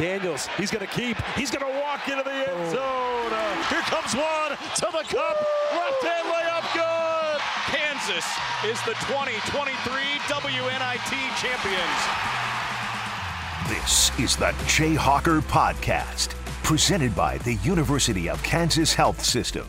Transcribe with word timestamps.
Daniels, 0.00 0.46
he's 0.56 0.70
going 0.70 0.80
to 0.80 0.90
keep. 0.90 1.18
He's 1.36 1.50
going 1.50 1.70
to 1.70 1.78
walk 1.78 2.08
into 2.08 2.22
the 2.22 2.32
end 2.32 2.70
zone. 2.70 2.80
Uh, 2.80 3.62
here 3.68 3.82
comes 3.82 4.14
one 4.14 4.56
to 4.76 4.86
the 4.96 5.04
cup. 5.14 5.36
Left 5.74 6.02
hand 6.02 6.26
layup, 6.26 6.64
good. 6.72 7.40
Kansas 7.68 8.24
is 8.64 8.80
the 8.86 8.94
2023 9.04 10.02
WNIT 10.24 11.12
champions. 11.36 12.00
This 13.68 14.10
is 14.18 14.36
the 14.36 14.52
Jayhawker 14.64 15.42
Podcast, 15.42 16.30
presented 16.62 17.14
by 17.14 17.36
the 17.36 17.56
University 17.56 18.30
of 18.30 18.42
Kansas 18.42 18.94
Health 18.94 19.22
System. 19.22 19.66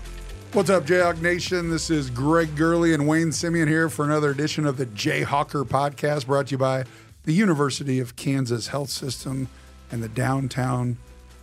What's 0.53 0.69
up, 0.69 0.85
Jayhawk 0.85 1.21
Nation? 1.21 1.69
This 1.69 1.89
is 1.89 2.09
Greg 2.09 2.55
Gurley 2.55 2.93
and 2.93 3.05
Wayne 3.05 3.31
Simien 3.31 3.67
here 3.67 3.89
for 3.89 4.05
another 4.05 4.29
edition 4.29 4.65
of 4.65 4.77
the 4.77 4.85
Jayhawker 4.85 5.65
Podcast, 5.65 6.27
brought 6.27 6.47
to 6.47 6.51
you 6.51 6.57
by 6.57 6.85
the 7.25 7.33
University 7.33 7.99
of 7.99 8.15
Kansas 8.15 8.67
Health 8.67 8.91
System 8.91 9.49
and 9.91 10.01
the 10.01 10.09
downtown 10.09 10.97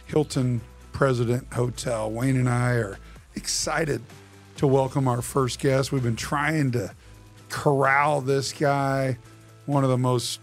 Hilton 0.06 0.60
President 0.92 1.52
Hotel. 1.52 2.10
Wayne 2.10 2.36
and 2.36 2.48
I 2.48 2.72
are 2.72 2.98
excited 3.34 4.02
to 4.56 4.66
welcome 4.66 5.06
our 5.06 5.22
first 5.22 5.60
guest. 5.60 5.92
We've 5.92 6.02
been 6.02 6.16
trying 6.16 6.72
to 6.72 6.92
corral 7.48 8.20
this 8.20 8.52
guy, 8.52 9.18
one 9.66 9.84
of 9.84 9.90
the 9.90 9.98
most 9.98 10.40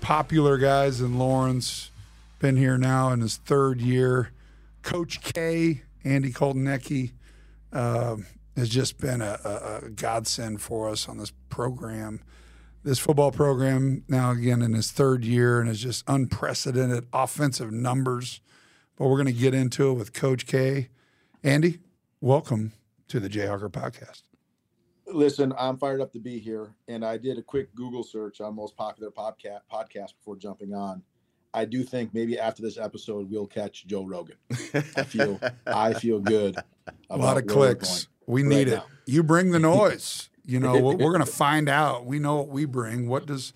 popular 0.00 0.58
guys 0.58 1.00
in 1.00 1.18
Lawrence. 1.18 1.90
Been 2.38 2.56
here 2.56 2.78
now 2.78 3.10
in 3.10 3.20
his 3.20 3.36
third 3.36 3.80
year. 3.80 4.30
Coach 4.82 5.20
K, 5.20 5.82
Andy 6.04 6.32
Kotelnicki, 6.32 7.12
uh, 7.72 8.16
has 8.56 8.68
just 8.68 8.98
been 8.98 9.20
a, 9.20 9.38
a, 9.44 9.86
a 9.86 9.90
godsend 9.90 10.60
for 10.60 10.88
us 10.88 11.08
on 11.08 11.18
this 11.18 11.32
program 11.48 12.20
this 12.82 12.98
football 12.98 13.30
program 13.30 14.04
now 14.08 14.30
again 14.30 14.62
in 14.62 14.72
his 14.72 14.90
third 14.90 15.24
year 15.24 15.60
and 15.60 15.68
is 15.68 15.80
just 15.80 16.04
unprecedented 16.06 17.06
offensive 17.12 17.72
numbers. 17.72 18.40
But 18.96 19.08
we're 19.08 19.16
going 19.16 19.26
to 19.26 19.32
get 19.32 19.54
into 19.54 19.90
it 19.90 19.94
with 19.94 20.12
Coach 20.12 20.46
K. 20.46 20.88
Andy, 21.42 21.80
welcome 22.20 22.72
to 23.08 23.20
the 23.20 23.28
Jayhawker 23.28 23.70
podcast. 23.70 24.22
Listen, 25.06 25.54
I'm 25.58 25.78
fired 25.78 26.00
up 26.00 26.12
to 26.12 26.18
be 26.18 26.38
here, 26.38 26.74
and 26.86 27.04
I 27.04 27.16
did 27.16 27.38
a 27.38 27.42
quick 27.42 27.74
Google 27.74 28.02
search 28.02 28.40
on 28.40 28.54
most 28.54 28.76
popular 28.76 29.10
podcast 29.10 29.60
podcast 29.72 30.14
before 30.18 30.36
jumping 30.36 30.74
on. 30.74 31.02
I 31.54 31.64
do 31.64 31.82
think 31.82 32.12
maybe 32.12 32.38
after 32.38 32.60
this 32.60 32.76
episode 32.76 33.30
we'll 33.30 33.46
catch 33.46 33.86
Joe 33.86 34.04
Rogan. 34.04 34.36
I 34.74 35.02
feel 35.04 35.40
I 35.66 35.94
feel 35.94 36.20
good. 36.20 36.56
a 37.10 37.16
lot 37.16 37.38
of 37.38 37.46
clicks. 37.46 38.08
We 38.26 38.42
need 38.42 38.56
right 38.56 38.68
it. 38.68 38.76
Now. 38.76 38.84
You 39.06 39.22
bring 39.22 39.50
the 39.52 39.58
noise. 39.58 40.28
You 40.48 40.58
know, 40.58 40.80
we're, 40.80 41.12
going 41.12 41.18
to 41.20 41.26
find 41.26 41.68
out. 41.68 42.06
We 42.06 42.18
know 42.18 42.36
what 42.36 42.48
we 42.48 42.64
bring. 42.64 43.06
What 43.06 43.26
does 43.26 43.52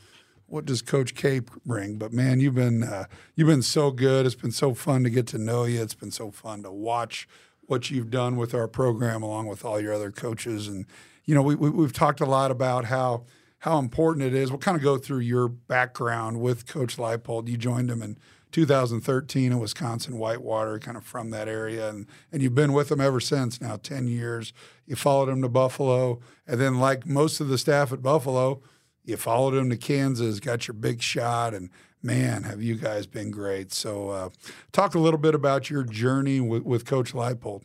what 0.47 0.67
does 0.67 0.83
Coach 0.83 1.15
K 1.15 1.41
bring? 1.65 1.97
But 1.97 2.13
man, 2.13 2.39
you've 2.39 2.55
been 2.55 2.83
uh, 2.83 3.07
you've 3.35 3.49
been 3.49 3.63
so 3.63 3.91
good. 3.91 4.27
It's 4.27 4.35
been 4.35 4.53
so 4.53 4.75
fun 4.75 5.03
to 5.05 5.09
get 5.09 5.27
to 5.29 5.39
know 5.39 5.65
you. 5.65 5.81
It's 5.81 5.95
been 5.95 6.11
so 6.11 6.31
fun 6.31 6.63
to 6.65 6.71
watch 6.71 7.27
what 7.63 7.91
you've 7.91 8.11
done 8.11 8.37
with 8.37 8.53
our 8.53 8.69
program, 8.69 9.23
along 9.23 9.47
with 9.47 9.65
all 9.65 9.81
your 9.81 9.95
other 9.95 10.11
coaches. 10.11 10.69
And 10.69 10.85
you 11.25 11.35
know, 11.35 11.41
we, 11.41 11.55
we 11.55 11.83
have 11.83 11.95
talked 11.95 12.21
a 12.21 12.27
lot 12.27 12.51
about 12.51 12.85
how 12.85 13.25
how 13.61 13.79
important 13.79 14.27
it 14.27 14.35
is. 14.35 14.51
We'll 14.51 14.59
kind 14.59 14.77
of 14.77 14.83
go 14.83 14.99
through 14.99 15.21
your 15.21 15.49
background 15.49 16.43
with 16.43 16.67
Coach 16.67 16.99
Leipold. 16.99 17.49
You 17.49 17.57
joined 17.57 17.91
him 17.91 18.03
in 18.03 18.19
2013 18.53 19.53
in 19.53 19.59
Wisconsin 19.59 20.19
Whitewater, 20.19 20.79
kind 20.79 20.97
of 20.97 21.05
from 21.05 21.31
that 21.31 21.49
area, 21.49 21.89
and 21.89 22.07
and 22.31 22.43
you've 22.43 22.55
been 22.55 22.73
with 22.73 22.89
them 22.89 23.01
ever 23.01 23.21
since. 23.21 23.61
Now 23.61 23.77
10 23.77 24.07
years. 24.07 24.53
You 24.87 24.97
followed 24.97 25.27
them 25.27 25.43
to 25.43 25.49
Buffalo, 25.49 26.21
and 26.47 26.61
then 26.61 26.79
like 26.79 27.07
most 27.07 27.41
of 27.41 27.49
the 27.49 27.59
staff 27.59 27.93
at 27.93 28.03
Buffalo, 28.03 28.63
you 29.05 29.17
followed 29.17 29.53
them 29.53 29.71
to 29.71 29.77
Kansas, 29.77 30.41
got 30.41 30.69
your 30.69 30.75
big 30.75 31.03
shot, 31.03 31.55
and 31.55 31.71
man, 32.03 32.43
have 32.45 32.63
you 32.63 32.77
guys 32.77 33.07
been 33.07 33.31
great. 33.31 33.73
So, 33.73 34.11
uh, 34.11 34.29
talk 34.73 34.95
a 34.95 34.99
little 34.99 35.19
bit 35.19 35.35
about 35.35 35.71
your 35.71 35.85
journey 35.85 36.41
with, 36.41 36.65
with 36.65 36.85
Coach 36.85 37.13
Leipold. 37.13 37.63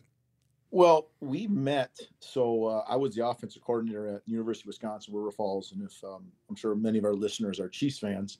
Well, 0.69 1.09
we 1.21 1.47
met. 1.47 1.97
So 2.19 2.65
uh, 2.65 2.83
I 2.87 2.95
was 2.97 3.15
the 3.15 3.25
offensive 3.25 3.61
coordinator 3.63 4.07
at 4.07 4.21
University 4.25 4.63
of 4.63 4.67
Wisconsin 4.67 5.13
River 5.13 5.31
Falls, 5.31 5.71
and 5.71 5.81
if 5.81 6.03
um, 6.03 6.25
I'm 6.49 6.55
sure 6.55 6.75
many 6.75 6.99
of 6.99 7.05
our 7.05 7.13
listeners 7.13 7.59
are 7.59 7.69
Chiefs 7.69 7.99
fans, 7.99 8.39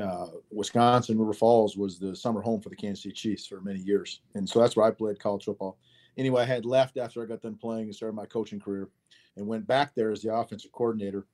uh, 0.00 0.26
Wisconsin 0.50 1.18
River 1.18 1.32
Falls 1.32 1.76
was 1.76 1.98
the 1.98 2.14
summer 2.14 2.40
home 2.40 2.60
for 2.60 2.68
the 2.68 2.76
Kansas 2.76 3.02
City 3.02 3.14
Chiefs 3.14 3.46
for 3.46 3.60
many 3.60 3.80
years, 3.80 4.20
and 4.34 4.48
so 4.48 4.60
that's 4.60 4.76
where 4.76 4.86
I 4.86 4.90
played 4.90 5.18
college 5.18 5.44
football. 5.44 5.78
Anyway, 6.16 6.42
I 6.42 6.46
had 6.46 6.64
left 6.64 6.96
after 6.96 7.22
I 7.22 7.26
got 7.26 7.42
done 7.42 7.56
playing 7.56 7.84
and 7.84 7.94
started 7.94 8.14
my 8.14 8.26
coaching 8.26 8.60
career, 8.60 8.88
and 9.36 9.46
went 9.46 9.66
back 9.66 9.94
there 9.94 10.10
as 10.10 10.22
the 10.22 10.34
offensive 10.34 10.72
coordinator. 10.72 11.26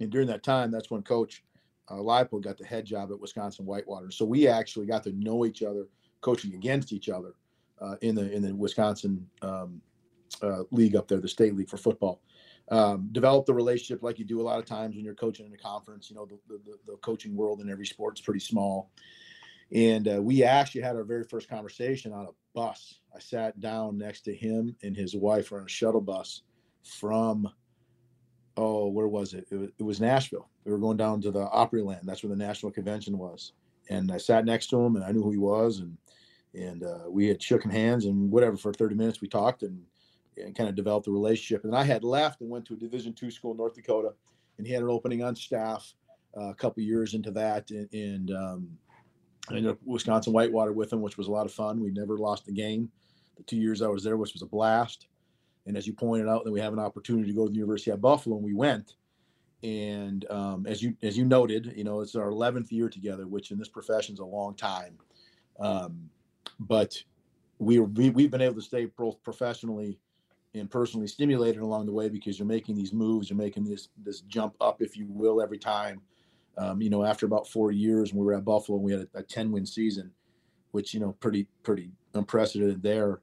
And 0.00 0.10
during 0.10 0.28
that 0.28 0.42
time, 0.42 0.70
that's 0.70 0.90
when 0.90 1.02
Coach 1.02 1.44
uh, 1.88 1.94
Leipold 1.94 2.42
got 2.42 2.58
the 2.58 2.64
head 2.64 2.84
job 2.84 3.10
at 3.12 3.20
Wisconsin 3.20 3.64
Whitewater. 3.66 4.10
So 4.10 4.24
we 4.24 4.48
actually 4.48 4.86
got 4.86 5.02
to 5.04 5.12
know 5.12 5.46
each 5.46 5.62
other, 5.62 5.86
coaching 6.20 6.54
against 6.54 6.92
each 6.92 7.08
other 7.08 7.34
uh, 7.80 7.96
in 8.00 8.14
the 8.14 8.30
in 8.32 8.42
the 8.42 8.54
Wisconsin 8.54 9.26
um, 9.42 9.80
uh, 10.42 10.64
league 10.70 10.96
up 10.96 11.08
there, 11.08 11.20
the 11.20 11.28
state 11.28 11.54
league 11.54 11.68
for 11.68 11.76
football 11.76 12.20
um, 12.70 13.08
develop 13.12 13.46
the 13.46 13.54
relationship 13.54 14.02
like 14.02 14.18
you 14.18 14.24
do 14.24 14.40
a 14.40 14.42
lot 14.42 14.58
of 14.58 14.64
times 14.64 14.96
when 14.96 15.04
you're 15.04 15.14
coaching 15.14 15.46
in 15.46 15.52
a 15.52 15.56
conference. 15.56 16.10
You 16.10 16.16
know, 16.16 16.26
the, 16.26 16.38
the, 16.48 16.76
the 16.86 16.96
coaching 16.98 17.36
world 17.36 17.60
in 17.60 17.70
every 17.70 17.86
sport 17.86 18.18
is 18.18 18.24
pretty 18.24 18.40
small. 18.40 18.90
And 19.72 20.08
uh, 20.08 20.22
we 20.22 20.44
actually 20.44 20.82
had 20.82 20.96
our 20.96 21.04
very 21.04 21.24
first 21.24 21.48
conversation 21.48 22.12
on 22.12 22.26
a 22.26 22.30
bus. 22.54 23.00
I 23.14 23.18
sat 23.18 23.58
down 23.60 23.98
next 23.98 24.22
to 24.22 24.34
him 24.34 24.76
and 24.82 24.96
his 24.96 25.14
wife 25.14 25.52
on 25.52 25.60
a 25.60 25.68
shuttle 25.68 26.00
bus 26.00 26.42
from, 26.84 27.48
oh, 28.56 28.88
where 28.88 29.08
was 29.08 29.34
it? 29.34 29.46
It 29.50 29.56
was, 29.56 29.70
it 29.78 29.82
was 29.82 30.00
Nashville. 30.00 30.48
We 30.64 30.72
were 30.72 30.78
going 30.78 30.96
down 30.96 31.20
to 31.22 31.30
the 31.30 31.46
Opryland. 31.46 32.04
That's 32.04 32.22
where 32.22 32.30
the 32.30 32.36
national 32.36 32.72
convention 32.72 33.18
was. 33.18 33.52
And 33.90 34.10
I 34.10 34.16
sat 34.16 34.44
next 34.44 34.68
to 34.68 34.80
him 34.80 34.96
and 34.96 35.04
I 35.04 35.12
knew 35.12 35.22
who 35.22 35.30
he 35.30 35.38
was. 35.38 35.80
And 35.80 35.96
and 36.54 36.84
uh, 36.84 37.00
we 37.08 37.26
had 37.26 37.40
shooken 37.40 37.70
hands 37.70 38.04
and 38.06 38.30
whatever 38.30 38.56
for 38.56 38.72
30 38.72 38.94
minutes 38.94 39.20
we 39.20 39.28
talked 39.28 39.62
and 39.62 39.82
and 40.36 40.54
kind 40.54 40.68
of 40.68 40.74
developed 40.74 41.06
a 41.06 41.10
relationship. 41.10 41.64
And 41.64 41.76
I 41.76 41.84
had 41.84 42.04
left 42.04 42.40
and 42.40 42.50
went 42.50 42.64
to 42.66 42.74
a 42.74 42.76
Division 42.76 43.12
two 43.12 43.30
school 43.30 43.52
in 43.52 43.56
North 43.56 43.74
Dakota, 43.74 44.12
and 44.58 44.66
he 44.66 44.72
had 44.72 44.82
an 44.82 44.90
opening 44.90 45.22
on 45.22 45.34
staff 45.36 45.92
uh, 46.36 46.50
a 46.50 46.54
couple 46.54 46.82
years 46.82 47.14
into 47.14 47.30
that, 47.32 47.70
and, 47.70 47.92
and 47.92 48.30
um, 48.32 48.78
I 49.48 49.56
ended 49.56 49.72
up 49.72 49.78
Wisconsin 49.84 50.32
Whitewater 50.32 50.72
with 50.72 50.92
him, 50.92 51.02
which 51.02 51.18
was 51.18 51.28
a 51.28 51.32
lot 51.32 51.46
of 51.46 51.52
fun. 51.52 51.80
We 51.80 51.90
never 51.90 52.16
lost 52.18 52.48
a 52.48 52.52
game 52.52 52.90
the 53.36 53.42
two 53.42 53.56
years 53.56 53.82
I 53.82 53.88
was 53.88 54.02
there, 54.02 54.16
which 54.16 54.32
was 54.32 54.42
a 54.42 54.46
blast. 54.46 55.08
And 55.66 55.76
as 55.76 55.86
you 55.86 55.92
pointed 55.92 56.28
out, 56.28 56.44
then 56.44 56.52
we 56.52 56.60
have 56.60 56.72
an 56.72 56.78
opportunity 56.78 57.28
to 57.28 57.34
go 57.34 57.44
to 57.44 57.50
the 57.50 57.56
University 57.56 57.90
of 57.90 58.00
Buffalo, 58.00 58.36
and 58.36 58.44
we 58.44 58.54
went. 58.54 58.94
And 59.62 60.30
um, 60.30 60.66
as 60.66 60.82
you 60.82 60.94
as 61.02 61.16
you 61.16 61.24
noted, 61.24 61.72
you 61.74 61.84
know, 61.84 62.00
it's 62.00 62.14
our 62.16 62.30
11th 62.30 62.70
year 62.70 62.90
together, 62.90 63.26
which 63.26 63.50
in 63.50 63.58
this 63.58 63.68
profession 63.68 64.12
is 64.12 64.20
a 64.20 64.24
long 64.24 64.54
time. 64.54 64.98
Um, 65.58 66.10
but 66.60 67.02
we, 67.58 67.80
we 67.80 68.10
we've 68.10 68.30
been 68.30 68.42
able 68.42 68.56
to 68.56 68.62
stay 68.62 68.84
both 68.84 69.22
professionally 69.22 69.98
and 70.54 70.70
personally 70.70 71.06
stimulated 71.06 71.60
along 71.60 71.86
the 71.86 71.92
way 71.92 72.08
because 72.08 72.38
you're 72.38 72.46
making 72.46 72.76
these 72.76 72.92
moves, 72.92 73.28
you're 73.28 73.36
making 73.36 73.64
this 73.64 73.88
this 74.04 74.20
jump 74.22 74.54
up, 74.60 74.80
if 74.80 74.96
you 74.96 75.06
will, 75.08 75.42
every 75.42 75.58
time. 75.58 76.00
Um, 76.56 76.80
you 76.80 76.88
know, 76.88 77.04
after 77.04 77.26
about 77.26 77.48
four 77.48 77.72
years, 77.72 78.12
when 78.12 78.20
we 78.20 78.26
were 78.26 78.34
at 78.34 78.44
Buffalo, 78.44 78.78
and 78.78 78.84
we 78.84 78.92
had 78.92 79.08
a, 79.14 79.18
a 79.18 79.22
10 79.22 79.50
win 79.50 79.66
season, 79.66 80.12
which 80.70 80.94
you 80.94 81.00
know, 81.00 81.12
pretty 81.20 81.48
pretty 81.62 81.90
unprecedented 82.14 82.82
there. 82.82 83.20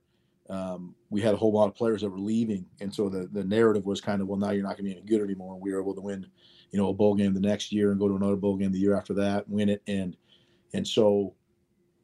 Um, 0.49 0.95
we 1.09 1.21
had 1.21 1.33
a 1.33 1.37
whole 1.37 1.53
lot 1.53 1.67
of 1.67 1.75
players 1.75 2.01
that 2.01 2.09
were 2.09 2.19
leaving, 2.19 2.65
and 2.81 2.93
so 2.93 3.07
the 3.07 3.29
the 3.31 3.43
narrative 3.43 3.85
was 3.85 4.01
kind 4.01 4.21
of, 4.21 4.27
well, 4.27 4.39
now 4.39 4.51
you're 4.51 4.63
not 4.63 4.77
going 4.77 4.89
to 4.89 4.91
be 4.91 4.91
any 4.91 5.01
good 5.01 5.21
anymore. 5.21 5.57
We 5.57 5.71
were 5.71 5.79
able 5.79 5.95
to 5.95 6.01
win, 6.01 6.25
you 6.71 6.79
know, 6.79 6.89
a 6.89 6.93
bowl 6.93 7.15
game 7.15 7.33
the 7.33 7.39
next 7.39 7.71
year 7.71 7.91
and 7.91 7.99
go 7.99 8.09
to 8.09 8.15
another 8.15 8.35
bowl 8.35 8.57
game 8.57 8.73
the 8.73 8.79
year 8.79 8.97
after 8.97 9.13
that, 9.13 9.47
win 9.47 9.69
it, 9.69 9.81
and 9.87 10.17
and 10.73 10.85
so 10.85 11.33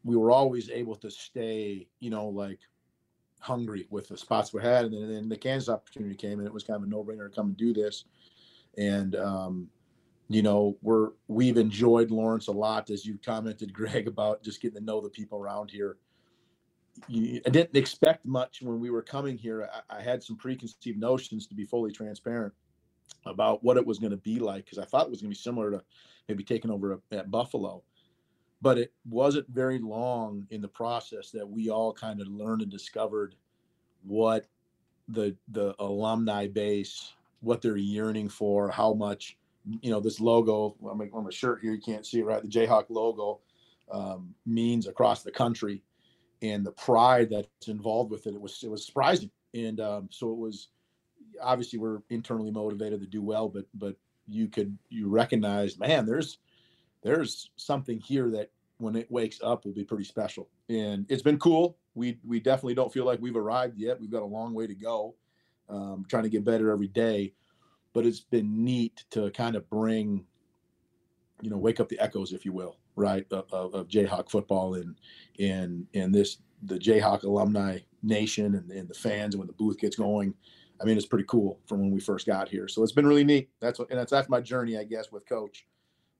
we 0.05 0.15
were 0.15 0.31
always 0.31 0.69
able 0.69 0.95
to 0.95 1.11
stay, 1.11 1.89
you 1.99 2.09
know, 2.09 2.27
like 2.27 2.59
hungry 3.39 3.87
with 3.89 4.07
the 4.07 4.17
spots 4.17 4.53
we 4.53 4.61
had. 4.61 4.85
And 4.85 4.93
then, 4.93 5.03
and 5.03 5.15
then 5.15 5.29
the 5.29 5.37
Kansas 5.37 5.69
opportunity 5.69 6.15
came, 6.15 6.39
and 6.39 6.47
it 6.47 6.53
was 6.53 6.63
kind 6.63 6.77
of 6.77 6.83
a 6.83 6.89
no 6.89 7.03
brainer 7.03 7.29
to 7.29 7.35
come 7.35 7.47
and 7.47 7.57
do 7.57 7.73
this. 7.73 8.05
And 8.77 9.15
um, 9.15 9.69
you 10.29 10.41
know, 10.41 10.77
we're 10.81 11.11
we've 11.27 11.57
enjoyed 11.57 12.11
Lawrence 12.11 12.47
a 12.47 12.51
lot, 12.51 12.89
as 12.89 13.05
you 13.05 13.17
commented, 13.23 13.73
Greg, 13.75 14.07
about 14.07 14.43
just 14.43 14.61
getting 14.61 14.79
to 14.79 14.83
know 14.83 15.01
the 15.01 15.09
people 15.09 15.39
around 15.39 15.71
here. 15.71 15.97
I 17.09 17.49
didn't 17.49 17.77
expect 17.77 18.25
much 18.25 18.63
when 18.63 18.79
we 18.79 18.89
were 18.89 19.03
coming 19.03 19.37
here. 19.37 19.69
I, 19.89 19.97
I 19.97 20.01
had 20.01 20.23
some 20.23 20.35
preconceived 20.35 20.99
notions, 20.99 21.45
to 21.45 21.53
be 21.53 21.63
fully 21.63 21.91
transparent, 21.91 22.53
about 23.25 23.63
what 23.63 23.77
it 23.77 23.85
was 23.85 23.99
going 23.99 24.11
to 24.11 24.17
be 24.17 24.39
like 24.39 24.65
because 24.65 24.79
I 24.79 24.85
thought 24.85 25.05
it 25.05 25.11
was 25.11 25.21
going 25.21 25.31
to 25.31 25.37
be 25.37 25.41
similar 25.41 25.71
to 25.71 25.83
maybe 26.27 26.43
taking 26.43 26.71
over 26.71 26.99
at 27.11 27.31
Buffalo 27.31 27.83
but 28.61 28.77
it 28.77 28.93
wasn't 29.07 29.47
very 29.49 29.79
long 29.79 30.45
in 30.49 30.61
the 30.61 30.67
process 30.67 31.31
that 31.31 31.47
we 31.47 31.69
all 31.69 31.93
kind 31.93 32.21
of 32.21 32.27
learned 32.27 32.61
and 32.61 32.71
discovered 32.71 33.35
what 34.03 34.47
the 35.09 35.35
the 35.49 35.75
alumni 35.79 36.47
base 36.47 37.13
what 37.41 37.61
they're 37.61 37.77
yearning 37.77 38.27
for 38.27 38.69
how 38.69 38.93
much 38.93 39.37
you 39.81 39.91
know 39.91 39.99
this 39.99 40.19
logo 40.19 40.75
on 40.83 40.97
my, 40.97 41.09
on 41.13 41.23
my 41.23 41.29
shirt 41.29 41.59
here 41.61 41.73
you 41.73 41.81
can't 41.81 42.05
see 42.05 42.19
it 42.19 42.25
right? 42.25 42.41
The 42.41 42.47
jayhawk 42.47 42.85
logo 42.89 43.39
um, 43.91 44.33
means 44.45 44.87
across 44.87 45.23
the 45.23 45.31
country 45.31 45.83
and 46.41 46.65
the 46.65 46.71
pride 46.71 47.29
that's 47.29 47.67
involved 47.67 48.11
with 48.11 48.27
it. 48.27 48.35
It 48.35 48.41
was 48.41 48.61
it 48.63 48.69
was 48.69 48.85
surprising. 48.85 49.31
And 49.53 49.79
um, 49.79 50.09
so 50.11 50.31
it 50.31 50.37
was 50.37 50.69
obviously 51.41 51.79
we're 51.79 52.01
internally 52.09 52.51
motivated 52.51 52.99
to 52.99 53.05
do 53.05 53.21
well 53.21 53.47
but 53.47 53.65
but 53.75 53.95
you 54.27 54.47
could 54.47 54.77
you 54.89 55.07
recognize 55.07 55.77
man 55.77 56.05
there's 56.05 56.39
there's 57.07 57.51
something 57.55 57.99
here 57.99 58.29
that 58.31 58.51
when 58.79 58.95
it 58.95 59.09
wakes 59.09 59.39
up 59.41 59.65
will 59.65 59.71
be 59.71 59.85
pretty 59.85 60.03
special. 60.03 60.49
And 60.69 61.05
it's 61.09 61.21
been 61.21 61.39
cool. 61.39 61.77
We 61.95 62.19
we 62.27 62.39
definitely 62.39 62.75
don't 62.75 62.91
feel 62.91 63.05
like 63.05 63.21
we've 63.21 63.37
arrived 63.37 63.77
yet. 63.77 63.99
We've 63.99 64.11
got 64.11 64.23
a 64.23 64.25
long 64.25 64.53
way 64.53 64.67
to 64.67 64.75
go. 64.75 65.15
Um, 65.69 66.05
trying 66.07 66.23
to 66.23 66.29
get 66.29 66.45
better 66.45 66.71
every 66.71 66.87
day, 66.87 67.33
but 67.93 68.05
it's 68.05 68.21
been 68.21 68.63
neat 68.63 69.03
to 69.11 69.29
kind 69.31 69.57
of 69.57 69.69
bring, 69.69 70.23
you 71.41 71.49
know, 71.49 71.57
wake 71.57 71.81
up 71.81 71.89
the 71.89 71.99
echoes, 71.99 72.31
if 72.31 72.45
you 72.45 72.53
will, 72.53 72.77
right, 72.95 73.25
of, 73.31 73.73
of, 73.73 73.89
Jayhawk 73.89 74.29
football 74.29 74.75
and 74.75 74.95
and 75.39 75.85
and 75.93 76.15
this 76.15 76.37
the 76.63 76.77
Jayhawk 76.77 77.23
alumni 77.23 77.79
nation 78.01 78.55
and, 78.55 78.71
and 78.71 78.87
the 78.87 78.93
fans 78.93 79.33
and 79.33 79.39
when 79.39 79.47
the 79.47 79.53
booth 79.53 79.77
gets 79.77 79.95
going. 79.95 80.33
I 80.79 80.85
mean, 80.85 80.95
it's 80.95 81.05
pretty 81.05 81.25
cool 81.27 81.59
from 81.65 81.79
when 81.81 81.91
we 81.91 81.99
first 81.99 82.27
got 82.27 82.47
here. 82.47 82.67
So 82.67 82.83
it's 82.83 82.91
been 82.91 83.07
really 83.07 83.23
neat. 83.23 83.49
That's 83.59 83.79
what, 83.79 83.89
and 83.89 83.99
that's 83.99 84.11
that's 84.11 84.29
my 84.29 84.39
journey, 84.39 84.77
I 84.77 84.83
guess, 84.83 85.11
with 85.11 85.27
Coach. 85.27 85.65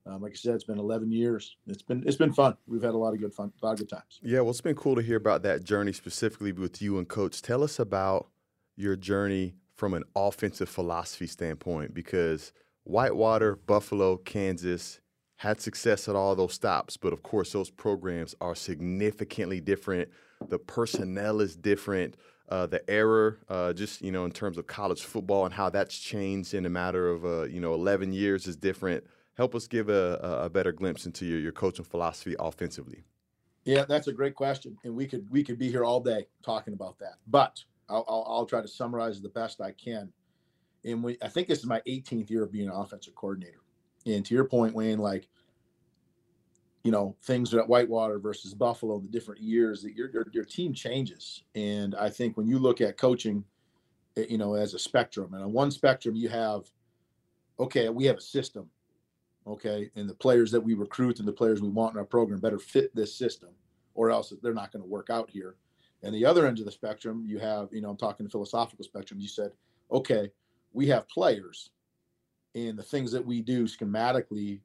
Um, 0.08 0.22
like 0.22 0.32
I 0.32 0.36
said, 0.36 0.54
it's 0.54 0.64
been 0.64 0.78
11 0.78 1.12
years. 1.12 1.56
It's 1.66 1.82
been 1.82 2.02
it's 2.06 2.16
been 2.16 2.32
fun. 2.32 2.56
We've 2.66 2.82
had 2.82 2.94
a 2.94 2.96
lot 2.96 3.12
of 3.12 3.20
good 3.20 3.34
fun, 3.34 3.52
a 3.62 3.66
lot 3.66 3.72
of 3.72 3.78
good 3.78 3.90
times. 3.90 4.20
Yeah, 4.22 4.40
well, 4.40 4.50
it's 4.50 4.60
been 4.60 4.74
cool 4.74 4.96
to 4.96 5.02
hear 5.02 5.18
about 5.18 5.42
that 5.42 5.64
journey 5.64 5.92
specifically 5.92 6.52
with 6.52 6.80
you 6.80 6.98
and 6.98 7.06
Coach. 7.06 7.42
Tell 7.42 7.62
us 7.62 7.78
about 7.78 8.28
your 8.76 8.96
journey 8.96 9.54
from 9.74 9.92
an 9.92 10.04
offensive 10.16 10.68
philosophy 10.68 11.26
standpoint, 11.26 11.92
because 11.92 12.52
Whitewater, 12.84 13.56
Buffalo, 13.56 14.16
Kansas 14.16 15.00
had 15.36 15.60
success 15.60 16.08
at 16.08 16.16
all 16.16 16.34
those 16.34 16.54
stops, 16.54 16.96
but 16.96 17.12
of 17.12 17.22
course, 17.22 17.52
those 17.52 17.70
programs 17.70 18.34
are 18.40 18.54
significantly 18.54 19.60
different. 19.60 20.08
The 20.48 20.58
personnel 20.58 21.40
is 21.40 21.54
different. 21.54 22.16
Uh, 22.48 22.66
the 22.66 22.88
error, 22.90 23.38
uh, 23.50 23.74
just 23.74 24.00
you 24.00 24.10
know, 24.10 24.24
in 24.24 24.32
terms 24.32 24.56
of 24.56 24.66
college 24.66 25.02
football 25.02 25.44
and 25.44 25.52
how 25.52 25.68
that's 25.68 25.98
changed 25.98 26.54
in 26.54 26.64
a 26.64 26.70
matter 26.70 27.10
of 27.10 27.26
uh, 27.26 27.42
you 27.42 27.60
know 27.60 27.74
11 27.74 28.14
years 28.14 28.46
is 28.46 28.56
different 28.56 29.04
help 29.38 29.54
us 29.54 29.68
give 29.68 29.88
a, 29.88 30.40
a 30.42 30.50
better 30.50 30.72
glimpse 30.72 31.06
into 31.06 31.24
your, 31.24 31.38
your 31.38 31.52
coaching 31.52 31.84
philosophy 31.84 32.34
offensively. 32.38 33.04
Yeah, 33.64 33.84
that's 33.84 34.08
a 34.08 34.12
great 34.12 34.34
question, 34.34 34.76
and 34.84 34.94
we 34.94 35.06
could 35.06 35.30
we 35.30 35.44
could 35.44 35.58
be 35.58 35.70
here 35.70 35.84
all 35.84 36.00
day 36.00 36.26
talking 36.42 36.74
about 36.74 36.98
that. 36.98 37.14
But 37.26 37.62
I'll, 37.88 38.04
I'll, 38.08 38.26
I'll 38.28 38.46
try 38.46 38.60
to 38.60 38.68
summarize 38.68 39.20
the 39.20 39.28
best 39.28 39.60
I 39.60 39.72
can. 39.72 40.12
And 40.84 41.02
we, 41.02 41.18
I 41.22 41.28
think 41.28 41.48
this 41.48 41.58
is 41.58 41.66
my 41.66 41.80
18th 41.86 42.30
year 42.30 42.44
of 42.44 42.52
being 42.52 42.68
an 42.68 42.74
offensive 42.74 43.14
coordinator. 43.14 43.60
And 44.06 44.24
to 44.24 44.34
your 44.34 44.44
point, 44.44 44.74
Wayne, 44.74 44.98
like 44.98 45.28
you 46.82 46.90
know 46.90 47.14
things 47.22 47.52
at 47.54 47.68
Whitewater 47.68 48.18
versus 48.18 48.54
Buffalo, 48.54 48.98
the 48.98 49.08
different 49.08 49.42
years 49.42 49.82
that 49.82 49.94
your, 49.94 50.10
your 50.10 50.26
your 50.32 50.44
team 50.44 50.72
changes. 50.72 51.44
And 51.54 51.94
I 51.94 52.08
think 52.08 52.36
when 52.36 52.46
you 52.46 52.58
look 52.58 52.80
at 52.80 52.96
coaching, 52.96 53.44
eh, 54.16 54.26
you 54.30 54.38
know, 54.38 54.54
as 54.54 54.74
a 54.74 54.78
spectrum, 54.78 55.34
and 55.34 55.44
on 55.44 55.52
one 55.52 55.70
spectrum 55.70 56.16
you 56.16 56.30
have, 56.30 56.62
okay, 57.60 57.88
we 57.90 58.06
have 58.06 58.16
a 58.16 58.22
system 58.22 58.70
okay, 59.48 59.90
and 59.96 60.08
the 60.08 60.14
players 60.14 60.50
that 60.50 60.60
we 60.60 60.74
recruit 60.74 61.18
and 61.18 61.26
the 61.26 61.32
players 61.32 61.60
we 61.60 61.68
want 61.68 61.94
in 61.94 61.98
our 61.98 62.04
program 62.04 62.40
better 62.40 62.58
fit 62.58 62.94
this 62.94 63.14
system, 63.14 63.50
or 63.94 64.10
else 64.10 64.32
they're 64.42 64.54
not 64.54 64.72
going 64.72 64.82
to 64.82 64.88
work 64.88 65.10
out 65.10 65.30
here. 65.30 65.56
And 66.02 66.14
the 66.14 66.24
other 66.24 66.46
end 66.46 66.58
of 66.58 66.64
the 66.64 66.70
spectrum, 66.70 67.24
you 67.26 67.38
have, 67.38 67.68
you 67.72 67.80
know, 67.80 67.90
I'm 67.90 67.96
talking 67.96 68.24
the 68.24 68.30
philosophical 68.30 68.84
spectrum. 68.84 69.18
You 69.18 69.28
said, 69.28 69.52
okay, 69.90 70.30
we 70.72 70.86
have 70.88 71.08
players, 71.08 71.70
and 72.54 72.78
the 72.78 72.82
things 72.82 73.10
that 73.12 73.24
we 73.24 73.40
do 73.40 73.64
schematically 73.64 74.60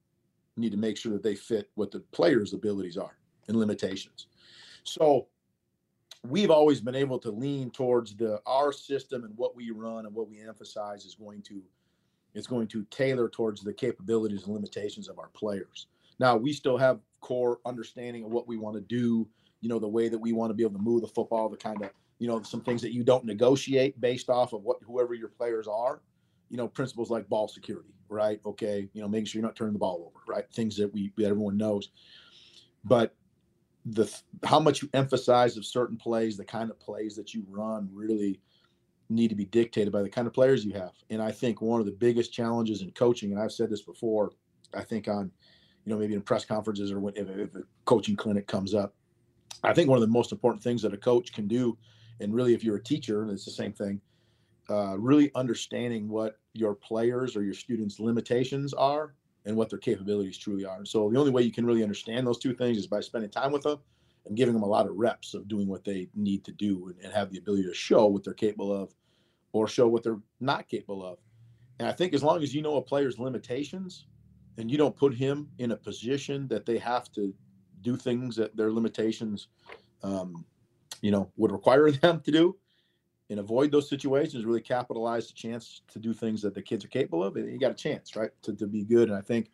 need 0.57 0.71
to 0.71 0.77
make 0.77 0.97
sure 0.97 1.13
that 1.13 1.23
they 1.23 1.35
fit 1.35 1.71
what 1.75 1.89
the 1.89 2.01
players' 2.11 2.53
abilities 2.53 2.97
are 2.97 3.17
and 3.47 3.57
limitations. 3.57 4.27
So 4.83 5.27
we've 6.27 6.51
always 6.51 6.79
been 6.79 6.95
able 6.95 7.19
to 7.19 7.31
lean 7.31 7.71
towards 7.71 8.15
the 8.15 8.41
our 8.45 8.71
system 8.71 9.23
and 9.23 9.35
what 9.35 9.55
we 9.55 9.71
run 9.71 10.05
and 10.05 10.13
what 10.13 10.29
we 10.29 10.41
emphasize 10.41 11.05
is 11.05 11.15
going 11.15 11.41
to 11.43 11.61
is 12.33 12.47
going 12.47 12.67
to 12.67 12.83
tailor 12.85 13.29
towards 13.29 13.61
the 13.61 13.73
capabilities 13.73 14.43
and 14.45 14.53
limitations 14.53 15.07
of 15.07 15.19
our 15.19 15.29
players. 15.29 15.87
Now, 16.19 16.35
we 16.35 16.53
still 16.53 16.77
have 16.77 16.99
core 17.21 17.59
understanding 17.65 18.23
of 18.23 18.31
what 18.31 18.47
we 18.47 18.57
want 18.57 18.75
to 18.75 18.81
do, 18.81 19.27
you 19.61 19.69
know, 19.69 19.79
the 19.79 19.87
way 19.87 20.09
that 20.09 20.17
we 20.17 20.33
want 20.33 20.49
to 20.49 20.53
be 20.53 20.63
able 20.63 20.77
to 20.77 20.83
move 20.83 21.01
the 21.01 21.07
football, 21.07 21.49
the 21.49 21.57
kind 21.57 21.81
of, 21.81 21.89
you 22.19 22.27
know, 22.27 22.41
some 22.43 22.61
things 22.61 22.81
that 22.81 22.93
you 22.93 23.03
don't 23.03 23.25
negotiate 23.25 23.99
based 23.99 24.29
off 24.29 24.53
of 24.53 24.63
what 24.63 24.77
whoever 24.85 25.13
your 25.13 25.29
players 25.29 25.67
are, 25.67 26.01
you 26.49 26.57
know, 26.57 26.67
principles 26.67 27.09
like 27.09 27.27
ball 27.29 27.47
security, 27.47 27.93
right? 28.09 28.39
Okay, 28.45 28.89
you 28.93 29.01
know, 29.01 29.07
making 29.07 29.25
sure 29.25 29.39
you're 29.39 29.47
not 29.47 29.55
turning 29.55 29.73
the 29.73 29.79
ball 29.79 30.11
over, 30.11 30.23
right? 30.27 30.45
Things 30.53 30.75
that 30.77 30.93
we 30.93 31.11
that 31.17 31.25
everyone 31.25 31.57
knows. 31.57 31.89
But 32.83 33.15
the 33.85 34.13
how 34.43 34.59
much 34.59 34.81
you 34.81 34.89
emphasize 34.93 35.57
of 35.57 35.65
certain 35.65 35.97
plays, 35.97 36.37
the 36.37 36.45
kind 36.45 36.69
of 36.69 36.79
plays 36.79 37.15
that 37.15 37.33
you 37.33 37.43
run 37.49 37.89
really 37.91 38.39
need 39.09 39.29
to 39.29 39.35
be 39.35 39.45
dictated 39.45 39.91
by 39.91 40.01
the 40.01 40.09
kind 40.09 40.27
of 40.27 40.33
players 40.33 40.65
you 40.65 40.73
have. 40.73 40.93
And 41.09 41.21
I 41.21 41.31
think 41.31 41.61
one 41.61 41.79
of 41.79 41.85
the 41.85 41.91
biggest 41.91 42.33
challenges 42.33 42.81
in 42.81 42.91
coaching, 42.91 43.31
and 43.31 43.41
I've 43.41 43.51
said 43.51 43.69
this 43.69 43.81
before, 43.81 44.31
I 44.73 44.83
think 44.83 45.07
on, 45.07 45.31
you 45.85 45.93
know, 45.93 45.99
maybe 45.99 46.13
in 46.13 46.21
press 46.21 46.45
conferences 46.45 46.91
or 46.91 46.99
when, 46.99 47.15
if, 47.15 47.29
if 47.29 47.55
a 47.55 47.63
coaching 47.85 48.15
clinic 48.15 48.47
comes 48.47 48.73
up, 48.73 48.95
I 49.63 49.73
think 49.73 49.89
one 49.89 49.97
of 49.97 50.01
the 50.01 50.07
most 50.07 50.31
important 50.31 50.63
things 50.63 50.81
that 50.81 50.93
a 50.93 50.97
coach 50.97 51.33
can 51.33 51.47
do, 51.47 51.77
and 52.19 52.33
really 52.33 52.53
if 52.53 52.63
you're 52.63 52.77
a 52.77 52.83
teacher, 52.83 53.29
it's 53.29 53.45
the 53.45 53.51
same 53.51 53.73
thing, 53.73 54.01
uh, 54.69 54.97
really 54.97 55.31
understanding 55.35 56.07
what 56.07 56.39
your 56.53 56.73
players 56.73 57.35
or 57.35 57.43
your 57.43 57.53
students' 57.53 57.99
limitations 57.99 58.73
are 58.73 59.13
and 59.45 59.55
what 59.55 59.69
their 59.69 59.79
capabilities 59.79 60.37
truly 60.37 60.65
are. 60.65 60.77
And 60.77 60.87
So 60.87 61.09
the 61.09 61.19
only 61.19 61.31
way 61.31 61.41
you 61.41 61.51
can 61.51 61.65
really 61.65 61.83
understand 61.83 62.25
those 62.25 62.39
two 62.39 62.53
things 62.53 62.77
is 62.77 62.87
by 62.87 63.01
spending 63.01 63.29
time 63.29 63.51
with 63.51 63.63
them 63.63 63.79
and 64.25 64.37
giving 64.37 64.53
them 64.53 64.63
a 64.63 64.67
lot 64.67 64.87
of 64.87 64.95
reps 64.95 65.33
of 65.33 65.47
doing 65.47 65.67
what 65.67 65.83
they 65.83 66.07
need 66.15 66.43
to 66.45 66.51
do 66.51 66.87
and, 66.87 66.99
and 67.03 67.13
have 67.13 67.29
the 67.29 67.37
ability 67.37 67.63
to 67.63 67.73
show 67.73 68.07
what 68.07 68.23
they're 68.23 68.33
capable 68.33 68.71
of 68.71 68.93
or 69.51 69.67
show 69.67 69.87
what 69.87 70.03
they're 70.03 70.19
not 70.39 70.67
capable 70.67 71.05
of. 71.05 71.17
And 71.79 71.87
I 71.87 71.91
think 71.91 72.13
as 72.13 72.23
long 72.23 72.41
as 72.41 72.53
you 72.53 72.61
know 72.61 72.77
a 72.77 72.81
player's 72.81 73.19
limitations 73.19 74.05
and 74.57 74.69
you 74.69 74.77
don't 74.77 74.95
put 74.95 75.13
him 75.13 75.49
in 75.57 75.71
a 75.71 75.75
position 75.75 76.47
that 76.47 76.65
they 76.65 76.77
have 76.77 77.11
to 77.13 77.33
do 77.81 77.95
things 77.97 78.35
that 78.37 78.55
their 78.55 78.71
limitations, 78.71 79.47
um, 80.03 80.45
you 81.01 81.11
know, 81.11 81.31
would 81.35 81.51
require 81.51 81.91
them 81.91 82.21
to 82.21 82.31
do 82.31 82.55
and 83.29 83.39
avoid 83.39 83.71
those 83.71 83.89
situations, 83.89 84.45
really 84.45 84.61
capitalize 84.61 85.27
the 85.27 85.33
chance 85.33 85.81
to 85.91 85.99
do 85.99 86.13
things 86.13 86.41
that 86.41 86.53
the 86.53 86.61
kids 86.61 86.85
are 86.85 86.89
capable 86.89 87.23
of. 87.23 87.35
And 87.35 87.51
you 87.51 87.59
got 87.59 87.71
a 87.71 87.75
chance, 87.75 88.15
right, 88.15 88.31
to, 88.43 88.53
to 88.53 88.67
be 88.67 88.83
good. 88.83 89.09
And 89.09 89.17
I 89.17 89.21
think 89.21 89.49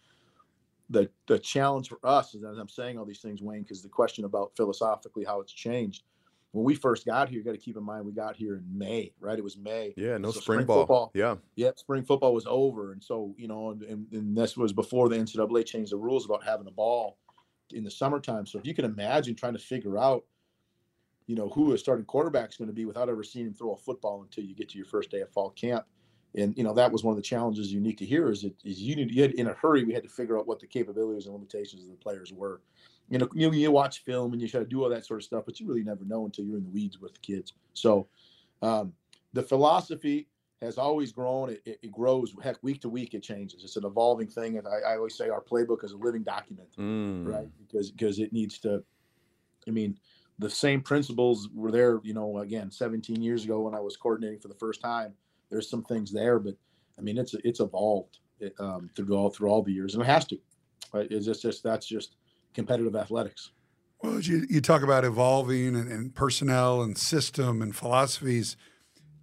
the 0.90 1.10
the 1.28 1.40
challenge 1.40 1.90
for 1.90 2.00
us 2.04 2.34
is 2.34 2.44
as 2.44 2.58
I'm 2.58 2.70
saying 2.70 2.98
all 2.98 3.06
these 3.06 3.22
things, 3.22 3.42
Wayne, 3.42 3.64
because 3.64 3.82
the 3.82 3.90
question 3.90 4.26
about 4.26 4.52
philosophically 4.56 5.26
how 5.26 5.42
it's 5.42 5.54
changed– 5.54 6.04
when 6.52 6.66
we 6.66 6.76
first 6.76 7.06
got 7.06 7.30
here, 7.30 7.38
you 7.38 7.44
got 7.44 7.52
to 7.52 7.58
keep 7.58 7.78
in 7.78 7.84
mind 7.84 8.06
we 8.06 8.12
got 8.12 8.36
here 8.36 8.56
in 8.56 8.66
May, 8.76 9.14
right? 9.20 9.38
It 9.38 9.44
was 9.44 9.58
May. 9.58 9.94
Yeah, 9.96 10.18
no 10.18 10.32
so 10.32 10.40
spring, 10.40 10.58
spring 10.58 10.66
ball. 10.66 10.82
Football, 10.82 11.12
yeah. 11.14 11.36
Yep, 11.56 11.80
spring 11.80 12.04
football 12.04 12.34
was 12.34 12.46
over. 12.48 12.92
And 12.92 13.04
so, 13.04 13.36
you 13.38 13.48
know, 13.48 13.72
and, 13.72 14.08
and, 14.12 14.36
this 14.36 14.58
was 14.58 14.74
before 14.74 15.10
the 15.10 15.16
NCAA 15.16 15.66
changed 15.66 15.92
the 15.92 15.98
rules 15.98 16.26
about 16.26 16.44
having 16.44 16.68
a 16.68 16.72
ball 16.72 17.18
in 17.72 17.84
the 17.84 17.92
summertime. 17.92 18.48
So 18.48 18.58
if 18.58 18.66
you 18.66 18.74
can 18.74 18.86
imagine 18.86 19.36
trying 19.36 19.54
to 19.54 19.60
figure 19.60 19.98
out, 19.98 20.26
you 21.28 21.36
know, 21.36 21.50
who 21.50 21.74
a 21.74 21.78
starting 21.78 22.06
quarterback 22.06 22.50
is 22.50 22.58
going 22.58 22.70
to 22.70 22.74
be 22.74 22.86
without 22.86 23.10
ever 23.10 23.24
seeing 23.24 23.46
him 23.46 23.54
throw 23.54 23.74
a 23.74 23.78
football 23.78 24.24
until 24.24 24.44
you 24.44 24.56
get 24.56 24.70
to 24.70 24.78
your 24.78 24.88
first 24.88 25.12
day 25.12 25.22
of 25.22 25.30
fall 25.32 25.52
camp. 25.52 25.86
And, 26.36 26.56
you 26.58 26.64
know, 26.64 26.74
that 26.74 26.92
was 26.92 27.04
one 27.04 27.12
of 27.12 27.18
the 27.18 27.24
challenges 27.24 27.74
unique 27.74 27.98
to 27.98 28.06
here 28.06 28.30
is, 28.30 28.44
it, 28.44 28.54
is 28.64 28.80
you, 28.80 28.96
need, 28.96 29.12
you 29.12 29.24
had, 29.24 29.32
in 29.32 29.48
a 29.48 29.54
hurry, 29.54 29.84
we 29.84 29.94
had 29.94 30.04
to 30.04 30.10
figure 30.10 30.38
out 30.38 30.48
what 30.48 30.60
the 30.60 30.68
capabilities 30.68 31.26
and 31.26 31.34
limitations 31.34 31.84
of 31.84 31.90
the 31.90 31.96
players 31.96 32.32
were 32.32 32.62
you 33.10 33.18
know, 33.18 33.28
you, 33.34 33.52
you 33.52 33.72
watch 33.72 34.04
film 34.04 34.34
and 34.34 34.42
you 34.42 34.48
try 34.48 34.60
to 34.60 34.66
do 34.66 34.84
all 34.84 34.90
that 34.90 35.06
sort 35.06 35.20
of 35.20 35.24
stuff, 35.24 35.44
but 35.46 35.60
you 35.60 35.68
really 35.68 35.84
never 35.84 36.06
know 36.06 36.26
until 36.26 36.46
you're 36.46 36.58
in 36.58 36.64
the 36.64 36.70
weeds 36.70 37.00
with 37.00 37.14
the 37.14 37.20
kids. 37.20 37.54
So 37.74 38.08
um, 38.62 38.94
the 39.34 39.42
philosophy 39.42 40.28
has 40.62 40.78
always 40.78 41.12
grown. 41.12 41.50
It, 41.50 41.62
it, 41.66 41.80
it, 41.84 41.92
grows. 41.92 42.34
Heck, 42.44 42.62
week 42.62 42.82
to 42.82 42.90
week, 42.90 43.16
it 43.16 43.24
changes. 43.24 43.64
It's 43.64 43.78
an 43.78 43.86
evolving 43.86 44.28
thing. 44.28 44.58
And 44.58 44.68
I, 44.68 44.92
I 44.92 44.98
always 44.98 45.16
say 45.16 45.30
our 45.30 45.42
playbook 45.42 45.84
is 45.84 45.92
a 45.92 45.98
living 45.98 46.24
document, 46.24 46.70
mm. 46.78 47.28
right? 47.28 47.48
Because 47.58 47.92
because 47.92 48.20
it 48.20 48.32
needs 48.32 48.60
to. 48.60 48.84
I 49.68 49.72
mean, 49.72 49.98
the 50.38 50.50
same 50.50 50.82
principles 50.82 51.50
were 51.54 51.72
there. 51.72 52.00
You 52.04 52.14
know, 52.14 52.40
again, 52.40 52.70
17 52.70 53.24
years 53.24 53.44
ago 53.44 53.62
when 53.62 53.74
I 53.74 53.80
was 53.80 53.98
coordinating 53.98 54.40
for 54.40 54.50
the 54.50 54.56
first 54.56 54.82
time. 54.82 55.14
There's 55.50 55.70
some 55.70 55.84
things 55.84 56.12
there, 56.12 56.40
but 56.40 56.56
I 56.98 57.02
mean, 57.02 57.18
it's 57.18 57.34
it's 57.44 57.60
evolved 57.60 58.20
um, 58.60 58.90
through 58.96 59.16
all 59.16 59.30
through 59.30 59.50
all 59.50 59.62
the 59.62 59.72
years, 59.72 59.96
and 59.96 60.04
it 60.04 60.08
has 60.08 60.26
to. 60.26 60.38
Right? 60.94 61.08
It's 61.10 61.26
just, 61.26 61.42
just 61.42 61.64
that's 61.64 61.86
just 61.86 62.16
competitive 62.54 62.96
athletics. 62.96 63.52
Well, 64.02 64.20
you, 64.20 64.46
you 64.50 64.62
talk 64.62 64.82
about 64.82 65.04
evolving 65.04 65.76
and, 65.76 65.92
and, 65.92 66.16
personnel 66.16 66.82
and 66.82 66.98
system 66.98 67.62
and 67.62 67.76
philosophies. 67.76 68.56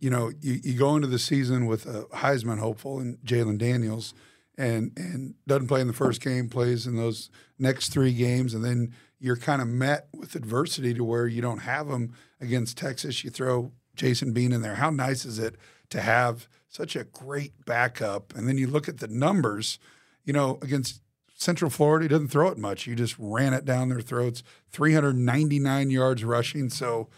You 0.01 0.11
know, 0.11 0.33
you, 0.41 0.61
you 0.63 0.79
go 0.79 0.97
into 0.97 1.09
the 1.09 1.19
season 1.19 1.65
with 1.65 1.87
a 1.87 2.03
Heisman 2.13 2.59
hopeful 2.59 2.99
and 3.01 3.19
Jalon 3.25 3.59
Daniels, 3.59 4.13
and 4.59 4.93
and 4.97 5.35
doesn't 5.47 5.69
play 5.69 5.81
in 5.81 5.87
the 5.87 5.93
first 5.93 6.21
game, 6.21 6.49
plays 6.49 6.87
in 6.87 6.97
those 6.97 7.31
next 7.59 7.89
three 7.89 8.13
games, 8.13 8.53
and 8.53 8.65
then 8.65 8.93
you're 9.19 9.37
kind 9.37 9.63
of 9.63 9.69
met 9.69 10.09
with 10.13 10.35
adversity 10.35 10.93
to 10.93 11.03
where 11.03 11.27
you 11.27 11.41
don't 11.41 11.61
have 11.61 11.89
them 11.89 12.13
against 12.41 12.77
Texas. 12.77 13.25
You 13.25 13.31
throw 13.31 13.73
Jason 13.95 14.33
Bean 14.33 14.53
in 14.53 14.61
there. 14.61 14.75
How 14.75 14.91
nice 14.91 15.25
is 15.25 15.39
it 15.39 15.57
to 15.91 16.01
have 16.01 16.49
such 16.69 16.97
a 16.97 17.05
great 17.05 17.65
backup? 17.65 18.35
And 18.35 18.49
then 18.49 18.59
you 18.59 18.67
look 18.67 18.89
at 18.89 18.99
the 18.99 19.09
numbers. 19.09 19.79
You 20.25 20.33
know, 20.33 20.59
against 20.63 21.03
Central 21.35 21.71
Florida, 21.71 22.05
he 22.05 22.09
doesn't 22.09 22.29
throw 22.29 22.49
it 22.49 22.59
much. 22.59 22.87
You 22.87 22.95
just 22.95 23.17
ran 23.19 23.55
it 23.55 23.65
down 23.65 23.89
their 23.89 24.01
throats. 24.01 24.43
399 24.71 25.91
yards 25.91 26.25
rushing. 26.25 26.71
So 26.71 27.09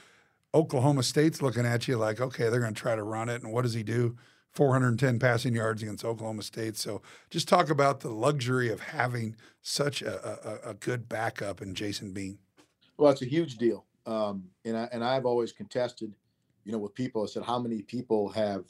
Oklahoma 0.54 1.02
State's 1.02 1.40
looking 1.40 1.66
at 1.66 1.88
you 1.88 1.96
like, 1.96 2.20
okay, 2.20 2.48
they're 2.48 2.60
going 2.60 2.74
to 2.74 2.80
try 2.80 2.96
to 2.96 3.02
run 3.02 3.28
it. 3.28 3.42
And 3.42 3.52
what 3.52 3.62
does 3.62 3.74
he 3.74 3.82
do? 3.82 4.16
410 4.52 5.18
passing 5.18 5.54
yards 5.54 5.82
against 5.82 6.04
Oklahoma 6.04 6.42
State. 6.42 6.76
So 6.76 7.02
just 7.30 7.48
talk 7.48 7.70
about 7.70 8.00
the 8.00 8.10
luxury 8.10 8.70
of 8.70 8.80
having 8.80 9.36
such 9.62 10.02
a, 10.02 10.66
a, 10.66 10.70
a 10.70 10.74
good 10.74 11.08
backup 11.08 11.62
in 11.62 11.74
Jason 11.74 12.12
Bean. 12.12 12.38
Well, 12.96 13.12
it's 13.12 13.22
a 13.22 13.26
huge 13.26 13.56
deal. 13.56 13.84
Um, 14.06 14.44
and, 14.64 14.76
I, 14.76 14.88
and 14.90 15.04
I've 15.04 15.26
always 15.26 15.52
contested, 15.52 16.14
you 16.68 16.72
know, 16.72 16.78
with 16.78 16.94
people, 16.94 17.22
I 17.22 17.26
said, 17.26 17.44
how 17.44 17.58
many 17.58 17.80
people 17.80 18.28
have 18.28 18.62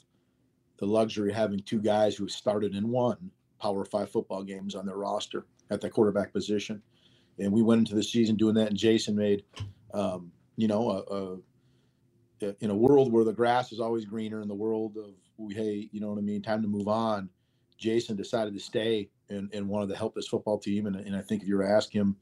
the 0.77 0.85
luxury 0.85 1.31
of 1.31 1.35
having 1.35 1.59
two 1.59 1.81
guys 1.81 2.15
who 2.15 2.29
started 2.29 2.73
in 2.73 2.87
one 2.87 3.29
Power 3.61 3.83
Five 3.83 4.09
football 4.09 4.41
games 4.41 4.73
on 4.73 4.85
their 4.85 4.95
roster 4.95 5.45
at 5.69 5.81
the 5.81 5.89
quarterback 5.89 6.31
position? 6.31 6.81
And 7.39 7.51
we 7.51 7.61
went 7.61 7.79
into 7.79 7.95
the 7.95 8.03
season 8.03 8.37
doing 8.37 8.55
that, 8.55 8.69
and 8.69 8.77
Jason 8.77 9.17
made, 9.17 9.43
um, 9.93 10.31
you 10.55 10.69
know, 10.69 10.89
a, 12.41 12.45
a, 12.45 12.55
in 12.61 12.69
a 12.69 12.75
world 12.75 13.11
where 13.11 13.25
the 13.25 13.33
grass 13.33 13.73
is 13.73 13.81
always 13.81 14.05
greener, 14.05 14.41
in 14.41 14.47
the 14.47 14.55
world 14.55 14.95
of 14.95 15.13
hey, 15.51 15.89
you 15.91 15.99
know 15.99 16.07
what 16.07 16.19
I 16.19 16.21
mean, 16.21 16.41
time 16.41 16.61
to 16.61 16.69
move 16.69 16.87
on. 16.87 17.29
Jason 17.77 18.15
decided 18.15 18.53
to 18.53 18.61
stay 18.61 19.09
and, 19.27 19.53
and 19.53 19.67
wanted 19.67 19.89
to 19.89 19.97
help 19.97 20.15
this 20.15 20.27
football 20.27 20.57
team. 20.57 20.85
And, 20.85 20.95
and 20.95 21.17
I 21.17 21.21
think 21.21 21.41
if 21.41 21.49
you 21.49 21.57
were 21.57 21.63
to 21.63 21.69
ask 21.69 21.93
him, 21.93 22.15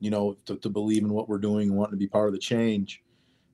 you 0.00 0.10
know, 0.10 0.38
to, 0.46 0.56
to 0.56 0.70
believe 0.70 1.02
in 1.02 1.12
what 1.12 1.28
we're 1.28 1.36
doing 1.36 1.68
and 1.68 1.76
wanting 1.76 1.92
to 1.92 1.98
be 1.98 2.06
part 2.06 2.28
of 2.28 2.32
the 2.32 2.38
change, 2.38 3.02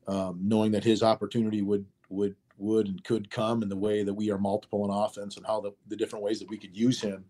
um, 0.06 0.38
knowing 0.42 0.72
that 0.72 0.84
his 0.84 1.02
opportunity 1.02 1.62
would 1.62 1.84
would 2.08 2.36
would 2.58 2.88
and 2.88 3.04
could 3.04 3.30
come 3.30 3.62
in 3.62 3.68
the 3.68 3.76
way 3.76 4.02
that 4.02 4.14
we 4.14 4.30
are 4.30 4.38
multiple 4.38 4.84
in 4.84 4.90
offense 4.90 5.36
and 5.36 5.46
how 5.46 5.60
the, 5.60 5.72
the 5.88 5.96
different 5.96 6.24
ways 6.24 6.38
that 6.38 6.48
we 6.48 6.58
could 6.58 6.76
use 6.76 7.00
him. 7.00 7.24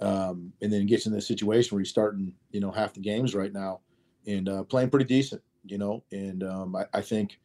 Um, 0.00 0.52
and 0.60 0.72
then 0.72 0.86
gets 0.86 1.06
in 1.06 1.12
this 1.12 1.26
situation 1.26 1.74
where 1.74 1.80
he's 1.80 1.90
starting, 1.90 2.34
you 2.50 2.60
know, 2.60 2.72
half 2.72 2.94
the 2.94 3.00
games 3.00 3.34
right 3.34 3.52
now 3.52 3.80
and 4.26 4.48
uh, 4.48 4.64
playing 4.64 4.90
pretty 4.90 5.06
decent, 5.06 5.40
you 5.64 5.78
know. 5.78 6.02
And 6.10 6.42
um, 6.42 6.74
I, 6.74 6.84
I, 6.94 7.00
think 7.00 7.38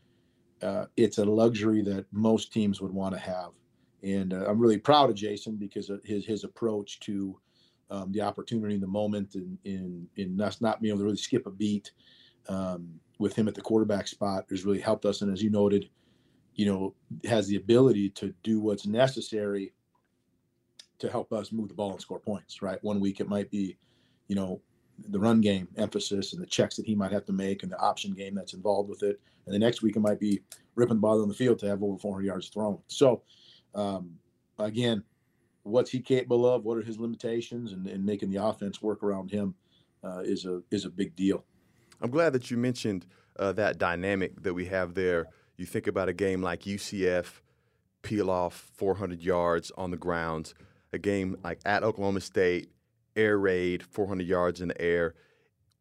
uh, 0.63 0.85
it's 0.97 1.19
a 1.19 1.25
luxury 1.25 1.83
that 1.83 2.05
most 2.11 2.51
teams 2.51 2.81
would 2.81 2.91
want 2.91 3.13
to 3.13 3.19
have. 3.19 3.51
And 4.01 4.33
uh, 4.33 4.45
I'm 4.47 4.59
really 4.59 4.79
proud 4.79 5.11
of 5.11 5.15
Jason 5.15 5.57
because 5.57 5.91
of 5.91 6.03
his 6.03 6.25
his 6.25 6.43
approach 6.43 6.99
to 7.01 7.37
um, 7.91 8.11
the 8.11 8.21
opportunity 8.21 8.73
in 8.73 8.81
the 8.81 8.87
moment 8.87 9.35
and 9.35 9.57
in 9.63 10.07
in 10.15 10.41
us 10.41 10.59
not 10.59 10.81
being 10.81 10.91
able 10.91 11.01
to 11.01 11.05
really 11.05 11.17
skip 11.17 11.45
a 11.45 11.51
beat 11.51 11.91
um, 12.47 12.99
with 13.19 13.35
him 13.35 13.47
at 13.47 13.53
the 13.53 13.61
quarterback 13.61 14.07
spot 14.07 14.45
has 14.49 14.65
really 14.65 14.79
helped 14.79 15.05
us. 15.05 15.21
And 15.21 15.31
as 15.31 15.43
you 15.43 15.49
noted, 15.49 15.89
you 16.55 16.65
know, 16.65 16.95
has 17.25 17.47
the 17.47 17.57
ability 17.57 18.09
to 18.11 18.33
do 18.43 18.59
what's 18.59 18.88
necessary 18.88 19.73
to 20.97 21.09
help 21.09 21.31
us 21.31 21.51
move 21.51 21.69
the 21.69 21.73
ball 21.73 21.91
and 21.91 22.01
score 22.01 22.19
points. 22.19 22.61
Right, 22.61 22.83
one 22.83 22.99
week 22.99 23.19
it 23.19 23.29
might 23.29 23.51
be, 23.51 23.77
you 24.27 24.35
know, 24.35 24.61
the 25.09 25.19
run 25.19 25.41
game 25.41 25.67
emphasis 25.77 26.33
and 26.33 26.41
the 26.41 26.47
checks 26.47 26.75
that 26.75 26.85
he 26.85 26.95
might 26.95 27.11
have 27.11 27.25
to 27.25 27.33
make 27.33 27.63
and 27.63 27.71
the 27.71 27.79
option 27.79 28.13
game 28.13 28.35
that's 28.35 28.53
involved 28.53 28.89
with 28.89 29.03
it. 29.03 29.19
And 29.45 29.55
the 29.55 29.59
next 29.59 29.81
week 29.81 29.95
it 29.95 30.01
might 30.01 30.19
be 30.19 30.41
ripping 30.75 30.97
the 30.97 31.01
ball 31.01 31.21
on 31.21 31.27
the 31.27 31.33
field 31.33 31.59
to 31.59 31.67
have 31.67 31.83
over 31.83 31.97
400 31.97 32.25
yards 32.25 32.49
thrown. 32.49 32.79
So 32.88 33.21
um, 33.75 34.11
again, 34.57 35.03
what's 35.63 35.91
he 35.91 35.99
capable 35.99 36.45
of? 36.45 36.65
What 36.65 36.77
are 36.77 36.83
his 36.83 36.99
limitations? 36.99 37.71
And, 37.71 37.88
and 37.88 38.05
making 38.05 38.29
the 38.29 38.43
offense 38.43 38.81
work 38.81 39.03
around 39.03 39.31
him 39.31 39.55
uh, 40.03 40.19
is 40.19 40.45
a 40.45 40.61
is 40.71 40.85
a 40.85 40.89
big 40.89 41.15
deal. 41.15 41.45
I'm 42.01 42.12
glad 42.12 42.34
that 42.34 42.50
you 42.50 42.58
mentioned 42.58 43.06
uh, 43.38 43.51
that 43.53 43.77
dynamic 43.77 44.41
that 44.44 44.53
we 44.53 44.65
have 44.65 44.94
there. 44.94 45.27
You 45.58 45.65
think 45.65 45.88
about 45.88 46.10
a 46.10 46.13
game 46.13 46.41
like 46.41 46.62
UCF, 46.62 47.41
peel 48.01 48.29
off 48.29 48.70
400 48.75 49.22
yards 49.22 49.72
on 49.77 49.91
the 49.91 49.98
grounds. 49.98 50.53
A 50.94 50.98
game 50.98 51.38
like 51.44 51.60
at 51.65 51.84
Oklahoma 51.84 52.22
State, 52.22 52.70
air 53.15 53.38
raid, 53.38 53.84
400 53.84 54.25
yards 54.25 54.62
in 54.62 54.70
the 54.70 54.82
air. 54.82 55.13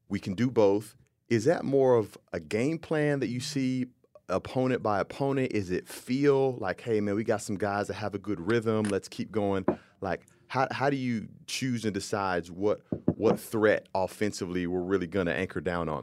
We 0.08 0.18
can 0.18 0.34
do 0.34 0.50
both. 0.50 0.96
Is 1.28 1.44
that 1.44 1.64
more 1.64 1.96
of 1.96 2.16
a 2.32 2.40
game 2.40 2.78
plan 2.78 3.20
that 3.20 3.28
you 3.28 3.40
see 3.40 3.86
opponent 4.28 4.82
by 4.82 5.00
opponent? 5.00 5.52
Is 5.52 5.70
it 5.70 5.88
feel 5.88 6.56
like, 6.56 6.80
hey 6.80 7.00
man, 7.00 7.14
we 7.14 7.24
got 7.24 7.42
some 7.42 7.56
guys 7.56 7.86
that 7.88 7.94
have 7.94 8.14
a 8.14 8.18
good 8.18 8.40
rhythm. 8.40 8.84
Let's 8.84 9.08
keep 9.08 9.30
going. 9.30 9.64
Like, 10.00 10.26
how 10.48 10.66
how 10.70 10.90
do 10.90 10.96
you 10.96 11.28
choose 11.46 11.84
and 11.84 11.94
decide 11.94 12.48
what 12.48 12.82
what 13.04 13.38
threat 13.38 13.88
offensively 13.94 14.66
we're 14.66 14.82
really 14.82 15.06
going 15.06 15.26
to 15.26 15.34
anchor 15.34 15.60
down 15.60 15.88
on? 15.88 16.02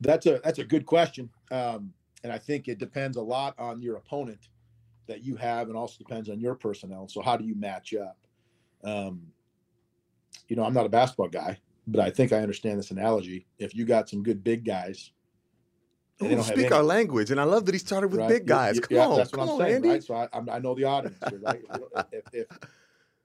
That's 0.00 0.26
a 0.26 0.40
that's 0.44 0.58
a 0.58 0.64
good 0.64 0.86
question, 0.86 1.28
um, 1.50 1.92
and 2.22 2.32
I 2.32 2.38
think 2.38 2.68
it 2.68 2.78
depends 2.78 3.16
a 3.16 3.22
lot 3.22 3.54
on 3.58 3.82
your 3.82 3.96
opponent 3.96 4.48
that 5.06 5.24
you 5.24 5.36
have, 5.36 5.68
and 5.68 5.76
also 5.76 5.96
depends 5.98 6.28
on 6.28 6.38
your 6.38 6.54
personnel. 6.54 7.08
So 7.08 7.22
how 7.22 7.36
do 7.36 7.44
you 7.44 7.54
match 7.54 7.94
up? 7.94 8.16
Um, 8.84 9.22
you 10.48 10.56
know, 10.56 10.64
I'm 10.64 10.74
not 10.74 10.86
a 10.86 10.90
basketball 10.90 11.28
guy, 11.28 11.58
but 11.86 12.00
I 12.00 12.10
think 12.10 12.32
I 12.32 12.38
understand 12.38 12.78
this 12.78 12.90
analogy. 12.90 13.46
If 13.58 13.74
you 13.74 13.84
got 13.84 14.08
some 14.08 14.22
good 14.22 14.44
big 14.44 14.64
guys 14.64 15.10
Ooh, 16.22 16.42
speak 16.42 16.72
our 16.72 16.82
language, 16.82 17.30
and 17.30 17.40
I 17.40 17.44
love 17.44 17.64
that 17.66 17.74
he 17.74 17.78
started 17.78 18.08
with 18.08 18.20
right. 18.20 18.28
big 18.28 18.46
guys. 18.46 18.76
You, 18.76 18.82
come 18.82 18.96
yeah, 18.96 19.06
on, 19.06 19.16
that's 19.16 19.32
what 19.32 19.42
I'm 19.42 19.50
on, 19.50 19.58
saying, 19.58 19.74
Andy. 19.76 19.88
right? 19.88 20.02
So 20.02 20.14
I, 20.14 20.28
I 20.32 20.58
know 20.58 20.74
the 20.74 20.84
audience, 20.84 21.16
right? 21.42 21.62
if 22.10 22.24
if 22.32 22.46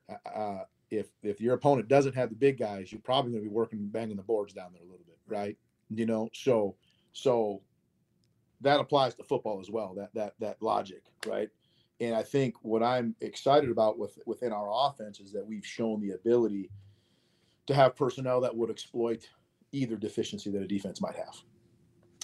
uh, 0.09 0.63
if 0.91 1.07
if 1.23 1.41
your 1.41 1.55
opponent 1.55 1.87
doesn't 1.87 2.15
have 2.15 2.29
the 2.29 2.35
big 2.35 2.57
guys, 2.57 2.91
you're 2.91 3.01
probably 3.01 3.31
going 3.31 3.43
to 3.43 3.49
be 3.49 3.53
working 3.53 3.87
banging 3.87 4.17
the 4.17 4.23
boards 4.23 4.53
down 4.53 4.71
there 4.73 4.81
a 4.81 4.85
little 4.85 5.05
bit, 5.05 5.17
right? 5.27 5.57
You 5.89 6.05
know, 6.05 6.29
so 6.33 6.75
so 7.13 7.61
that 8.61 8.79
applies 8.79 9.15
to 9.15 9.23
football 9.23 9.59
as 9.59 9.69
well. 9.69 9.93
That 9.95 10.13
that 10.13 10.33
that 10.39 10.61
logic, 10.61 11.03
right? 11.25 11.49
And 11.99 12.15
I 12.15 12.23
think 12.23 12.55
what 12.61 12.83
I'm 12.83 13.15
excited 13.21 13.69
about 13.69 13.97
with 13.97 14.17
within 14.25 14.51
our 14.51 14.69
offense 14.71 15.19
is 15.19 15.31
that 15.33 15.45
we've 15.45 15.65
shown 15.65 16.01
the 16.01 16.11
ability 16.11 16.69
to 17.67 17.73
have 17.73 17.95
personnel 17.95 18.41
that 18.41 18.55
would 18.55 18.69
exploit 18.69 19.29
either 19.71 19.95
deficiency 19.95 20.51
that 20.51 20.61
a 20.61 20.67
defense 20.67 21.01
might 21.01 21.15
have 21.15 21.35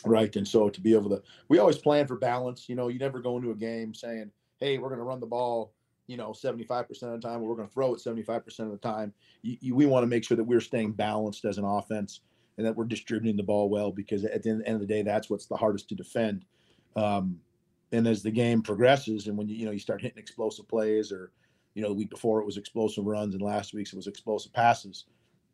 right? 0.06 0.36
And 0.36 0.48
so 0.48 0.70
to 0.70 0.82
be 0.82 0.94
able 0.94 1.10
to, 1.10 1.22
we 1.48 1.60
always 1.60 1.78
plan 1.78 2.08
for 2.08 2.16
balance. 2.16 2.70
You 2.70 2.76
know, 2.76 2.88
you 2.88 3.00
never 3.00 3.20
go 3.20 3.38
into 3.38 3.52
a 3.52 3.56
game 3.56 3.94
saying, 3.94 4.32
"Hey, 4.58 4.78
we're 4.78 4.90
going 4.90 5.00
to 5.00 5.06
run 5.06 5.20
the 5.20 5.26
ball." 5.26 5.74
You 6.10 6.18
know, 6.18 6.32
75% 6.32 6.90
of 7.04 7.22
the 7.22 7.28
time, 7.28 7.42
or 7.42 7.50
we're 7.50 7.56
going 7.56 7.68
to 7.68 7.74
throw 7.74 7.94
it 7.94 8.02
75% 8.04 8.60
of 8.60 8.72
the 8.72 8.78
time. 8.78 9.14
You, 9.44 9.58
you, 9.62 9.76
we 9.76 9.86
want 9.86 10.04
to 10.04 10.08
make 10.08 10.24
sure 10.24 10.38
that 10.38 10.44
we're 10.44 10.60
staying 10.60 10.94
balanced 10.94 11.46
as 11.46 11.60
an 11.60 11.66
offense 11.66 12.22
and 12.58 12.66
that 12.66 12.76
we're 12.76 12.86
distributing 12.86 13.38
the 13.38 13.44
ball 13.44 13.70
well 13.70 13.92
because 13.92 14.26
at 14.26 14.42
the 14.42 14.50
end 14.50 14.68
of 14.68 14.80
the 14.80 14.88
day, 14.88 15.04
that's 15.04 15.30
what's 15.30 15.46
the 15.46 15.56
hardest 15.56 15.88
to 15.90 15.96
defend. 15.96 16.46
Um, 16.96 17.40
and 17.92 18.08
as 18.08 18.24
the 18.24 18.32
game 18.32 18.62
progresses, 18.62 19.28
and 19.28 19.38
when 19.38 19.48
you 19.48 19.56
you 19.56 19.66
know 19.66 19.72
you 19.72 19.80
start 19.80 20.02
hitting 20.02 20.18
explosive 20.18 20.68
plays, 20.68 21.12
or 21.12 21.32
you 21.74 21.82
know 21.82 21.90
the 21.90 21.96
week 21.96 22.10
before 22.10 22.42
it 22.42 22.46
was 22.46 22.58
explosive 22.58 23.06
runs, 23.06 23.34
and 23.34 23.42
last 23.42 23.74
week's 23.74 23.94
it 23.94 23.96
was 23.96 24.08
explosive 24.08 24.54
passes, 24.54 25.06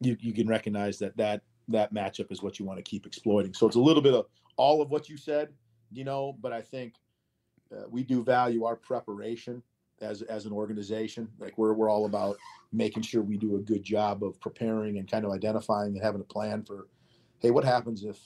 you 0.02 0.18
you 0.20 0.34
can 0.34 0.48
recognize 0.48 1.00
that 1.00 1.16
that 1.18 1.42
that 1.68 1.94
matchup 1.94 2.32
is 2.32 2.42
what 2.42 2.60
you 2.60 2.66
want 2.66 2.78
to 2.78 2.84
keep 2.84 3.06
exploiting. 3.06 3.54
So 3.54 3.68
it's 3.68 3.76
a 3.76 3.82
little 3.82 4.02
bit 4.02 4.14
of 4.14 4.26
all 4.58 4.82
of 4.82 4.90
what 4.90 5.10
you 5.10 5.18
said, 5.18 5.50
you 5.92 6.04
know, 6.04 6.38
but 6.42 6.52
I 6.54 6.62
think 6.62 6.96
uh, 7.76 7.84
we 7.90 8.04
do 8.04 8.24
value 8.24 8.66
our 8.66 8.76
preparation 8.76 9.64
as 10.02 10.22
as 10.24 10.46
an 10.46 10.52
organization. 10.52 11.28
Like 11.40 11.58
we're 11.58 11.74
we're 11.74 11.90
all 11.90 12.06
about 12.06 12.38
making 12.72 13.04
sure 13.04 13.22
we 13.22 13.38
do 13.38 13.56
a 13.56 13.62
good 13.62 13.84
job 13.84 14.24
of 14.24 14.40
preparing 14.42 14.98
and 14.98 15.10
kind 15.10 15.26
of 15.26 15.32
identifying 15.32 15.96
and 15.96 16.04
having 16.04 16.22
a 16.22 16.26
plan 16.26 16.64
for, 16.64 16.88
hey, 17.40 17.52
what 17.52 17.64
happens 17.64 18.04
if, 18.04 18.18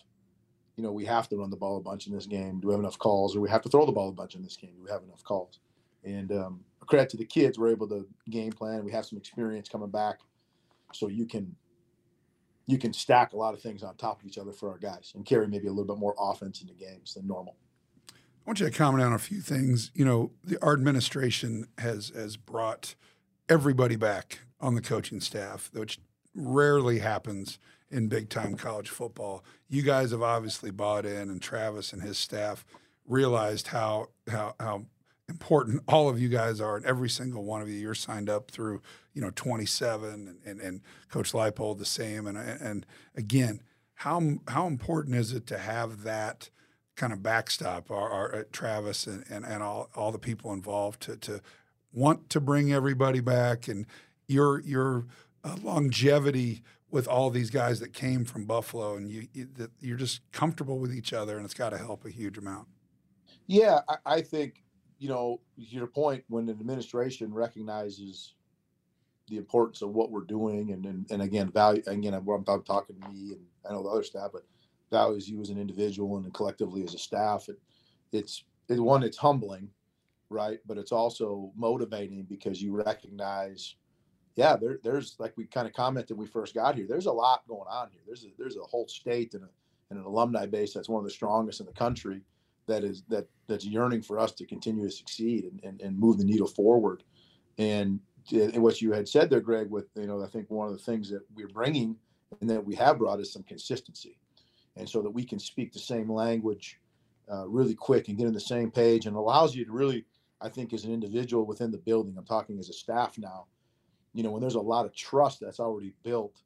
you 0.75 0.83
know, 0.83 0.91
we 0.91 1.05
have 1.05 1.29
to 1.29 1.37
run 1.37 1.49
the 1.49 1.55
ball 1.55 1.77
a 1.77 1.81
bunch 1.81 2.07
in 2.07 2.13
this 2.13 2.25
game? 2.25 2.59
Do 2.59 2.67
we 2.67 2.73
have 2.73 2.79
enough 2.79 2.97
calls, 2.97 3.35
or 3.35 3.41
we 3.41 3.49
have 3.49 3.61
to 3.61 3.69
throw 3.69 3.85
the 3.85 3.91
ball 3.91 4.09
a 4.09 4.13
bunch 4.13 4.35
in 4.35 4.41
this 4.41 4.57
game? 4.57 4.71
Do 4.75 4.83
we 4.83 4.89
have 4.89 5.03
enough 5.03 5.23
calls? 5.23 5.59
And 6.03 6.31
um, 6.31 6.61
credit 6.85 7.09
to 7.09 7.17
the 7.17 7.25
kids, 7.25 7.59
we're 7.59 7.71
able 7.71 7.87
to 7.89 8.07
game 8.29 8.51
plan. 8.51 8.83
We 8.83 8.91
have 8.91 9.05
some 9.05 9.17
experience 9.17 9.69
coming 9.69 9.89
back, 9.89 10.19
so 10.93 11.07
you 11.07 11.25
can 11.25 11.55
you 12.65 12.77
can 12.77 12.93
stack 12.93 13.33
a 13.33 13.37
lot 13.37 13.53
of 13.53 13.61
things 13.61 13.81
on 13.83 13.95
top 13.95 14.21
of 14.21 14.27
each 14.27 14.37
other 14.37 14.51
for 14.51 14.69
our 14.69 14.77
guys 14.77 15.13
and 15.15 15.25
carry 15.25 15.47
maybe 15.47 15.67
a 15.67 15.71
little 15.71 15.91
bit 15.91 15.99
more 15.99 16.15
offense 16.19 16.61
into 16.61 16.73
games 16.73 17.15
than 17.15 17.25
normal. 17.25 17.55
Want 18.49 18.61
you 18.61 18.65
to 18.65 18.71
comment 18.71 19.03
on 19.03 19.13
a 19.13 19.19
few 19.19 19.41
things. 19.41 19.91
You 19.93 20.03
know, 20.03 20.31
the, 20.43 20.57
our 20.63 20.73
administration 20.73 21.67
has 21.77 22.11
has 22.15 22.35
brought 22.35 22.95
everybody 23.47 23.95
back 23.95 24.39
on 24.59 24.73
the 24.73 24.81
coaching 24.81 25.21
staff, 25.21 25.69
which 25.71 25.99
rarely 26.33 26.97
happens 26.97 27.59
in 27.91 28.07
big 28.07 28.27
time 28.27 28.55
college 28.55 28.89
football. 28.89 29.43
You 29.67 29.83
guys 29.83 30.09
have 30.09 30.23
obviously 30.23 30.71
bought 30.71 31.05
in, 31.05 31.29
and 31.29 31.39
Travis 31.39 31.93
and 31.93 32.01
his 32.01 32.17
staff 32.17 32.65
realized 33.05 33.67
how 33.67 34.07
how 34.27 34.55
how 34.59 34.87
important 35.27 35.83
all 35.87 36.09
of 36.09 36.19
you 36.19 36.27
guys 36.27 36.59
are, 36.59 36.75
and 36.75 36.83
every 36.87 37.07
single 37.07 37.43
one 37.43 37.61
of 37.61 37.69
you. 37.69 37.75
You're 37.75 37.93
signed 37.93 38.31
up 38.31 38.49
through, 38.49 38.81
you 39.13 39.21
know, 39.21 39.29
27, 39.35 40.09
and, 40.09 40.37
and, 40.43 40.59
and 40.59 40.81
Coach 41.07 41.33
Leipold 41.33 41.77
the 41.77 41.85
same. 41.85 42.25
And 42.25 42.35
and 42.35 42.87
again, 43.15 43.61
how 43.93 44.39
how 44.47 44.65
important 44.65 45.17
is 45.17 45.33
it 45.33 45.45
to 45.45 45.59
have 45.59 46.01
that 46.01 46.49
kind 46.99 47.13
of 47.13 47.23
backstop, 47.23 47.89
our, 47.89 48.35
uh, 48.35 48.43
Travis 48.51 49.07
and, 49.07 49.23
and, 49.29 49.45
and 49.45 49.63
all 49.63 49.89
all 49.95 50.11
the 50.11 50.19
people 50.19 50.51
involved 50.51 51.01
to 51.03 51.15
to 51.17 51.41
want 51.93 52.29
to 52.29 52.41
bring 52.41 52.73
everybody 52.73 53.21
back, 53.21 53.69
and 53.69 53.85
your 54.27 54.59
your 54.59 55.05
uh, 55.45 55.55
longevity 55.63 56.61
with 56.91 57.07
all 57.07 57.29
these 57.29 57.49
guys 57.49 57.79
that 57.79 57.93
came 57.93 58.25
from 58.25 58.45
Buffalo, 58.45 58.97
and 58.97 59.09
you, 59.09 59.27
you 59.33 59.47
you're 59.79 59.97
just 59.97 60.21
comfortable 60.33 60.77
with 60.77 60.93
each 60.93 61.13
other, 61.13 61.37
and 61.37 61.45
it's 61.45 61.53
got 61.53 61.69
to 61.69 61.77
help 61.77 62.05
a 62.05 62.09
huge 62.09 62.37
amount. 62.37 62.67
Yeah, 63.47 63.79
I, 63.87 64.17
I 64.17 64.21
think 64.21 64.61
you 64.99 65.07
know, 65.07 65.39
your 65.55 65.87
point, 65.87 66.25
when 66.27 66.49
an 66.49 66.59
administration 66.59 67.33
recognizes 67.33 68.33
the 69.29 69.37
importance 69.37 69.81
of 69.81 69.91
what 69.91 70.11
we're 70.11 70.25
doing, 70.25 70.73
and 70.73 70.85
and, 70.85 71.05
and 71.09 71.21
again, 71.21 71.49
value 71.49 71.81
again, 71.87 72.13
I'm, 72.13 72.27
I'm 72.27 72.63
talking 72.63 72.99
to 72.99 73.09
me 73.09 73.31
and 73.31 73.41
I 73.67 73.71
know 73.71 73.83
the 73.83 73.89
other 73.89 74.03
staff, 74.03 74.31
but 74.33 74.43
values 74.91 75.29
you 75.29 75.41
as 75.41 75.49
an 75.49 75.59
individual 75.59 76.17
and 76.17 76.33
collectively 76.33 76.83
as 76.83 76.93
a 76.93 76.99
staff. 76.99 77.49
It, 77.49 77.59
it's 78.11 78.43
it, 78.67 78.79
one, 78.79 79.03
it's 79.03 79.17
humbling, 79.17 79.69
right? 80.29 80.59
But 80.65 80.77
it's 80.77 80.91
also 80.91 81.51
motivating 81.55 82.23
because 82.29 82.61
you 82.61 82.75
recognize, 82.75 83.75
yeah, 84.35 84.55
there, 84.55 84.79
there's 84.83 85.15
like 85.19 85.33
we 85.37 85.45
kind 85.45 85.67
of 85.67 85.73
commented 85.73 86.17
we 86.17 86.27
first 86.27 86.53
got 86.53 86.75
here. 86.75 86.85
There's 86.87 87.07
a 87.07 87.11
lot 87.11 87.47
going 87.47 87.67
on 87.69 87.89
here. 87.91 88.01
There's 88.05 88.25
a, 88.25 88.29
there's 88.37 88.57
a 88.57 88.61
whole 88.61 88.87
state 88.87 89.33
and, 89.33 89.43
a, 89.43 89.49
and 89.89 89.99
an 89.99 90.05
alumni 90.05 90.45
base 90.45 90.73
that's 90.73 90.89
one 90.89 90.99
of 90.99 91.05
the 91.05 91.11
strongest 91.11 91.59
in 91.59 91.65
the 91.65 91.73
country 91.73 92.21
that 92.67 92.83
is 92.83 93.03
that 93.09 93.27
that's 93.47 93.65
yearning 93.65 94.01
for 94.01 94.19
us 94.19 94.31
to 94.31 94.45
continue 94.45 94.85
to 94.85 94.91
succeed 94.91 95.45
and, 95.45 95.59
and, 95.63 95.81
and 95.81 95.99
move 95.99 96.17
the 96.17 96.23
needle 96.23 96.47
forward. 96.47 97.03
And, 97.57 97.99
and 98.31 98.61
what 98.61 98.81
you 98.81 98.93
had 98.93 99.09
said 99.09 99.29
there, 99.29 99.41
Greg, 99.41 99.69
with 99.69 99.87
you 99.95 100.05
know, 100.05 100.23
I 100.23 100.27
think 100.27 100.49
one 100.49 100.67
of 100.67 100.73
the 100.73 100.83
things 100.83 101.09
that 101.09 101.21
we're 101.35 101.47
bringing 101.47 101.95
and 102.39 102.49
that 102.49 102.63
we 102.63 102.75
have 102.75 102.99
brought 102.99 103.19
is 103.19 103.33
some 103.33 103.43
consistency, 103.43 104.19
and 104.79 104.89
so 104.89 105.01
that 105.01 105.09
we 105.09 105.23
can 105.23 105.39
speak 105.39 105.73
the 105.73 105.79
same 105.79 106.11
language 106.11 106.79
uh, 107.31 107.47
really 107.47 107.75
quick 107.75 108.07
and 108.07 108.17
get 108.17 108.25
on 108.25 108.33
the 108.33 108.39
same 108.39 108.71
page, 108.71 109.05
and 109.05 109.15
allows 109.15 109.55
you 109.55 109.65
to 109.65 109.71
really, 109.71 110.05
I 110.41 110.49
think, 110.49 110.73
as 110.73 110.85
an 110.85 110.93
individual 110.93 111.45
within 111.45 111.69
the 111.69 111.77
building. 111.77 112.15
I'm 112.17 112.25
talking 112.25 112.57
as 112.57 112.69
a 112.69 112.73
staff 112.73 113.17
now. 113.17 113.45
You 114.13 114.23
know, 114.23 114.31
when 114.31 114.41
there's 114.41 114.55
a 114.55 114.61
lot 114.61 114.85
of 114.85 114.95
trust 114.95 115.39
that's 115.39 115.59
already 115.59 115.93
built, 116.03 116.41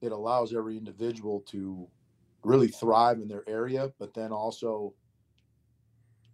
it 0.00 0.12
allows 0.12 0.54
every 0.54 0.78
individual 0.78 1.40
to 1.48 1.86
really 2.42 2.68
thrive 2.68 3.18
in 3.18 3.28
their 3.28 3.44
area, 3.46 3.92
but 3.98 4.14
then 4.14 4.32
also 4.32 4.94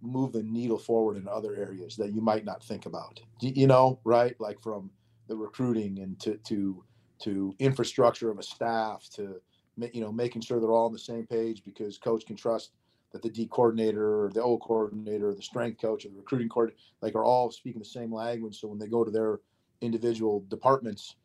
move 0.01 0.33
the 0.33 0.43
needle 0.43 0.79
forward 0.79 1.17
in 1.17 1.27
other 1.27 1.57
areas 1.57 1.97
that 1.97 2.13
you 2.13 2.21
might 2.21 2.45
not 2.45 2.63
think 2.63 2.87
about. 2.87 3.21
You 3.41 3.67
know, 3.67 3.99
right? 4.05 4.37
Like 4.39 4.61
from 4.61 4.91
the 5.29 5.37
recruiting 5.37 5.99
and 6.01 6.21
to 6.21 6.37
to 6.49 6.85
to 7.23 7.55
infrastructure 7.59 8.31
of 8.31 8.39
a 8.39 8.43
staff 8.43 9.09
to 9.15 9.41
you 9.77 10.01
know 10.01 10.13
making 10.13 10.43
sure 10.43 10.61
they're 10.61 10.73
all 10.73 10.87
on 10.87 10.93
the 10.93 10.99
same 10.99 11.27
page 11.27 11.65
because 11.65 11.99
coach 11.99 12.27
can 12.27 12.37
trust 12.37 12.73
that 13.13 13.23
the 13.23 13.29
D 13.29 13.47
coordinator 13.47 14.25
or 14.25 14.31
the 14.31 14.43
O 14.43 14.59
coordinator 14.59 15.29
or 15.29 15.35
the 15.35 15.43
strength 15.43 15.81
coach 15.81 16.05
or 16.05 16.09
the 16.09 16.17
recruiting 16.17 16.49
coordinator 16.49 16.81
like 17.01 17.15
are 17.15 17.25
all 17.25 17.51
speaking 17.51 17.79
the 17.79 17.85
same 17.85 18.13
language. 18.13 18.59
So 18.59 18.69
when 18.69 18.79
they 18.79 18.87
go 18.87 19.05
to 19.05 19.11
their 19.11 19.41
individual 19.81 20.45
departments, 20.49 21.17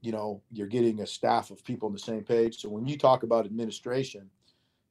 you 0.00 0.12
know, 0.12 0.42
you're 0.52 0.66
getting 0.66 1.00
a 1.00 1.06
staff 1.06 1.50
of 1.50 1.64
people 1.64 1.86
on 1.86 1.92
the 1.92 1.98
same 1.98 2.22
page. 2.22 2.60
So 2.60 2.68
when 2.68 2.86
you 2.86 2.96
talk 2.96 3.22
about 3.22 3.46
administration, 3.46 4.30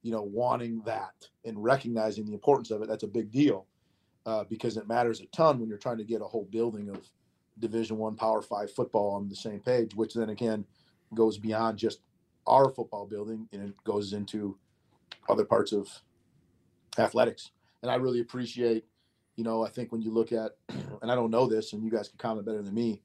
you 0.01 0.11
know, 0.11 0.21
wanting 0.21 0.81
that 0.85 1.13
and 1.45 1.63
recognizing 1.63 2.25
the 2.25 2.33
importance 2.33 2.71
of 2.71 2.81
it, 2.81 2.89
that's 2.89 3.03
a 3.03 3.07
big 3.07 3.31
deal 3.31 3.65
uh, 4.25 4.43
because 4.49 4.77
it 4.77 4.87
matters 4.87 5.21
a 5.21 5.25
ton 5.27 5.59
when 5.59 5.69
you're 5.69 5.77
trying 5.77 5.97
to 5.97 6.03
get 6.03 6.21
a 6.21 6.25
whole 6.25 6.47
building 6.51 6.89
of 6.89 7.09
Division 7.59 7.97
One 7.97 8.15
Power 8.15 8.41
Five 8.41 8.71
football 8.71 9.11
on 9.13 9.29
the 9.29 9.35
same 9.35 9.59
page, 9.59 9.95
which 9.95 10.13
then 10.13 10.29
again 10.29 10.65
goes 11.13 11.37
beyond 11.37 11.77
just 11.77 11.99
our 12.47 12.69
football 12.69 13.05
building 13.05 13.47
and 13.51 13.69
it 13.69 13.83
goes 13.83 14.13
into 14.13 14.57
other 15.29 15.45
parts 15.45 15.71
of 15.71 15.89
athletics. 16.97 17.51
And 17.81 17.91
I 17.91 17.95
really 17.95 18.19
appreciate, 18.19 18.85
you 19.35 19.43
know, 19.43 19.65
I 19.65 19.69
think 19.69 19.91
when 19.91 20.01
you 20.01 20.11
look 20.11 20.31
at, 20.31 20.51
and 21.01 21.11
I 21.11 21.15
don't 21.15 21.31
know 21.31 21.47
this, 21.47 21.73
and 21.73 21.83
you 21.83 21.91
guys 21.91 22.07
can 22.07 22.17
comment 22.17 22.45
better 22.45 22.61
than 22.61 22.73
me, 22.73 23.01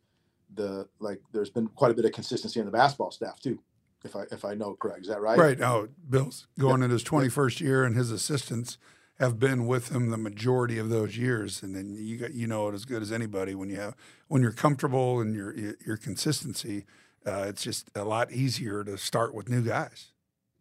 the 0.55 0.89
like, 0.99 1.21
there's 1.33 1.51
been 1.51 1.69
quite 1.69 1.91
a 1.91 1.95
bit 1.95 2.05
of 2.05 2.13
consistency 2.13 2.61
in 2.61 2.67
the 2.67 2.73
basketball 2.73 3.11
staff 3.11 3.41
too 3.41 3.59
if 4.05 4.17
I 4.17 4.25
if 4.31 4.45
I 4.45 4.55
know 4.55 4.75
correct. 4.75 5.03
Is 5.03 5.09
that 5.09 5.21
right? 5.21 5.39
Right. 5.39 5.59
No, 5.59 5.89
Bill's 6.09 6.47
going 6.59 6.83
in 6.83 6.91
his 6.91 7.05
21st 7.05 7.61
year, 7.61 7.85
and 7.85 7.97
his 7.97 8.11
assistants 8.11 8.79
have 9.19 9.39
been 9.39 9.67
with 9.67 9.91
him 9.91 10.11
the 10.11 10.17
majority 10.17 10.79
of 10.79 10.91
those 10.91 11.17
years. 11.17 11.63
And 11.63 11.75
then 11.75 11.97
you 11.97 12.17
got 12.17 12.35
you 12.35 12.47
know 12.47 12.69
it 12.69 12.75
as 12.75 12.85
good 12.85 13.03
as 13.03 13.11
anybody 13.13 13.55
when 13.55 13.69
you 13.69 13.77
have 13.77 13.95
when 14.29 14.43
you're 14.43 14.53
comfortable 14.53 15.21
and 15.21 15.35
your 15.35 15.55
your 15.85 15.97
consistency. 15.97 16.85
Uh, 17.27 17.47
it's 17.49 17.63
just 17.63 17.91
a 17.95 18.05
lot 18.05 18.33
easier 18.33 18.85
to 18.85 18.97
start 18.97 19.35
with 19.35 19.49
new 19.49 19.63
guys, 19.63 20.13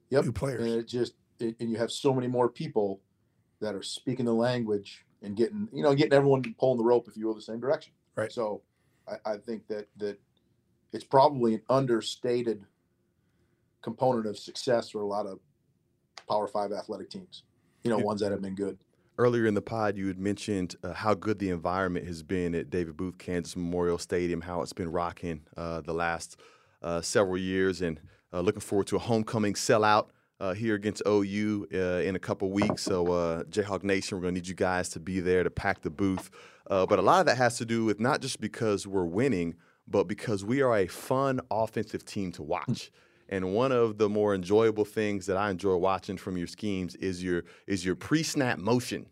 yep. 0.10 0.26
new 0.26 0.32
players. 0.32 0.66
And 0.66 0.74
it 0.76 0.88
just 0.88 1.14
it, 1.40 1.56
and 1.60 1.70
you 1.70 1.78
have 1.78 1.92
so 1.92 2.14
many 2.14 2.28
more 2.28 2.50
people 2.50 3.02
that 3.62 3.76
are 3.76 3.84
speaking 3.84 4.26
the 4.26 4.34
language 4.34 5.06
and 5.22 5.36
getting 5.36 5.68
you 5.72 5.84
know 5.84 5.94
getting 5.94 6.14
everyone 6.14 6.44
pulling 6.60 6.78
the 6.78 6.84
rope 6.84 7.08
if 7.08 7.18
you 7.18 7.28
will 7.28 7.36
the 7.36 7.42
same 7.42 7.60
direction. 7.60 7.94
Right. 8.16 8.32
So 8.32 8.62
I, 9.08 9.34
I 9.34 9.38
think 9.38 9.68
that 9.68 9.88
that 9.98 10.20
it's 10.94 11.04
probably 11.04 11.56
an 11.56 11.62
understated 11.70 12.66
component 13.82 14.26
of 14.26 14.38
success 14.38 14.90
for 14.90 15.02
a 15.02 15.06
lot 15.06 15.26
of 15.26 15.40
Power 16.28 16.48
Five 16.48 16.72
athletic 16.72 17.10
teams. 17.10 17.44
You 17.84 17.92
know, 17.92 18.00
ones 18.00 18.20
that 18.22 18.32
have 18.32 18.42
been 18.42 18.56
good. 18.56 18.78
Earlier 19.20 19.48
in 19.48 19.56
the 19.56 19.64
pod, 19.64 19.98
you 19.98 20.08
had 20.10 20.20
mentioned 20.20 20.76
uh, 20.84 20.94
how 20.94 21.16
good 21.16 21.40
the 21.40 21.50
environment 21.50 22.06
has 22.06 22.22
been 22.22 22.54
at 22.54 22.70
David 22.70 22.96
Booth 22.98 23.18
Kansas 23.18 23.56
Memorial 23.56 23.98
Stadium, 23.98 24.42
how 24.42 24.62
it's 24.62 24.74
been 24.74 24.92
rocking 24.92 25.42
uh, 25.58 25.82
the 25.82 25.94
last 25.94 26.40
uh, 26.84 27.02
several 27.02 27.40
years, 27.40 27.82
and 27.82 28.00
uh, 28.32 28.42
looking 28.42 28.62
forward 28.62 28.86
to 28.88 28.96
a 28.96 29.00
homecoming 29.00 29.56
sellout 29.56 30.10
uh, 30.40 30.54
here 30.54 30.76
against 30.76 31.02
OU 31.08 31.68
uh, 31.74 31.78
in 31.78 32.16
a 32.16 32.20
couple 32.20 32.52
weeks. 32.52 32.84
So, 32.84 33.06
Jayhawk 33.50 33.84
Nation, 33.84 34.18
we're 34.20 34.22
going 34.22 34.36
to 34.36 34.42
need 34.42 34.48
you 34.48 34.54
guys 34.54 34.90
to 34.90 35.00
be 35.00 35.20
there 35.20 35.44
to 35.44 35.50
pack 35.50 35.82
the 35.82 35.90
booth. 35.90 36.30
but 36.68 37.00
a 37.00 37.02
lot 37.02 37.20
of 37.20 37.26
that 37.26 37.38
has 37.38 37.58
to 37.58 37.66
do 37.66 37.86
with 37.86 38.00
not 38.00 38.22
just 38.22 38.40
because 38.40 38.86
we're 38.86 39.04
winning, 39.04 39.56
but 39.88 40.04
because 40.04 40.46
we 40.46 40.62
are 40.62 40.78
a 40.78 40.86
fun 40.86 41.42
offensive 41.50 42.06
team 42.06 42.32
to 42.34 42.44
watch. 42.44 42.92
And 43.30 43.54
one 43.54 43.72
of 43.72 43.98
the 43.98 44.10
more 44.10 44.34
enjoyable 44.34 44.86
things 44.86 45.26
that 45.26 45.38
I 45.38 45.50
enjoy 45.50 45.76
watching 45.76 46.18
from 46.18 46.38
your 46.38 46.48
schemes 46.48 46.96
is 46.96 47.24
your 47.24 47.44
is 47.66 47.86
your 47.86 47.96
pre-snap 47.96 48.58
motion. 48.58 49.08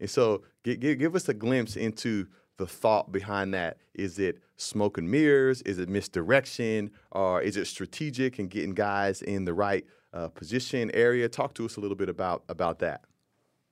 And 0.00 0.08
so 0.08 0.42
give, 0.64 0.80
give, 0.80 1.14
us 1.14 1.28
a 1.28 1.34
glimpse 1.34 1.76
into 1.76 2.26
the 2.56 2.66
thought 2.66 3.12
behind 3.12 3.52
that. 3.54 3.76
Is 3.94 4.18
it 4.18 4.38
smoke 4.56 4.98
and 4.98 5.10
mirrors? 5.10 5.62
Is 5.62 5.78
it 5.78 5.88
misdirection? 5.88 6.90
Or 7.12 7.42
is 7.42 7.56
it 7.56 7.66
strategic 7.66 8.38
and 8.38 8.48
getting 8.50 8.74
guys 8.74 9.22
in 9.22 9.44
the 9.44 9.54
right 9.54 9.84
uh, 10.14 10.28
position 10.28 10.90
area? 10.94 11.28
Talk 11.28 11.54
to 11.54 11.66
us 11.66 11.76
a 11.76 11.80
little 11.80 11.96
bit 11.96 12.08
about 12.08 12.44
about 12.48 12.78
that. 12.80 13.02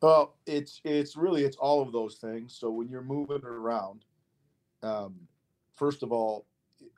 Well, 0.01 0.37
it's 0.47 0.81
it's 0.85 1.17
really 1.17 1.45
it's 1.45 1.57
all 1.57 1.83
of 1.83 1.93
those 1.93 2.17
things. 2.17 2.57
So 2.59 2.71
when 2.71 2.89
you're 2.89 3.03
moving 3.03 3.43
around, 3.45 4.05
um, 4.83 5.15
first 5.75 6.03
of 6.03 6.13
all, 6.13 6.47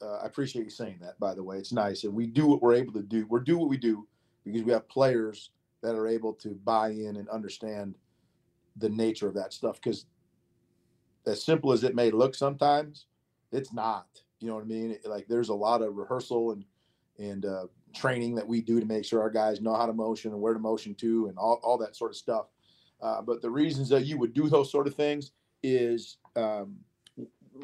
uh, 0.03 0.19
I 0.23 0.27
appreciate 0.27 0.65
you 0.65 0.71
saying 0.71 0.99
that. 1.03 1.19
By 1.19 1.35
the 1.35 1.43
way, 1.43 1.57
it's 1.57 1.73
nice, 1.73 2.05
and 2.05 2.15
we 2.15 2.27
do 2.27 2.47
what 2.47 2.63
we're 2.63 2.75
able 2.75 2.93
to 2.95 3.03
do. 3.03 3.27
We're 3.27 3.41
do 3.41 3.59
what 3.59 3.69
we 3.69 3.77
do 3.77 4.07
because 4.45 4.63
we 4.63 4.73
have 4.73 4.89
players 4.89 5.51
that 5.83 5.95
are 5.95 6.07
able 6.07 6.33
to 6.35 6.51
buy 6.65 6.91
in 6.91 7.17
and 7.17 7.29
understand 7.29 7.97
the 8.77 8.89
nature 8.89 9.29
of 9.29 9.35
that 9.35 9.53
stuff. 9.53 9.77
Because 9.77 10.07
as 11.27 11.43
simple 11.43 11.73
as 11.73 11.85
it 11.85 11.95
may 11.95 12.11
look, 12.11 12.35
sometimes 12.35 13.07
it's 13.53 13.73
not. 13.73 14.07
You 14.41 14.49
know 14.49 14.55
what 14.55 14.65
I 14.65 14.69
mean? 14.69 14.99
Like 15.05 15.27
there's 15.29 15.51
a 15.51 15.55
lot 15.55 15.83
of 15.83 15.97
rehearsal 15.97 16.53
and 16.53 16.65
and 17.19 17.45
uh, 17.45 17.67
training 17.95 18.35
that 18.35 18.47
we 18.47 18.63
do 18.63 18.81
to 18.81 18.87
make 18.87 19.05
sure 19.05 19.21
our 19.21 19.31
guys 19.31 19.61
know 19.61 19.75
how 19.75 19.87
to 19.87 19.93
motion 19.93 20.33
and 20.33 20.41
where 20.41 20.55
to 20.55 20.59
motion 20.59 20.95
to 20.95 21.27
and 21.27 21.37
all, 21.37 21.61
all 21.63 21.77
that 21.77 21.95
sort 21.95 22.11
of 22.11 22.17
stuff. 22.17 22.47
Uh, 23.03 23.21
but 23.21 23.43
the 23.43 23.51
reasons 23.51 23.89
that 23.91 24.07
you 24.07 24.19
would 24.19 24.33
do 24.33 24.49
those 24.49 24.71
sort 24.71 24.87
of 24.87 24.95
things 24.95 25.33
is 25.63 26.17
um, 26.37 26.77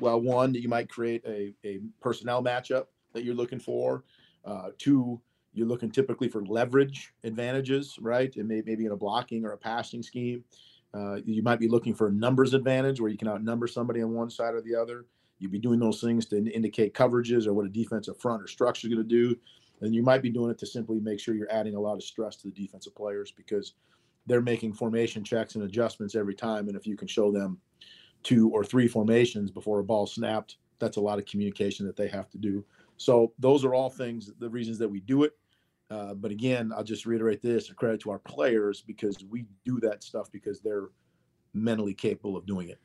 well, 0.01 0.21
one, 0.21 0.55
you 0.55 0.69
might 0.69 0.89
create 0.89 1.23
a, 1.27 1.55
a 1.65 1.81
personnel 2.01 2.43
matchup 2.43 2.87
that 3.13 3.25
you're 3.25 3.35
looking 3.35 3.59
for. 3.59 4.05
Uh, 4.45 4.71
two, 4.79 5.21
you're 5.53 5.67
looking 5.67 5.91
typically 5.91 6.29
for 6.29 6.45
leverage 6.45 7.15
advantages, 7.25 7.97
right? 8.01 8.35
And 8.37 8.47
may, 8.47 8.63
maybe 8.65 8.85
in 8.85 8.93
a 8.93 8.97
blocking 8.97 9.45
or 9.45 9.53
a 9.53 9.59
passing 9.59 10.03
scheme. 10.03 10.45
Uh, 10.95 11.17
you 11.25 11.43
might 11.43 11.61
be 11.61 11.69
looking 11.69 11.95
for 11.95 12.09
a 12.09 12.13
numbers 12.13 12.55
advantage 12.55 13.01
where 13.01 13.11
you 13.11 13.19
can 13.19 13.29
outnumber 13.29 13.67
somebody 13.67 14.03
on 14.03 14.13
one 14.13 14.31
side 14.31 14.55
or 14.55 14.61
the 14.61 14.75
other. 14.75 15.07
You'd 15.39 15.53
be 15.53 15.59
doing 15.59 15.79
those 15.79 16.01
things 16.01 16.27
to 16.27 16.51
indicate 16.51 16.95
coverages 16.95 17.47
or 17.47 17.53
what 17.53 17.67
a 17.67 17.71
defensive 17.71 18.19
front 18.19 18.43
or 18.43 18.47
structure 18.47 18.87
is 18.87 18.95
going 18.95 19.07
to 19.07 19.09
do. 19.09 19.37
And 19.83 19.95
you 19.95 20.03
might 20.03 20.23
be 20.23 20.31
doing 20.31 20.51
it 20.51 20.59
to 20.59 20.67
simply 20.67 21.01
make 21.01 21.21
sure 21.21 21.35
you're 21.35 21.53
adding 21.53 21.75
a 21.75 21.81
lot 21.81 21.97
of 21.97 22.03
stress 22.03 22.37
to 22.37 22.49
the 22.49 22.55
defensive 22.55 22.95
players 22.95 23.31
because 23.31 23.75
they're 24.27 24.41
making 24.41 24.73
formation 24.73 25.23
checks 25.23 25.55
and 25.55 25.65
adjustments 25.65 26.15
every 26.15 26.35
time. 26.35 26.69
And 26.69 26.77
if 26.77 26.87
you 26.87 26.97
can 26.97 27.09
show 27.09 27.31
them 27.31 27.59
two 28.27 28.51
or 28.51 28.65
three 28.65 28.89
formations 28.89 29.53
before 29.53 29.79
a 29.79 29.85
ball 29.85 30.05
snapped. 30.05 30.57
That's 30.81 30.97
a 30.97 31.01
lot 31.01 31.19
of 31.19 31.27
communication 31.27 31.87
that 31.87 31.97
they 31.97 32.09
have 32.09 32.29
to 32.31 32.39
do. 32.39 32.65
So 32.97 33.33
those 33.39 33.65
are 33.65 33.73
all 33.73 33.89
things, 33.89 34.33
the 34.41 34.51
reasons 34.51 34.79
that 34.79 34.89
we 34.89 34.99
do 35.01 35.23
it. 35.23 35.37
Uh, 35.91 36.15
but 36.15 36.33
again, 36.33 36.73
I'll 36.77 36.83
just 36.83 37.07
reiterate 37.07 37.41
this: 37.41 37.71
a 37.71 37.75
credit 37.75 38.01
to 38.01 38.11
our 38.11 38.19
players 38.19 38.83
because 38.83 39.25
we 39.31 39.45
do 39.65 39.79
that 39.81 40.03
stuff 40.03 40.33
because 40.33 40.61
they're 40.61 40.89
mentally 41.55 41.95
capable 41.95 42.37
of 42.37 42.47
doing 42.47 42.69
it. 42.69 42.81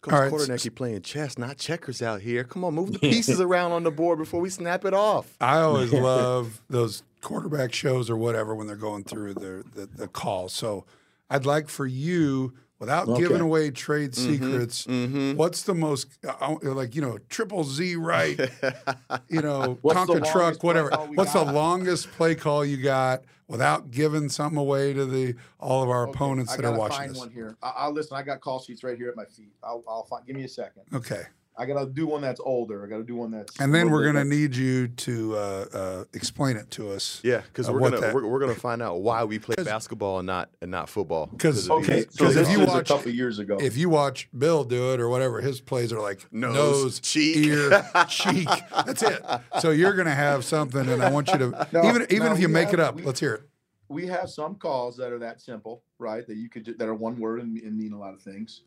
Coach 0.00 0.14
all 0.14 0.20
right. 0.20 0.32
Kotelnicki 0.32 0.74
playing 0.74 1.02
chess, 1.02 1.36
not 1.36 1.58
checkers 1.58 2.00
out 2.00 2.22
here. 2.22 2.42
Come 2.42 2.64
on, 2.64 2.74
move 2.74 2.94
the 2.94 2.98
pieces 3.10 3.38
around 3.38 3.72
on 3.72 3.82
the 3.82 3.90
board 3.90 4.18
before 4.18 4.40
we 4.40 4.48
snap 4.48 4.86
it 4.86 4.94
off. 4.94 5.36
I 5.42 5.58
always 5.58 5.92
love 5.92 6.62
those 6.70 7.02
quarterback 7.20 7.74
shows 7.74 8.08
or 8.08 8.16
whatever 8.16 8.54
when 8.54 8.66
they're 8.66 8.76
going 8.76 9.04
through 9.04 9.34
the, 9.34 9.62
the, 9.74 9.86
the 9.94 10.08
call. 10.08 10.48
So 10.48 10.86
I'd 11.28 11.44
like 11.44 11.68
for 11.68 11.86
you 11.86 12.54
without 12.80 13.08
okay. 13.08 13.20
giving 13.20 13.40
away 13.40 13.70
trade 13.70 14.12
mm-hmm. 14.12 14.32
secrets, 14.32 14.86
mm-hmm. 14.86 15.36
what's 15.36 15.62
the 15.62 15.74
most 15.74 16.08
uh, 16.26 16.32
uh, 16.40 16.74
like 16.74 16.96
you 16.96 17.02
know 17.02 17.18
triple 17.28 17.62
Z 17.62 17.94
right? 17.94 18.38
you 19.28 19.42
know, 19.42 19.78
Tonka 19.84 20.30
truck, 20.32 20.64
whatever. 20.64 20.90
What's 21.14 21.34
got? 21.34 21.46
the 21.46 21.52
longest 21.52 22.10
play 22.12 22.34
call 22.34 22.64
you 22.64 22.78
got 22.78 23.22
without 23.46 23.90
giving 23.90 24.28
something 24.28 24.58
away 24.58 24.92
to 24.92 25.04
the 25.04 25.34
all 25.60 25.82
of 25.82 25.90
our 25.90 26.04
okay. 26.04 26.12
opponents 26.12 26.56
that 26.56 26.64
are 26.64 26.76
watching 26.76 26.98
find 26.98 27.10
this? 27.10 27.18
one 27.18 27.30
here. 27.30 27.56
I, 27.62 27.86
will 27.86 27.94
listen. 27.94 28.16
I 28.16 28.22
got 28.22 28.40
call 28.40 28.60
sheets 28.60 28.82
right 28.82 28.96
here 28.96 29.08
at 29.08 29.16
my 29.16 29.26
feet. 29.26 29.52
I'll, 29.62 29.84
I'll 29.86 30.04
find. 30.04 30.26
Give 30.26 30.34
me 30.34 30.44
a 30.44 30.48
second. 30.48 30.82
Okay. 30.92 31.22
I 31.60 31.66
got 31.66 31.78
to 31.78 31.86
do 31.92 32.06
one 32.06 32.22
that's 32.22 32.40
older. 32.42 32.82
I 32.84 32.88
got 32.88 32.96
to 32.96 33.04
do 33.04 33.16
one 33.16 33.30
that's. 33.30 33.60
And 33.60 33.74
then 33.74 33.90
we're 33.90 34.02
going 34.02 34.14
to 34.14 34.24
need 34.24 34.56
you 34.56 34.88
to 34.88 35.36
uh, 35.36 35.38
uh, 35.72 36.04
explain 36.14 36.56
it 36.56 36.70
to 36.72 36.90
us. 36.90 37.20
Yeah, 37.22 37.42
because 37.42 37.68
Uh, 37.68 37.72
we're 37.74 37.80
gonna 37.80 38.00
that- 38.00 38.14
we're, 38.14 38.26
we're 38.26 38.38
gonna 38.40 38.54
find 38.68 38.80
out 38.80 39.02
why 39.02 39.24
we 39.24 39.38
play 39.38 39.56
basketball 39.62 40.18
and 40.20 40.26
not 40.26 40.48
and 40.62 40.70
not 40.70 40.88
football. 40.88 41.26
'Cause- 41.38 41.66
of 41.66 41.72
Okay, 41.82 41.96
these- 42.04 42.14
so 42.14 42.24
'Cause 42.24 42.36
if 42.36 42.50
you 42.50 42.60
watch- 42.64 42.90
a 42.90 42.94
couple 42.94 43.12
years 43.12 43.38
ago. 43.38 43.58
If 43.60 43.76
you 43.76 43.90
watch 43.90 44.28
Bill 44.36 44.64
do 44.64 44.94
it 44.94 45.00
or 45.00 45.08
whatever, 45.10 45.42
his 45.42 45.60
plays 45.60 45.92
are 45.92 46.00
like 46.00 46.26
Nose, 46.32 46.54
nose, 46.54 47.00
cheek. 47.00 47.36
ear, 47.36 47.84
cheek. 48.08 48.48
That's 48.86 49.02
it. 49.02 49.22
So 49.60 49.70
you're 49.70 49.92
going 49.94 50.06
to 50.08 50.14
have 50.14 50.44
something, 50.46 50.88
and 50.88 51.02
I 51.02 51.10
want 51.10 51.28
you 51.28 51.38
to 51.38 51.68
No, 51.72 51.84
even 51.88 52.02
even 52.10 52.26
no, 52.28 52.32
if 52.32 52.40
you 52.40 52.48
make 52.48 52.66
have- 52.70 52.74
it 52.74 52.80
up, 52.80 52.94
we- 52.96 53.02
let's 53.02 53.20
hear 53.20 53.34
it. 53.34 53.42
we 53.88 54.06
have 54.06 54.30
some 54.30 54.54
calls 54.54 54.96
that 54.96 55.12
are 55.12 55.18
that 55.18 55.40
simple, 55.42 55.82
right? 55.98 56.26
That 56.26 56.36
you 56.36 56.48
could 56.48 56.64
ju- 56.64 56.74
that 56.78 56.88
are 56.88 56.94
one 56.94 57.18
word 57.20 57.42
and, 57.42 57.54
and 57.58 57.76
mean 57.76 57.92
a 57.92 57.98
lot 57.98 58.14
of 58.14 58.22
things. 58.22 58.62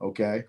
Okay. 0.00 0.44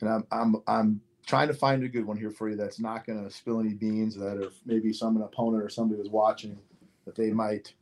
And 0.00 0.10
I'm 0.10 0.24
I'm 0.30 0.56
I'm 0.66 1.00
trying 1.26 1.48
to 1.48 1.54
find 1.54 1.82
a 1.84 1.88
good 1.88 2.06
one 2.06 2.16
here 2.16 2.30
for 2.30 2.48
you 2.48 2.56
that's 2.56 2.80
not 2.80 3.06
going 3.06 3.22
to 3.22 3.30
spill 3.30 3.60
any 3.60 3.74
beans. 3.74 4.16
That 4.16 4.40
if 4.42 4.52
maybe 4.64 4.92
some 4.92 5.16
an 5.16 5.22
opponent 5.22 5.62
or 5.62 5.68
somebody 5.68 6.00
was 6.00 6.10
watching, 6.10 6.58
that 7.04 7.14
they 7.14 7.30
might 7.30 7.72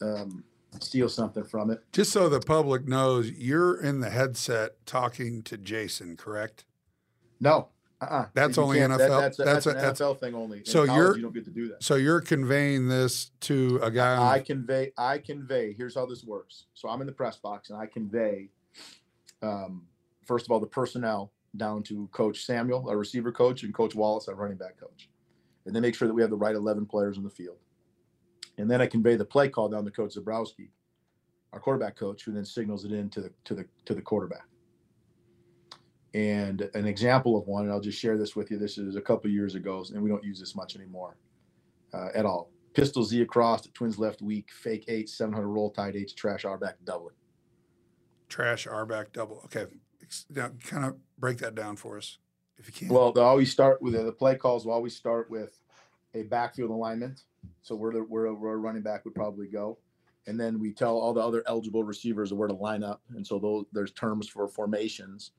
um, 0.00 0.44
steal 0.80 1.08
something 1.08 1.44
from 1.44 1.70
it. 1.70 1.82
Just 1.92 2.12
so 2.12 2.28
the 2.28 2.40
public 2.40 2.86
knows, 2.86 3.30
you're 3.32 3.80
in 3.80 4.00
the 4.00 4.10
headset 4.10 4.84
talking 4.86 5.42
to 5.42 5.56
Jason, 5.56 6.16
correct? 6.16 6.64
No. 7.40 7.68
Uh-uh. 8.00 8.26
That's 8.32 8.56
You 8.56 8.62
only 8.62 8.78
NFL? 8.78 8.98
That, 8.98 9.08
that's 9.08 9.38
a, 9.38 9.42
That's 9.42 9.64
that's, 9.64 9.66
an 9.66 9.74
that's- 9.74 10.00
NFL 10.00 10.20
thing 10.20 10.34
only. 10.34 10.58
In 10.58 10.64
so 10.64 10.86
college, 10.86 10.96
you're- 10.96 11.16
you 11.16 11.22
don't 11.22 11.34
get 11.34 11.44
to 11.46 11.50
do 11.50 11.68
that. 11.68 11.82
So 11.82 11.96
you're 11.96 12.20
conveying 12.20 12.86
this 12.88 13.32
to 13.40 13.80
a 13.82 13.90
guy. 13.90 14.16
On 14.16 14.26
I 14.34 14.38
convey, 14.38 14.92
I 14.96 15.18
convey. 15.18 15.72
Here's 15.72 15.96
how 15.96 16.06
this 16.06 16.22
works. 16.22 16.66
So 16.74 16.88
I'm 16.88 17.00
in 17.00 17.08
the 17.08 17.12
press 17.12 17.38
box, 17.38 17.70
and 17.70 17.78
I 17.80 17.86
convey, 17.86 18.50
um, 19.42 19.86
first 20.26 20.46
of 20.46 20.52
all, 20.52 20.60
the 20.60 20.66
personnel 20.66 21.32
down 21.56 21.82
to 21.84 22.08
Coach 22.12 22.44
Samuel, 22.44 22.88
our 22.88 22.96
receiver 22.96 23.32
coach, 23.32 23.62
and 23.62 23.74
Coach 23.74 23.94
Wallace, 23.94 24.28
our 24.28 24.34
running 24.34 24.58
back 24.58 24.78
coach, 24.78 25.08
and 25.66 25.74
then 25.74 25.82
make 25.82 25.94
sure 25.94 26.08
that 26.08 26.14
we 26.14 26.22
have 26.22 26.30
the 26.30 26.36
right 26.36 26.54
11 26.54 26.86
players 26.86 27.16
in 27.16 27.24
the 27.24 27.30
field. 27.30 27.58
And 28.58 28.70
then 28.70 28.80
I 28.80 28.86
convey 28.86 29.16
the 29.16 29.24
play 29.24 29.48
call 29.48 29.68
down 29.68 29.84
to 29.84 29.90
Coach 29.90 30.14
Zebrowski, 30.14 30.68
our 31.52 31.60
quarterback 31.60 31.96
coach, 31.96 32.24
who 32.24 32.32
then 32.32 32.44
signals 32.44 32.84
it 32.84 32.92
in 32.92 33.08
to 33.10 33.20
the 33.22 33.32
to 33.44 33.54
the 33.54 33.64
to 33.86 33.94
the 33.94 34.02
quarterback. 34.02 34.44
And 36.14 36.68
an 36.74 36.86
example 36.86 37.38
of 37.38 37.46
one, 37.46 37.64
and 37.64 37.72
I'll 37.72 37.80
just 37.80 37.98
share 37.98 38.18
this 38.18 38.34
with 38.34 38.50
you. 38.50 38.58
This 38.58 38.78
is 38.78 38.96
a 38.96 39.00
couple 39.00 39.30
years 39.30 39.54
ago, 39.54 39.84
and 39.92 40.02
we 40.02 40.08
don't 40.08 40.24
use 40.24 40.40
this 40.40 40.56
much 40.56 40.74
anymore 40.74 41.16
uh, 41.92 42.08
at 42.14 42.26
all. 42.26 42.50
Pistol 42.74 43.04
Z 43.04 43.20
across, 43.22 43.62
the 43.62 43.68
twins 43.70 43.98
left 43.98 44.22
weak, 44.22 44.50
fake 44.52 44.84
eight, 44.88 45.08
700 45.08 45.46
roll 45.46 45.70
tide 45.70 45.96
eight, 45.96 46.12
trash 46.16 46.44
R 46.44 46.58
back 46.58 46.76
doubling. 46.84 47.14
trash 48.28 48.66
R 48.66 48.86
back 48.86 49.12
double. 49.12 49.42
Okay, 49.44 49.66
now 50.30 50.50
kind 50.64 50.84
of 50.84 50.96
break 51.18 51.38
that 51.38 51.54
down 51.54 51.76
for 51.76 51.96
us 51.96 52.18
if 52.58 52.66
you 52.66 52.72
can. 52.72 52.94
Well, 52.94 53.12
they 53.12 53.20
always 53.20 53.50
start 53.50 53.80
with 53.80 53.94
the 53.94 54.12
play 54.12 54.36
calls. 54.36 54.64
Will 54.64 54.72
always 54.72 54.96
start 54.96 55.30
with 55.30 55.58
a 56.14 56.22
backfield 56.24 56.70
alignment. 56.70 57.22
So 57.62 57.74
where 57.76 57.92
the 57.92 58.00
where, 58.00 58.32
where 58.32 58.54
a 58.54 58.56
running 58.56 58.82
back 58.82 59.04
would 59.04 59.14
probably 59.14 59.46
go, 59.46 59.78
and 60.26 60.38
then 60.38 60.58
we 60.58 60.72
tell 60.72 60.96
all 60.96 61.14
the 61.14 61.20
other 61.20 61.42
eligible 61.46 61.84
receivers 61.84 62.32
where 62.32 62.48
to 62.48 62.54
line 62.54 62.82
up. 62.82 63.02
And 63.14 63.26
so 63.26 63.38
those 63.38 63.66
there's 63.72 63.92
terms 63.92 64.28
for 64.28 64.48
formations 64.48 65.32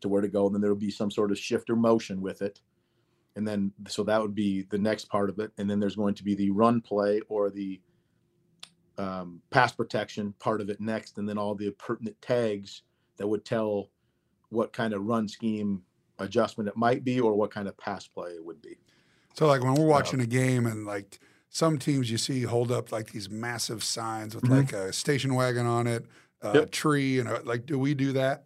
to 0.00 0.08
where 0.08 0.20
to 0.20 0.28
go, 0.28 0.46
and 0.46 0.54
then 0.54 0.60
there 0.60 0.70
will 0.70 0.76
be 0.76 0.90
some 0.90 1.10
sort 1.10 1.30
of 1.30 1.38
shift 1.38 1.70
or 1.70 1.76
motion 1.76 2.20
with 2.20 2.42
it. 2.42 2.60
And 3.36 3.46
then 3.46 3.72
so 3.88 4.02
that 4.04 4.20
would 4.20 4.34
be 4.34 4.62
the 4.62 4.78
next 4.78 5.06
part 5.06 5.30
of 5.30 5.38
it. 5.38 5.52
And 5.58 5.68
then 5.68 5.80
there's 5.80 5.96
going 5.96 6.14
to 6.14 6.24
be 6.24 6.34
the 6.34 6.50
run 6.50 6.80
play 6.80 7.20
or 7.28 7.50
the 7.50 7.80
um, 8.98 9.42
pass 9.50 9.72
protection 9.72 10.34
part 10.38 10.60
of 10.60 10.70
it 10.70 10.80
next, 10.80 11.18
and 11.18 11.28
then 11.28 11.38
all 11.38 11.54
the 11.54 11.70
pertinent 11.72 12.20
tags 12.20 12.82
that 13.16 13.26
would 13.26 13.44
tell 13.44 13.90
what 14.50 14.72
kind 14.72 14.92
of 14.94 15.02
run 15.04 15.28
scheme 15.28 15.82
adjustment 16.18 16.68
it 16.68 16.76
might 16.76 17.04
be 17.04 17.20
or 17.20 17.34
what 17.34 17.50
kind 17.50 17.68
of 17.68 17.76
pass 17.76 18.06
play 18.06 18.30
it 18.30 18.44
would 18.44 18.60
be. 18.62 18.76
so 19.34 19.46
like 19.46 19.62
when 19.62 19.74
we're 19.74 19.86
watching 19.86 20.20
a 20.20 20.26
game 20.26 20.66
and 20.66 20.86
like 20.86 21.18
some 21.50 21.78
teams 21.78 22.10
you 22.10 22.18
see 22.18 22.42
hold 22.42 22.70
up 22.72 22.90
like 22.92 23.12
these 23.12 23.28
massive 23.30 23.82
signs 23.84 24.34
with 24.34 24.48
like 24.48 24.72
a 24.72 24.92
station 24.92 25.34
wagon 25.34 25.66
on 25.66 25.86
it, 25.86 26.04
a 26.42 26.46
Mm-hmm. 26.48 26.56
Yep. 26.58 26.70
tree, 26.70 27.18
and 27.18 27.28
a, 27.30 27.40
like, 27.42 27.64
do 27.66 27.78
we 27.78 27.94
do 27.94 28.12
that? 28.12 28.44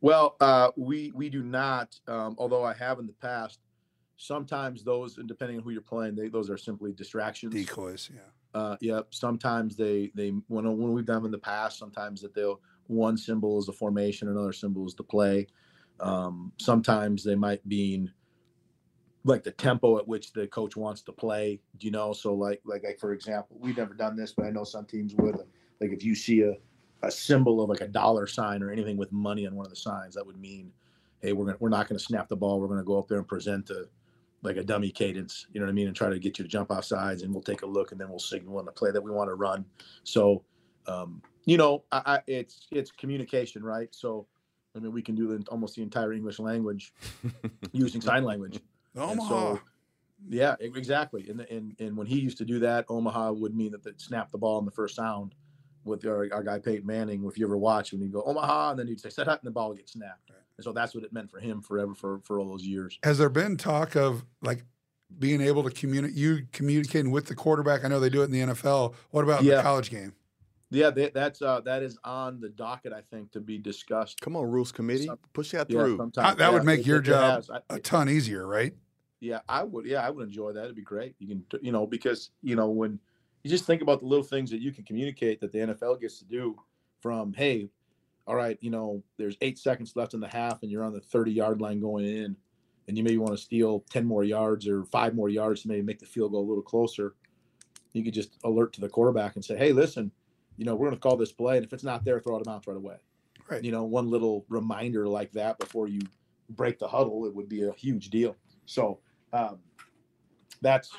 Well, 0.00 0.36
uh, 0.40 0.70
we 0.76 1.12
we 1.14 1.30
do 1.30 1.42
not, 1.44 1.94
um, 2.08 2.34
although 2.38 2.64
I 2.64 2.74
have 2.74 2.98
in 2.98 3.06
the 3.06 3.12
past. 3.14 3.60
Sometimes 4.16 4.84
those, 4.84 5.18
and 5.18 5.26
depending 5.28 5.56
on 5.58 5.62
who 5.64 5.70
you're 5.70 5.80
playing, 5.80 6.14
they, 6.14 6.28
those 6.28 6.48
are 6.50 6.56
simply 6.58 6.92
distractions. 6.92 7.52
Decoys, 7.54 8.10
yeah. 8.14 8.20
Uh, 8.60 8.76
yep. 8.80 9.06
Sometimes 9.10 9.76
they 9.76 10.10
they 10.14 10.30
when 10.48 10.64
when 10.64 10.92
we've 10.92 11.06
done 11.06 11.24
in 11.24 11.30
the 11.30 11.38
past, 11.38 11.78
sometimes 11.78 12.20
that 12.22 12.34
they'll 12.34 12.60
one 12.86 13.16
symbol 13.16 13.58
is 13.58 13.66
the 13.66 13.72
formation, 13.72 14.28
another 14.28 14.52
symbol 14.52 14.86
is 14.86 14.94
the 14.94 15.04
play. 15.04 15.46
Um, 16.00 16.52
sometimes 16.58 17.24
they 17.24 17.34
might 17.34 17.64
mean 17.66 18.12
like 19.24 19.42
the 19.42 19.52
tempo 19.52 19.98
at 19.98 20.06
which 20.06 20.32
the 20.32 20.46
coach 20.48 20.76
wants 20.76 21.02
to 21.02 21.12
play. 21.12 21.60
You 21.80 21.90
know, 21.90 22.12
so 22.12 22.34
like 22.34 22.60
like 22.64 22.84
like 22.84 22.98
for 22.98 23.12
example, 23.12 23.56
we've 23.60 23.76
never 23.76 23.94
done 23.94 24.16
this, 24.16 24.32
but 24.32 24.46
I 24.46 24.50
know 24.50 24.64
some 24.64 24.84
teams 24.84 25.14
would. 25.16 25.36
Like 25.80 25.92
if 25.92 26.04
you 26.04 26.14
see 26.14 26.42
a 26.42 26.54
a 27.02 27.10
symbol 27.10 27.62
of 27.62 27.68
like 27.68 27.80
a 27.80 27.88
dollar 27.88 28.26
sign 28.26 28.62
or 28.62 28.70
anything 28.70 28.96
with 28.96 29.12
money 29.12 29.46
on 29.46 29.54
one 29.54 29.66
of 29.66 29.70
the 29.70 29.76
signs, 29.76 30.14
that 30.14 30.26
would 30.26 30.40
mean, 30.40 30.72
hey, 31.20 31.32
we're 31.32 31.46
gonna 31.46 31.58
we're 31.60 31.68
not 31.68 31.88
gonna 31.88 31.98
snap 31.98 32.28
the 32.28 32.36
ball. 32.36 32.60
We're 32.60 32.68
gonna 32.68 32.84
go 32.84 32.98
up 32.98 33.08
there 33.08 33.18
and 33.18 33.28
present 33.28 33.70
a 33.70 33.88
like 34.42 34.56
a 34.58 34.62
dummy 34.62 34.90
cadence, 34.90 35.46
you 35.52 35.58
know 35.58 35.66
what 35.66 35.72
I 35.72 35.74
mean, 35.74 35.86
and 35.86 35.96
try 35.96 36.10
to 36.10 36.18
get 36.18 36.38
you 36.38 36.44
to 36.44 36.48
jump 36.48 36.70
off 36.70 36.84
sides, 36.84 37.22
and 37.22 37.32
we'll 37.32 37.42
take 37.42 37.62
a 37.62 37.66
look, 37.66 37.92
and 37.92 38.00
then 38.00 38.10
we'll 38.10 38.18
signal 38.18 38.58
on 38.58 38.66
the 38.66 38.72
play 38.72 38.90
that 38.90 39.02
we 39.02 39.10
want 39.10 39.30
to 39.30 39.34
run. 39.34 39.64
So, 40.04 40.44
um, 40.86 41.22
you 41.44 41.56
know, 41.56 41.84
I, 41.92 42.02
I, 42.06 42.20
it's 42.26 42.66
it's 42.70 42.90
communication, 42.90 43.62
right? 43.62 43.88
So, 43.94 44.26
I 44.74 44.80
mean, 44.80 44.92
we 44.92 45.02
can 45.02 45.14
do 45.14 45.26
the, 45.28 45.44
almost 45.50 45.76
the 45.76 45.82
entire 45.82 46.12
English 46.12 46.38
language 46.38 46.92
using 47.72 48.00
sign 48.00 48.24
language. 48.24 48.60
Omaha. 48.96 49.28
so, 49.28 49.60
yeah, 50.28 50.56
exactly. 50.60 51.28
And, 51.28 51.40
and 51.42 51.74
and 51.78 51.96
when 51.96 52.06
he 52.06 52.18
used 52.18 52.38
to 52.38 52.44
do 52.44 52.58
that, 52.60 52.86
Omaha 52.88 53.32
would 53.32 53.54
mean 53.54 53.72
that 53.72 53.82
they 53.82 53.92
snap 53.96 54.30
the 54.30 54.38
ball 54.38 54.58
in 54.58 54.64
the 54.64 54.70
first 54.70 54.96
sound. 54.96 55.34
With 55.84 56.06
our, 56.06 56.26
our 56.32 56.42
guy 56.42 56.58
Peyton 56.58 56.86
Manning, 56.86 57.22
if 57.26 57.36
you 57.36 57.44
ever 57.44 57.58
watch, 57.58 57.92
when 57.92 58.00
he'd 58.00 58.10
go 58.10 58.22
Omaha, 58.22 58.70
and 58.70 58.78
then 58.78 58.86
he'd 58.86 59.00
say 59.00 59.10
set 59.10 59.28
up, 59.28 59.40
and 59.40 59.46
the 59.46 59.50
ball 59.50 59.68
would 59.68 59.76
get 59.76 59.90
snapped. 59.90 60.30
And 60.56 60.64
so 60.64 60.72
that's 60.72 60.94
what 60.94 61.04
it 61.04 61.12
meant 61.12 61.30
for 61.30 61.40
him 61.40 61.60
forever 61.60 61.94
for 61.94 62.20
for 62.24 62.38
all 62.40 62.48
those 62.48 62.64
years. 62.64 62.98
Has 63.02 63.18
there 63.18 63.28
been 63.28 63.58
talk 63.58 63.94
of 63.94 64.24
like 64.40 64.64
being 65.18 65.40
able 65.40 65.62
to 65.62 65.70
communicate, 65.70 66.16
you 66.16 66.46
communicating 66.52 67.10
with 67.10 67.26
the 67.26 67.34
quarterback? 67.34 67.84
I 67.84 67.88
know 67.88 68.00
they 68.00 68.08
do 68.08 68.22
it 68.22 68.26
in 68.26 68.30
the 68.30 68.40
NFL. 68.40 68.94
What 69.10 69.24
about 69.24 69.40
in 69.42 69.48
the 69.48 69.62
college 69.62 69.90
game? 69.90 70.14
Yeah, 70.74 70.90
that, 70.90 71.14
that's 71.14 71.40
uh, 71.42 71.60
that 71.62 71.82
is 71.82 71.98
on 72.04 72.40
the 72.40 72.48
docket, 72.48 72.92
I 72.92 73.00
think, 73.10 73.30
to 73.32 73.40
be 73.40 73.58
discussed. 73.58 74.20
Come 74.20 74.36
on, 74.36 74.50
rules 74.50 74.72
committee, 74.72 75.06
Some- 75.06 75.18
push 75.32 75.52
that 75.52 75.70
Yeah, 75.70 75.80
through. 75.84 75.96
sometime. 75.98 76.24
Uh, 76.26 76.34
that 76.34 76.52
would 76.52 76.64
make 76.64 76.80
it- 76.80 76.86
your 76.86 76.98
it 76.98 77.02
job 77.04 77.36
has. 77.36 77.50
I- 77.50 77.60
A 77.70 77.78
ton 77.80 78.08
easier, 78.08 78.46
right? 78.46 78.74
yeah, 79.20 79.40
I 79.48 79.62
would. 79.62 79.86
Yeah, 79.86 80.06
I 80.06 80.10
would 80.10 80.26
enjoy 80.26 80.52
that. 80.52 80.64
It'd 80.64 80.76
be 80.76 80.82
great. 80.82 81.14
You 81.18 81.28
can, 81.28 81.44
you 81.62 81.72
know, 81.72 81.86
because 81.86 82.30
you 82.42 82.56
know 82.56 82.68
when 82.70 82.98
you 83.42 83.50
just 83.50 83.64
think 83.64 83.80
about 83.82 84.00
the 84.00 84.06
little 84.06 84.24
things 84.24 84.50
that 84.50 84.60
you 84.60 84.72
can 84.72 84.84
communicate 84.84 85.40
that 85.40 85.52
the 85.52 85.58
NFL 85.58 86.00
gets 86.00 86.18
to 86.18 86.24
do. 86.24 86.56
From 87.00 87.34
hey, 87.34 87.68
all 88.26 88.34
right, 88.34 88.56
you 88.62 88.70
know, 88.70 89.02
there's 89.18 89.36
eight 89.42 89.58
seconds 89.58 89.94
left 89.94 90.14
in 90.14 90.20
the 90.20 90.26
half, 90.28 90.62
and 90.62 90.70
you're 90.72 90.82
on 90.82 90.94
the 90.94 91.00
30 91.00 91.30
yard 91.32 91.60
line 91.60 91.80
going 91.80 92.06
in, 92.06 92.34
and 92.88 92.96
you 92.96 93.04
maybe 93.04 93.18
want 93.18 93.32
to 93.32 93.42
steal 93.42 93.84
10 93.90 94.06
more 94.06 94.24
yards 94.24 94.66
or 94.66 94.84
five 94.86 95.14
more 95.14 95.28
yards 95.28 95.60
to 95.62 95.68
maybe 95.68 95.82
make 95.82 95.98
the 95.98 96.06
field 96.06 96.32
goal 96.32 96.42
a 96.42 96.48
little 96.48 96.62
closer. 96.62 97.14
You 97.92 98.02
could 98.02 98.14
just 98.14 98.38
alert 98.42 98.72
to 98.72 98.80
the 98.80 98.88
quarterback 98.88 99.36
and 99.36 99.44
say, 99.44 99.56
hey, 99.58 99.72
listen, 99.72 100.10
you 100.56 100.64
know, 100.64 100.74
we're 100.74 100.86
going 100.86 100.96
to 100.96 101.00
call 101.00 101.16
this 101.16 101.32
play, 101.32 101.56
and 101.56 101.64
if 101.64 101.72
it's 101.72 101.84
not 101.84 102.04
there, 102.04 102.20
throw 102.20 102.38
it 102.38 102.48
out 102.48 102.66
right 102.66 102.76
away. 102.76 102.96
Right. 103.48 103.62
You 103.62 103.72
know, 103.72 103.84
one 103.84 104.08
little 104.08 104.44
reminder 104.48 105.06
like 105.06 105.32
that 105.32 105.58
before 105.58 105.88
you 105.88 106.00
break 106.50 106.78
the 106.78 106.88
huddle, 106.88 107.26
it 107.26 107.34
would 107.34 107.48
be 107.48 107.62
a 107.62 107.72
huge 107.72 108.10
deal. 108.10 108.36
So 108.66 109.00
um, 109.32 109.58
that's, 110.62 110.90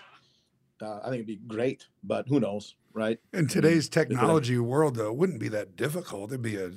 uh, 0.81 0.99
I 0.99 1.05
think 1.05 1.15
it'd 1.15 1.27
be 1.27 1.39
great, 1.47 1.87
but 2.03 2.27
who 2.27 2.39
knows, 2.39 2.75
right? 2.93 3.19
In 3.33 3.47
today's 3.47 3.89
technology 3.89 4.59
world, 4.59 4.95
though, 4.95 5.07
it 5.07 5.17
wouldn't 5.17 5.39
be 5.39 5.47
that 5.49 5.75
difficult. 5.75 6.31
It'd 6.31 6.41
be 6.41 6.57
a 6.57 6.71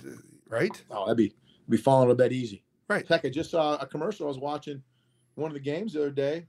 right. 0.48 0.82
Oh, 0.90 1.04
that'd 1.04 1.18
be 1.18 1.34
be 1.68 1.76
falling 1.76 2.10
a 2.10 2.14
bit 2.14 2.32
easy. 2.32 2.64
Right. 2.88 3.06
Heck, 3.06 3.26
I 3.26 3.28
just 3.28 3.50
saw 3.50 3.76
a 3.76 3.86
commercial. 3.86 4.26
I 4.26 4.28
was 4.28 4.38
watching 4.38 4.82
one 5.34 5.50
of 5.50 5.54
the 5.54 5.60
games 5.60 5.92
the 5.92 6.00
other 6.00 6.10
day. 6.10 6.46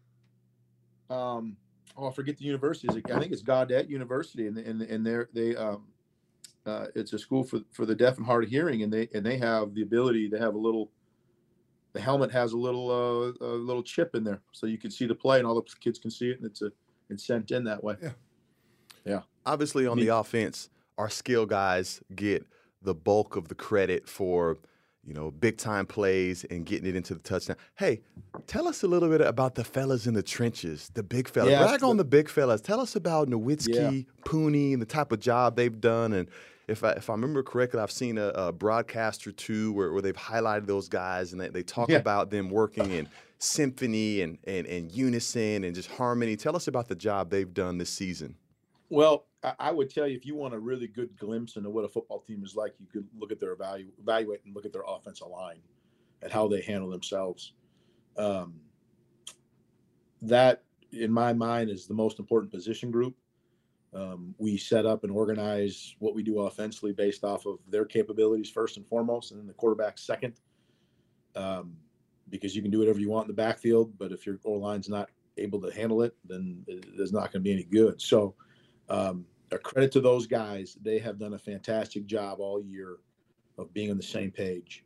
Um, 1.09 1.57
oh, 1.97 2.07
I 2.07 2.13
forget 2.13 2.37
the 2.37 2.45
university. 2.45 2.87
I 2.87 3.19
think 3.19 3.33
it's 3.33 3.43
Gallaudet 3.43 3.89
University, 3.89 4.47
and 4.47 4.57
and 4.57 4.81
and 4.81 5.05
they're 5.05 5.27
they 5.33 5.55
um, 5.55 5.87
uh, 6.69 6.87
it's 6.95 7.13
a 7.13 7.19
school 7.19 7.43
for 7.43 7.59
for 7.71 7.85
the 7.85 7.95
deaf 7.95 8.17
and 8.17 8.25
hard 8.25 8.43
of 8.43 8.49
hearing, 8.49 8.83
and 8.83 8.91
they 8.93 9.09
and 9.13 9.25
they 9.25 9.37
have 9.37 9.73
the 9.73 9.81
ability. 9.81 10.29
to 10.29 10.37
have 10.39 10.55
a 10.55 10.57
little. 10.57 10.91
The 11.93 11.99
helmet 11.99 12.31
has 12.31 12.53
a 12.53 12.57
little 12.57 12.89
uh, 12.91 13.45
a 13.45 13.57
little 13.69 13.81
chip 13.83 14.13
in 14.15 14.23
there, 14.23 14.41
so 14.51 14.67
you 14.67 14.77
can 14.77 14.91
see 14.91 15.07
the 15.07 15.15
play, 15.15 15.39
and 15.39 15.47
all 15.47 15.55
the 15.55 15.63
kids 15.79 15.97
can 15.97 16.11
see 16.11 16.29
it, 16.29 16.37
and 16.37 16.45
it's 16.45 16.61
a 16.61 16.71
it's 17.09 17.25
sent 17.25 17.49
in 17.51 17.63
that 17.63 17.83
way. 17.83 17.95
Yeah. 18.01 18.09
yeah. 19.05 19.21
Obviously, 19.45 19.87
on 19.87 19.97
Me- 19.97 20.03
the 20.05 20.15
offense, 20.15 20.69
our 20.99 21.09
skill 21.09 21.45
guys 21.47 22.01
get 22.15 22.45
the 22.83 22.93
bulk 22.93 23.35
of 23.35 23.47
the 23.47 23.55
credit 23.55 24.07
for, 24.07 24.57
you 25.03 25.13
know, 25.15 25.31
big 25.31 25.57
time 25.57 25.85
plays 25.87 26.45
and 26.51 26.65
getting 26.65 26.87
it 26.87 26.95
into 26.95 27.15
the 27.15 27.19
touchdown. 27.19 27.57
Hey, 27.75 28.01
tell 28.45 28.67
us 28.67 28.83
a 28.83 28.87
little 28.87 29.09
bit 29.09 29.21
about 29.21 29.55
the 29.55 29.63
fellas 29.63 30.05
in 30.05 30.13
the 30.13 30.21
trenches, 30.23 30.91
the 30.93 31.01
big 31.03 31.27
fellas. 31.27 31.51
Yeah, 31.51 31.63
Brag 31.65 31.83
on 31.83 31.97
the- 31.97 32.03
the 32.03 32.09
big 32.09 32.29
fellas. 32.29 32.61
Tell 32.61 32.79
us 32.79 32.95
about 32.95 33.27
Novitsky, 33.27 34.05
Puni, 34.25 34.73
and 34.73 34.81
the 34.81 34.85
type 34.85 35.11
of 35.11 35.19
job 35.19 35.55
they've 35.55 35.81
done, 35.81 36.13
and 36.13 36.29
if 36.69 36.83
I, 36.83 36.91
if 36.91 37.09
I 37.09 37.13
remember 37.13 37.43
correctly, 37.43 37.79
I've 37.79 37.91
seen 37.91 38.17
a, 38.17 38.27
a 38.29 38.51
broadcast 38.51 39.25
or 39.27 39.31
two 39.31 39.73
where, 39.73 39.91
where 39.91 40.01
they've 40.01 40.15
highlighted 40.15 40.67
those 40.67 40.87
guys 40.87 41.31
and 41.33 41.41
they, 41.41 41.49
they 41.49 41.63
talk 41.63 41.89
Yeah. 41.89 41.97
about 41.97 42.29
them 42.29 42.49
working 42.49 42.91
in 42.91 43.09
symphony 43.39 44.21
and, 44.21 44.37
and, 44.45 44.67
and 44.67 44.91
unison 44.91 45.63
and 45.63 45.73
just 45.73 45.89
harmony. 45.89 46.35
Tell 46.35 46.55
us 46.55 46.67
about 46.67 46.87
the 46.87 46.95
job 46.95 47.29
they've 47.29 47.53
done 47.53 47.77
this 47.77 47.89
season. 47.89 48.35
Well, 48.89 49.25
I, 49.59 49.71
would 49.71 49.89
tell 49.89 50.07
you 50.07 50.17
if 50.17 50.25
you 50.25 50.35
want 50.35 50.53
a 50.53 50.59
really 50.59 50.87
good 50.87 51.15
glimpse 51.17 51.55
into 51.55 51.69
what 51.69 51.85
a 51.85 51.87
football 51.87 52.19
team 52.19 52.43
is 52.43 52.55
like, 52.55 52.73
you 52.79 52.87
could 52.91 53.07
look 53.17 53.31
at 53.31 53.39
their 53.39 53.55
evalu- 53.55 53.87
evaluate 54.01 54.41
and 54.45 54.53
look 54.53 54.65
at 54.65 54.73
their 54.73 54.83
offensive 54.85 55.27
line 55.27 55.61
and 56.21 56.31
how 56.31 56.47
they 56.47 56.61
handle 56.61 56.89
themselves. 56.89 57.53
Um, 58.17 58.55
that, 60.21 60.63
in 60.91 61.11
my 61.11 61.31
mind, 61.31 61.69
is 61.69 61.87
the 61.87 61.93
most 61.93 62.19
important 62.19 62.51
position 62.51 62.91
group. 62.91 63.15
Um, 63.93 64.35
we 64.37 64.57
set 64.57 64.85
up 64.85 65.03
and 65.03 65.11
organize 65.11 65.95
what 65.99 66.13
we 66.13 66.21
do 66.21 66.41
offensively 66.41 66.91
based 66.91 67.23
off 67.23 67.45
of 67.45 67.57
their 67.67 67.85
capabilities 67.85 68.49
first 68.49 68.77
and 68.77 68.87
foremost, 68.87 69.31
and 69.31 69.39
then 69.39 69.47
the 69.47 69.53
quarterback 69.53 69.97
second. 69.97 70.33
Um, 71.35 71.75
because 72.29 72.55
you 72.55 72.61
can 72.61 72.69
do 72.69 72.79
whatever 72.79 72.99
you 72.99 73.09
want 73.09 73.25
in 73.25 73.35
the 73.35 73.41
backfield, 73.41 73.97
but 73.97 74.11
if 74.11 74.25
your 74.25 74.39
O 74.45 74.51
line's 74.51 74.89
not 74.89 75.09
able 75.37 75.59
to 75.61 75.73
handle 75.73 76.03
it, 76.03 76.15
then 76.25 76.63
it's 76.67 77.11
not 77.11 77.31
going 77.31 77.31
to 77.31 77.39
be 77.39 77.53
any 77.53 77.63
good. 77.63 77.99
So, 78.01 78.35
um, 78.89 79.25
a 79.51 79.57
credit 79.57 79.91
to 79.93 80.01
those 80.01 80.27
guys. 80.27 80.77
They 80.81 80.99
have 80.99 81.17
done 81.17 81.33
a 81.33 81.39
fantastic 81.39 82.05
job 82.05 82.39
all 82.39 82.61
year 82.61 82.97
of 83.57 83.73
being 83.73 83.89
on 83.91 83.97
the 83.97 84.03
same 84.03 84.31
page. 84.31 84.85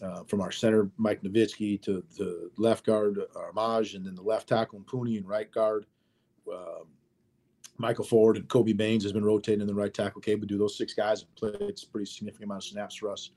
Uh, 0.00 0.24
from 0.24 0.40
our 0.40 0.50
center, 0.50 0.90
Mike 0.96 1.22
Novitsky, 1.22 1.80
to 1.82 2.02
the 2.16 2.50
left 2.56 2.84
guard, 2.84 3.20
Armaj, 3.34 3.94
and 3.94 4.04
then 4.04 4.14
the 4.14 4.22
left 4.22 4.48
tackle, 4.48 4.78
and 4.78 4.86
Puni, 4.86 5.18
and 5.18 5.28
right 5.28 5.52
guard, 5.52 5.86
um, 6.52 6.86
Michael 7.78 8.04
Ford 8.04 8.36
and 8.36 8.48
Kobe 8.48 8.72
Baines 8.72 9.02
has 9.02 9.12
been 9.12 9.24
rotating 9.24 9.60
in 9.60 9.66
the 9.66 9.74
right 9.74 9.92
tackle. 9.92 10.20
Cabeldue 10.20 10.58
those 10.58 10.76
six 10.76 10.94
guys 10.94 11.20
have 11.20 11.34
played 11.34 11.54
a 11.54 11.86
pretty 11.90 12.06
significant 12.06 12.44
amount 12.44 12.64
of 12.64 12.68
snaps 12.68 12.96
for 12.96 13.10
us 13.10 13.30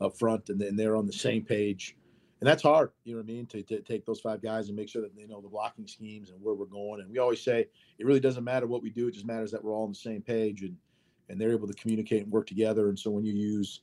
up 0.00 0.16
front, 0.16 0.48
and 0.50 0.60
then 0.60 0.76
they're 0.76 0.96
on 0.96 1.06
the 1.06 1.12
same 1.12 1.44
page. 1.44 1.96
And 2.40 2.46
that's 2.46 2.62
hard, 2.62 2.92
you 3.04 3.14
know 3.14 3.20
what 3.20 3.28
I 3.28 3.32
mean, 3.32 3.46
to, 3.46 3.62
to 3.64 3.80
take 3.80 4.06
those 4.06 4.20
five 4.20 4.40
guys 4.40 4.68
and 4.68 4.76
make 4.76 4.88
sure 4.88 5.02
that 5.02 5.16
they 5.16 5.26
know 5.26 5.40
the 5.40 5.48
blocking 5.48 5.88
schemes 5.88 6.30
and 6.30 6.40
where 6.40 6.54
we're 6.54 6.66
going. 6.66 7.00
And 7.00 7.10
we 7.10 7.18
always 7.18 7.42
say 7.42 7.66
it 7.98 8.06
really 8.06 8.20
doesn't 8.20 8.44
matter 8.44 8.68
what 8.68 8.82
we 8.82 8.90
do; 8.90 9.08
it 9.08 9.14
just 9.14 9.26
matters 9.26 9.50
that 9.50 9.64
we're 9.64 9.72
all 9.72 9.84
on 9.84 9.90
the 9.90 9.96
same 9.96 10.22
page 10.22 10.62
and 10.62 10.76
and 11.28 11.40
they're 11.40 11.52
able 11.52 11.66
to 11.66 11.74
communicate 11.74 12.22
and 12.22 12.32
work 12.32 12.46
together. 12.46 12.88
And 12.88 12.98
so 12.98 13.10
when 13.10 13.24
you 13.24 13.34
use, 13.34 13.80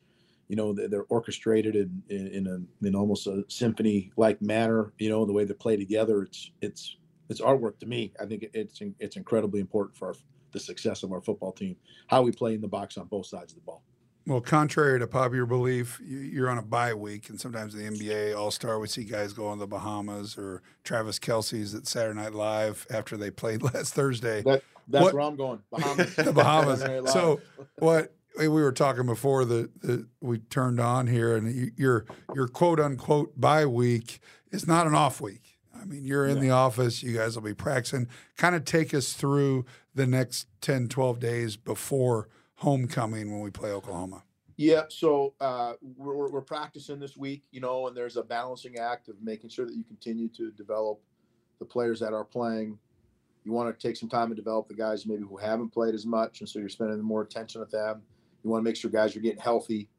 you 0.48 0.56
know, 0.56 0.74
they're, 0.74 1.06
orchestrated 1.10 1.76
in 1.76 2.02
in, 2.10 2.28
in 2.28 2.48
a 2.48 2.88
in 2.88 2.96
almost 2.96 3.28
a 3.28 3.44
symphony 3.50 4.12
like 4.16 4.42
manner, 4.42 4.94
you 5.00 5.10
know, 5.10 5.26
the 5.26 5.34
way 5.34 5.44
they 5.44 5.54
play 5.54 5.76
together. 5.76 6.24
It's 6.24 6.52
it's 6.62 6.98
it's 7.30 7.42
artwork 7.42 7.80
to 7.80 7.86
me. 7.86 8.14
I 8.20 8.26
think 8.26 8.46
it's 8.54 8.82
it's 9.00 9.16
incredibly 9.18 9.60
important 9.60 9.98
for 9.98 10.10
our, 10.10 10.16
the 10.52 10.60
success 10.60 11.04
of 11.04 11.12
our 11.12 11.22
football 11.22 11.52
team. 11.52 11.76
How 12.08 12.22
we 12.22 12.32
play 12.32 12.54
in 12.54 12.62
the 12.62 12.68
box 12.68 12.98
on 12.98 13.08
both 13.08 13.26
sides 13.26 13.54
of 13.54 13.58
the 13.60 13.66
ball. 13.66 13.84
Well, 14.28 14.42
contrary 14.42 14.98
to 15.00 15.06
popular 15.06 15.46
belief, 15.46 16.00
you- 16.04 16.18
you're 16.18 16.50
on 16.50 16.58
a 16.58 16.64
bye 16.64 16.96
week, 16.96 17.30
and 17.30 17.40
sometimes 17.40 17.74
the 17.76 17.84
NBA 17.84 18.36
All 18.36 18.50
Star, 18.50 18.80
we 18.80 18.88
see 18.88 19.04
guys 19.04 19.34
go 19.34 19.46
on 19.46 19.60
the 19.60 19.68
Bahamas 19.68 20.36
or 20.36 20.64
Travis 20.84 21.20
Kelce's 21.20 21.76
at 21.76 21.86
Saturday 21.86 22.20
Night 22.20 22.34
Live 22.34 22.88
after 22.90 23.18
they 23.18 23.30
played 23.30 23.62
last 23.74 23.94
Thursday. 23.94 24.42
That 24.42 24.64
that's 24.88 25.04
What- 25.04 25.14
where 25.14 25.24
I'm 25.24 25.36
going. 25.36 25.62
Bahamas. 25.72 26.16
the 26.16 26.34
Bahamas. 26.34 27.12
So 27.12 27.40
what 27.78 28.14
we 28.40 28.48
were 28.50 28.72
talking 28.72 29.06
before 29.06 29.46
the, 29.46 29.70
the 29.82 30.08
we 30.22 30.40
turned 30.40 30.80
on 30.80 31.06
here, 31.08 31.36
and 31.38 31.54
you- 31.56 31.72
your 31.78 32.06
your 32.34 32.48
quote 32.48 32.80
unquote 32.80 33.40
bye 33.40 33.66
week 33.68 34.20
is 34.52 34.68
not 34.68 34.88
an 34.88 34.96
off 34.96 35.22
week. 35.22 35.55
I 35.86 35.88
mean, 35.88 36.04
you're 36.06 36.26
in 36.26 36.40
the 36.40 36.50
office. 36.50 37.04
You 37.04 37.16
guys 37.16 37.36
will 37.36 37.44
be 37.44 37.54
practicing. 37.54 38.08
Kind 38.38 38.56
of 38.56 38.66
take 38.66 38.94
us 38.94 39.14
through 39.14 39.66
the 39.94 40.08
next 40.08 40.48
10, 40.62 40.88
12 40.88 41.20
days 41.20 41.58
before 41.58 42.28
homecoming 42.56 43.32
when 43.32 43.42
we 43.42 43.52
play 43.52 43.70
Oklahoma. 43.72 44.24
Yeah, 44.58 44.84
so 44.90 45.34
uh, 45.42 45.74
we're, 45.82 46.16
we're- 46.16 46.32
we're 46.32 46.42
practicing 46.42 47.00
this 47.00 47.18
week, 47.18 47.44
you 47.52 47.60
know, 47.60 47.88
and 47.88 47.96
there's 47.96 48.18
a 48.18 48.24
balancing 48.24 48.78
act 48.78 49.10
of 49.10 49.16
making 49.22 49.50
sure 49.50 49.66
that 49.66 49.76
you 49.76 49.84
continue 49.84 50.28
to 50.30 50.50
develop 50.52 51.00
the 51.60 51.66
players 51.66 52.00
that 52.00 52.14
are 52.14 52.24
playing. 52.24 52.80
You 53.44 53.52
want 53.52 53.78
to 53.78 53.88
take 53.88 53.96
some 53.98 54.10
time 54.10 54.30
to 54.30 54.36
develop 54.36 54.68
the 54.68 54.74
guys 54.74 55.06
maybe 55.06 55.24
who 55.24 55.38
haven't 55.38 55.70
played 55.70 55.94
as 55.94 56.06
much, 56.06 56.40
and 56.40 56.50
so 56.50 56.58
you're 56.60 56.70
spending 56.70 57.00
more 57.02 57.22
attention 57.22 57.62
with 57.62 57.70
them. 57.70 58.02
You 58.44 58.50
want 58.50 58.62
to 58.62 58.64
make 58.64 58.76
sure 58.76 58.90
guys 58.90 59.16
are 59.16 59.20
getting 59.20 59.40
healthy, 59.42 59.90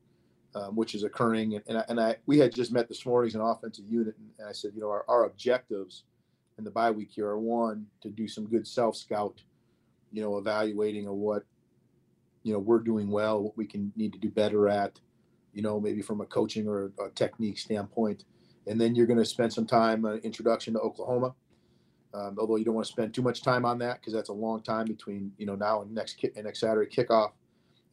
um, 0.56 0.74
which 0.74 0.94
is 0.94 1.04
occurring. 1.04 1.54
And, 1.54 1.64
and, 1.68 1.78
I, 1.78 1.84
and 1.88 2.00
I, 2.00 2.16
we 2.24 2.38
had 2.38 2.54
just 2.54 2.72
met 2.72 2.88
this 2.88 3.04
morning 3.04 3.28
as 3.28 3.34
an 3.34 3.42
offensive 3.42 3.84
unit, 3.88 4.14
and 4.38 4.48
I 4.48 4.52
said, 4.52 4.72
you 4.74 4.80
know, 4.80 4.88
our, 4.88 5.04
our 5.06 5.24
objectives 5.26 6.04
in 6.58 6.64
the 6.64 6.70
bye 6.70 6.90
week 6.90 7.10
here 7.10 7.28
are 7.28 7.38
one 7.38 7.86
to 8.02 8.08
do 8.08 8.26
some 8.26 8.46
good 8.46 8.66
self 8.66 8.96
scout, 8.96 9.42
you 10.12 10.22
know, 10.22 10.38
evaluating 10.38 11.06
of 11.06 11.14
what 11.14 11.44
you 12.42 12.52
know 12.52 12.58
we're 12.58 12.78
doing 12.78 13.10
well, 13.10 13.42
what 13.42 13.56
we 13.56 13.66
can 13.66 13.92
need 13.96 14.12
to 14.14 14.18
do 14.18 14.30
better 14.30 14.68
at, 14.68 14.98
you 15.52 15.60
know, 15.60 15.78
maybe 15.78 16.00
from 16.00 16.22
a 16.22 16.26
coaching 16.26 16.66
or 16.66 16.90
a 17.04 17.10
technique 17.10 17.58
standpoint. 17.58 18.24
And 18.66 18.80
then 18.80 18.94
you're 18.94 19.06
going 19.06 19.18
to 19.18 19.24
spend 19.24 19.52
some 19.52 19.66
time 19.66 20.04
uh, 20.04 20.14
introduction 20.16 20.72
to 20.74 20.80
Oklahoma. 20.80 21.34
Um, 22.14 22.36
although 22.38 22.56
you 22.56 22.64
don't 22.64 22.74
want 22.74 22.86
to 22.86 22.92
spend 22.92 23.12
too 23.12 23.20
much 23.20 23.42
time 23.42 23.66
on 23.66 23.78
that 23.80 24.00
because 24.00 24.14
that's 24.14 24.30
a 24.30 24.32
long 24.32 24.62
time 24.62 24.86
between 24.86 25.32
you 25.36 25.44
know 25.44 25.54
now 25.54 25.82
and 25.82 25.92
next 25.92 26.24
and 26.24 26.44
next 26.44 26.60
Saturday 26.60 26.90
kickoff. 26.90 27.32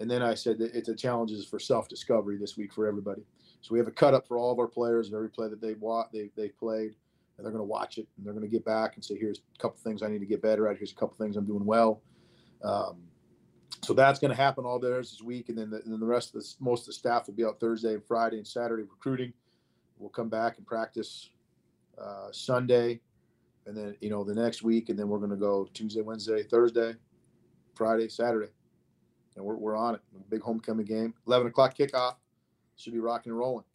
And 0.03 0.11
then 0.11 0.21
I 0.21 0.33
said 0.33 0.57
that 0.57 0.75
it's 0.75 0.89
a 0.89 0.95
challenges 0.95 1.45
for 1.45 1.59
self 1.59 1.87
discovery 1.87 2.35
this 2.35 2.57
week 2.57 2.73
for 2.73 2.85
everybody. 2.85 3.21
So 3.61 3.71
we 3.71 3.79
have 3.79 3.87
a 3.87 3.91
cut 3.91 4.13
up 4.13 4.27
for 4.27 4.37
all 4.37 4.51
of 4.51 4.59
our 4.59 4.67
players 4.67 5.07
of 5.07 5.13
every 5.13 5.29
play 5.29 5.47
that 5.47 5.61
they've 5.61 5.79
wa- 5.79 6.09
they 6.11 6.29
they've 6.35 6.57
played, 6.57 6.97
and 7.37 7.45
they're 7.45 7.53
going 7.53 7.61
to 7.61 7.63
watch 7.63 7.97
it 7.97 8.05
and 8.17 8.25
they're 8.25 8.33
going 8.33 8.45
to 8.45 8.51
get 8.51 8.65
back 8.65 8.95
and 8.95 9.05
say, 9.05 9.17
here's 9.17 9.39
a 9.39 9.61
couple 9.61 9.77
things 9.81 10.03
I 10.03 10.09
need 10.09 10.19
to 10.19 10.25
get 10.25 10.41
better 10.41 10.67
at. 10.67 10.75
Here's 10.75 10.91
a 10.91 10.95
couple 10.95 11.15
things 11.15 11.37
I'm 11.37 11.45
doing 11.45 11.63
well. 11.63 12.01
Um, 12.65 12.97
so 13.81 13.93
that's 13.93 14.19
going 14.19 14.31
to 14.31 14.35
happen 14.35 14.65
all 14.65 14.77
theirs 14.77 15.11
this 15.11 15.21
week, 15.21 15.47
and 15.47 15.57
then 15.57 15.69
the, 15.69 15.77
and 15.77 15.93
then 15.93 16.01
the 16.01 16.05
rest 16.05 16.35
of 16.35 16.41
the 16.41 16.53
most 16.59 16.81
of 16.81 16.87
the 16.87 16.93
staff 16.93 17.27
will 17.27 17.35
be 17.35 17.45
out 17.45 17.61
Thursday 17.61 17.93
and 17.93 18.03
Friday 18.05 18.35
and 18.35 18.45
Saturday 18.45 18.83
recruiting. 18.83 19.31
We'll 19.97 20.09
come 20.09 20.27
back 20.27 20.57
and 20.57 20.67
practice 20.67 21.29
uh, 21.97 22.27
Sunday, 22.33 22.99
and 23.67 23.77
then 23.77 23.95
you 24.01 24.09
know 24.09 24.25
the 24.25 24.35
next 24.35 24.63
week, 24.63 24.89
and 24.89 24.99
then 24.99 25.07
we're 25.07 25.19
going 25.19 25.29
to 25.29 25.37
go 25.37 25.69
Tuesday, 25.73 26.01
Wednesday, 26.01 26.43
Thursday, 26.43 26.93
Friday, 27.73 28.09
Saturday, 28.09 28.49
and 29.35 29.45
we're 29.45 29.55
we're 29.55 29.75
on 29.75 29.95
it. 29.95 30.01
Big 30.29 30.41
homecoming 30.41 30.85
game, 30.85 31.13
eleven 31.27 31.47
o'clock 31.47 31.75
kickoff. 31.77 32.15
Should 32.75 32.93
be 32.93 32.99
rocking 32.99 33.31
and 33.31 33.39
rolling. 33.39 33.65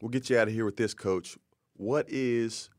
We'll 0.00 0.10
get 0.10 0.30
you 0.30 0.38
out 0.38 0.48
of 0.48 0.54
here 0.54 0.64
with 0.64 0.76
this, 0.76 0.94
Coach. 0.94 1.36
What 1.76 2.06
is 2.08 2.70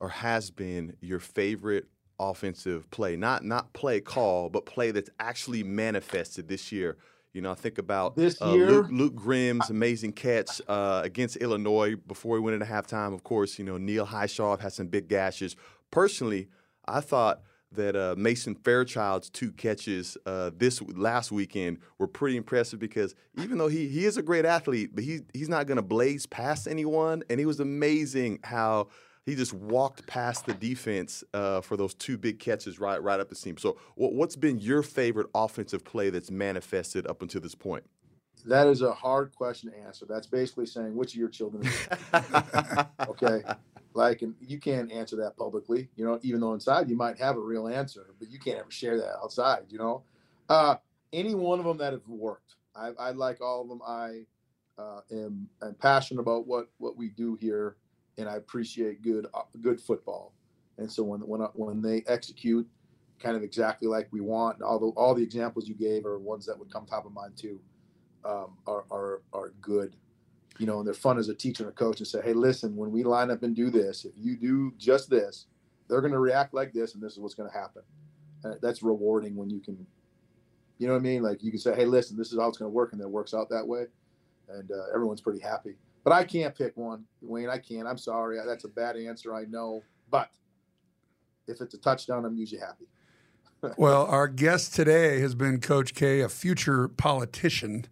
or 0.00 0.08
has 0.08 0.50
been 0.50 0.96
your 1.00 1.20
favorite 1.20 1.86
offensive 2.18 2.90
play? 2.90 3.16
Not 3.16 3.44
not 3.44 3.72
play 3.72 4.00
call, 4.00 4.48
but 4.48 4.66
play 4.66 4.90
that's 4.90 5.10
actually 5.20 5.62
manifested 5.62 6.48
this 6.48 6.72
year. 6.72 6.96
You 7.32 7.42
know, 7.42 7.50
I 7.50 7.54
think 7.54 7.78
about 7.78 8.14
This 8.14 8.40
uh, 8.40 8.52
year? 8.52 8.70
Luke, 8.70 8.86
Luke 8.90 9.14
Grimm's 9.16 9.68
amazing 9.68 10.12
catch 10.12 10.60
uh, 10.68 11.00
against 11.04 11.36
Illinois 11.36 11.96
before 11.96 12.34
we 12.34 12.40
went 12.40 12.54
into 12.54 12.72
halftime. 12.72 13.12
Of 13.12 13.24
course, 13.24 13.58
you 13.58 13.64
know 13.64 13.76
Neil 13.76 14.06
Hishaw 14.06 14.60
had 14.60 14.72
some 14.72 14.86
big 14.86 15.08
gashes. 15.08 15.56
Personally, 15.90 16.48
I 16.86 17.00
thought 17.00 17.42
that 17.74 17.96
uh, 17.96 18.14
Mason 18.16 18.54
Fairchild's 18.54 19.30
two 19.30 19.52
catches 19.52 20.16
uh, 20.26 20.50
this 20.56 20.82
last 20.82 21.32
weekend 21.32 21.78
were 21.98 22.06
pretty 22.06 22.36
impressive 22.36 22.78
because 22.78 23.14
even 23.38 23.58
though 23.58 23.68
he 23.68 23.88
he 23.88 24.04
is 24.04 24.16
a 24.16 24.22
great 24.22 24.44
athlete, 24.44 24.90
but 24.94 25.04
he 25.04 25.20
he's 25.32 25.48
not 25.48 25.66
going 25.66 25.76
to 25.76 25.82
blaze 25.82 26.26
past 26.26 26.66
anyone, 26.66 27.22
and 27.28 27.40
it 27.40 27.46
was 27.46 27.60
amazing 27.60 28.40
how 28.42 28.88
he 29.26 29.34
just 29.34 29.52
walked 29.52 30.06
past 30.06 30.46
the 30.46 30.54
defense 30.54 31.24
uh, 31.32 31.60
for 31.60 31.76
those 31.76 31.94
two 31.94 32.18
big 32.18 32.38
catches 32.38 32.78
right 32.78 33.02
right 33.02 33.20
up 33.20 33.28
the 33.28 33.34
seam. 33.34 33.56
So, 33.56 33.78
what, 33.94 34.12
what's 34.12 34.36
been 34.36 34.58
your 34.58 34.82
favorite 34.82 35.28
offensive 35.34 35.84
play 35.84 36.10
that's 36.10 36.30
manifested 36.30 37.06
up 37.06 37.22
until 37.22 37.40
this 37.40 37.54
point? 37.54 37.84
That 38.46 38.66
is 38.66 38.82
a 38.82 38.92
hard 38.92 39.34
question 39.34 39.70
to 39.70 39.78
answer. 39.78 40.04
That's 40.06 40.26
basically 40.26 40.66
saying 40.66 40.94
which 40.94 41.14
of 41.14 41.18
your 41.18 41.30
children. 41.30 41.68
Okay 43.08 43.42
like 43.94 44.22
and 44.22 44.34
you 44.40 44.58
can't 44.58 44.92
answer 44.92 45.16
that 45.16 45.36
publicly 45.36 45.88
you 45.96 46.04
know 46.04 46.18
even 46.22 46.40
though 46.40 46.52
inside 46.52 46.88
you 46.88 46.96
might 46.96 47.18
have 47.18 47.36
a 47.36 47.40
real 47.40 47.68
answer 47.68 48.14
but 48.18 48.30
you 48.30 48.38
can't 48.38 48.58
ever 48.58 48.70
share 48.70 48.98
that 48.98 49.16
outside 49.22 49.62
you 49.68 49.78
know? 49.78 50.02
Uh 50.48 50.76
any 51.14 51.34
one 51.34 51.60
of 51.60 51.64
them 51.64 51.78
that 51.78 51.92
have 51.92 52.06
worked. 52.08 52.56
I, 52.74 52.90
I 52.98 53.10
like 53.12 53.40
all 53.40 53.62
of 53.62 53.68
them. 53.68 53.80
I 53.86 54.26
uh, 54.76 55.00
am 55.12 55.48
am 55.62 55.74
passionate 55.74 56.20
about 56.20 56.46
what 56.46 56.68
what 56.78 56.96
we 56.96 57.08
do 57.10 57.36
here 57.40 57.76
and 58.18 58.28
i 58.28 58.34
appreciate 58.34 59.02
good 59.02 59.26
uh, 59.32 59.42
good 59.62 59.80
football. 59.80 60.34
And 60.78 60.90
so 60.90 61.04
when 61.04 61.20
when 61.20 61.40
when 61.54 61.80
they 61.80 62.02
execute 62.08 62.66
kind 63.20 63.36
of 63.36 63.44
exactly 63.44 63.86
like 63.86 64.08
we 64.10 64.20
want 64.20 64.56
and 64.56 64.64
although 64.64 64.92
all 64.96 65.14
the 65.14 65.22
examples 65.22 65.68
you 65.68 65.74
gave 65.74 66.04
are 66.04 66.18
ones 66.18 66.44
that 66.46 66.58
would 66.58 66.70
come 66.72 66.84
top 66.84 67.06
of 67.06 67.12
mind 67.12 67.36
too 67.36 67.60
um, 68.24 68.56
are, 68.66 68.84
are 68.90 69.22
are 69.32 69.52
good 69.60 69.94
you 70.58 70.66
know, 70.66 70.78
and 70.78 70.86
they're 70.86 70.94
fun 70.94 71.18
as 71.18 71.28
a 71.28 71.34
teacher 71.34 71.64
and 71.64 71.72
a 71.72 71.74
coach 71.74 71.98
and 71.98 72.06
say, 72.06 72.20
hey, 72.22 72.32
listen, 72.32 72.76
when 72.76 72.92
we 72.92 73.02
line 73.02 73.30
up 73.30 73.42
and 73.42 73.56
do 73.56 73.70
this, 73.70 74.04
if 74.04 74.12
you 74.16 74.36
do 74.36 74.72
just 74.78 75.10
this, 75.10 75.46
they're 75.88 76.00
going 76.00 76.12
to 76.12 76.18
react 76.18 76.54
like 76.54 76.72
this, 76.72 76.94
and 76.94 77.02
this 77.02 77.12
is 77.12 77.18
what's 77.18 77.34
going 77.34 77.50
to 77.50 77.56
happen. 77.56 77.82
And 78.44 78.58
that's 78.62 78.82
rewarding 78.82 79.36
when 79.36 79.50
you 79.50 79.60
can, 79.60 79.86
you 80.78 80.86
know 80.86 80.94
what 80.94 81.00
I 81.00 81.02
mean? 81.02 81.22
Like 81.22 81.42
you 81.42 81.50
can 81.50 81.60
say, 81.60 81.74
hey, 81.74 81.86
listen, 81.86 82.16
this 82.16 82.32
is 82.32 82.38
how 82.38 82.48
it's 82.48 82.58
going 82.58 82.70
to 82.70 82.74
work, 82.74 82.92
and 82.92 83.00
it 83.00 83.08
works 83.08 83.34
out 83.34 83.48
that 83.50 83.66
way, 83.66 83.86
and 84.48 84.70
uh, 84.70 84.94
everyone's 84.94 85.20
pretty 85.20 85.40
happy. 85.40 85.74
But 86.04 86.12
I 86.12 86.24
can't 86.24 86.56
pick 86.56 86.76
one, 86.76 87.04
Wayne. 87.22 87.48
I 87.48 87.58
can't. 87.58 87.88
I'm 87.88 87.98
sorry. 87.98 88.38
That's 88.46 88.64
a 88.64 88.68
bad 88.68 88.96
answer. 88.96 89.34
I 89.34 89.44
know. 89.46 89.82
But 90.10 90.28
if 91.48 91.60
it's 91.60 91.74
a 91.74 91.78
touchdown, 91.78 92.24
I'm 92.26 92.36
usually 92.36 92.60
happy. 92.60 92.86
well, 93.78 94.04
our 94.06 94.28
guest 94.28 94.74
today 94.74 95.20
has 95.20 95.34
been 95.34 95.60
Coach 95.60 95.94
K, 95.94 96.20
a 96.20 96.28
future 96.28 96.88
politician. 96.88 97.86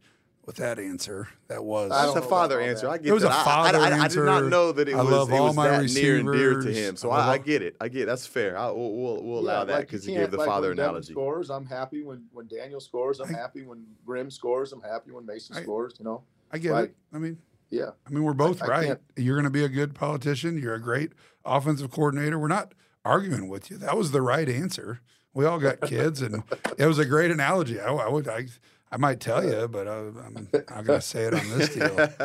With 0.45 0.57
that 0.57 0.81
answer, 0.81 1.29
that 1.47 1.63
was 1.63 1.91
That's 1.91 2.17
a 2.17 2.21
know 2.21 2.27
father 2.27 2.61
answer. 2.61 2.87
that. 2.87 2.93
I 2.93 2.97
get 2.99 3.07
It 3.07 3.11
It 3.11 3.13
was 3.13 3.23
that. 3.23 3.31
a 3.31 3.35
I- 3.35 3.41
I- 3.41 3.45
father 3.45 3.79
I, 3.79 4.01
I, 4.01 4.09
did 4.09 4.25
not 4.25 4.45
know 4.47 4.73
that 4.73 4.89
it 4.89 4.95
I 4.97 5.03
was, 5.03 5.13
love 5.13 5.31
it 5.31 5.35
all 5.37 5.47
was 5.47 5.55
my 5.57 5.69
that 5.69 5.93
near 5.95 6.17
and 6.19 6.33
dear 6.33 6.61
to 6.61 6.73
him. 6.73 6.97
So 6.97 7.11
I 7.13 7.21
I, 7.27 7.31
I 7.35 7.39
get 7.39 7.63
it. 7.63 7.77
I 7.81 7.87
get 7.89 8.03
it. 8.03 8.07
That's 8.07 8.27
fair. 8.27 8.59
I, 8.59 8.67
we'll, 8.73 8.91
we'll, 8.93 9.23
we'll 9.23 9.39
allow 9.39 9.61
Yeah, 9.61 9.65
that 9.67 9.73
like 9.75 9.87
because 9.87 10.05
you 10.05 10.15
he 10.15 10.19
gave 10.19 10.33
the 10.33 10.39
like 10.39 10.49
father 10.49 10.69
when 10.71 10.79
Devin 10.79 10.91
analogy. 10.91 11.13
Scores, 11.13 11.49
I'm 11.49 11.65
happy 11.65 12.03
when 12.03 12.25
when 12.33 12.49
Daniel 12.49 12.81
scores. 12.81 13.21
I'm 13.21 13.33
I- 13.33 13.39
happy 13.39 13.63
when 13.63 13.85
Grimm 14.05 14.33
scores. 14.33 14.73
I'm 14.73 14.81
happy 14.83 15.13
when 15.13 15.25
Mason 15.25 15.57
I- 15.57 15.63
scores. 15.63 15.95
You 16.01 16.07
know, 16.07 16.25
I 16.51 16.59
get 16.59 16.73
Like- 16.73 16.89
it. 16.91 16.97
I 17.13 17.19
mean, 17.19 17.39
yeah. 17.71 17.91
I 18.05 18.11
mean, 18.11 18.25
we're 18.25 18.33
both 18.33 18.61
I 18.63 18.67
right. 18.67 18.87
can't- 18.89 19.01
You're 19.17 19.37
going 19.37 19.45
to 19.45 19.51
be 19.51 19.63
a 19.65 19.69
good 19.69 19.95
politician. 19.95 20.59
You're 20.59 20.75
a 20.75 20.83
great 20.83 21.13
offensive 21.45 21.93
coordinator. 21.93 22.37
We're 22.37 22.49
not 22.49 22.75
arguing 23.05 23.49
with 23.49 23.71
you. 23.71 23.77
That 23.77 23.97
was 23.97 24.11
the 24.11 24.23
right 24.23 24.49
answer. 24.49 25.03
We 25.35 25.45
all 25.47 25.61
got 25.61 25.81
kids, 25.83 26.21
and 26.21 26.43
it 26.79 26.87
was 26.87 26.99
a 26.99 27.05
great 27.07 27.31
analogy. 27.31 27.81
I, 27.81 27.93
I 27.95 28.09
would, 28.09 28.27
I, 28.29 28.47
I 28.93 28.99
might 28.99 29.21
tell 29.21 29.43
you, 29.43 29.67
but 29.69 29.89
I, 29.89 29.97
I'm 29.97 30.49
not 30.53 30.69
going 30.69 30.85
to 30.85 31.01
say 31.01 31.25
it 31.25 31.33
on 31.33 31.49
this 31.59 31.75
deal. 31.75 31.97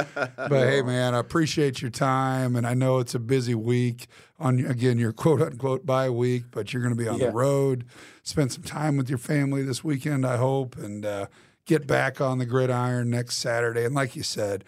But 0.50 0.68
hey, 0.68 0.82
man, 0.82 1.16
I 1.16 1.20
appreciate 1.20 1.82
your 1.82 1.90
time, 1.92 2.56
and 2.58 2.68
I 2.68 2.74
know 2.74 3.00
it's 3.00 3.16
a 3.16 3.20
busy 3.20 3.56
week 3.56 4.08
on 4.40 4.60
again 4.66 5.00
your 5.00 5.14
quote 5.14 5.42
unquote 5.42 5.86
bye 5.86 6.10
week, 6.10 6.44
but 6.52 6.74
you're 6.74 6.82
going 6.82 6.94
to 6.96 7.02
be 7.02 7.08
on 7.08 7.20
Yeah. 7.20 7.28
the 7.28 7.32
road. 7.34 7.86
Spend 8.24 8.52
some 8.52 8.64
time 8.64 8.98
with 8.98 9.08
your 9.10 9.18
family 9.18 9.64
this 9.64 9.84
weekend, 9.84 10.26
I 10.28 10.36
hope, 10.38 10.78
and 10.78 11.06
uh, 11.06 11.28
get 11.66 11.88
back 11.88 12.20
on 12.22 12.38
the 12.38 12.46
gridiron 12.46 13.10
next 13.10 13.38
Saturday. 13.38 13.86
And 13.86 13.96
like 13.96 14.16
you 14.16 14.24
said, 14.24 14.64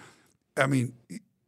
I 0.58 0.66
mean, 0.68 0.94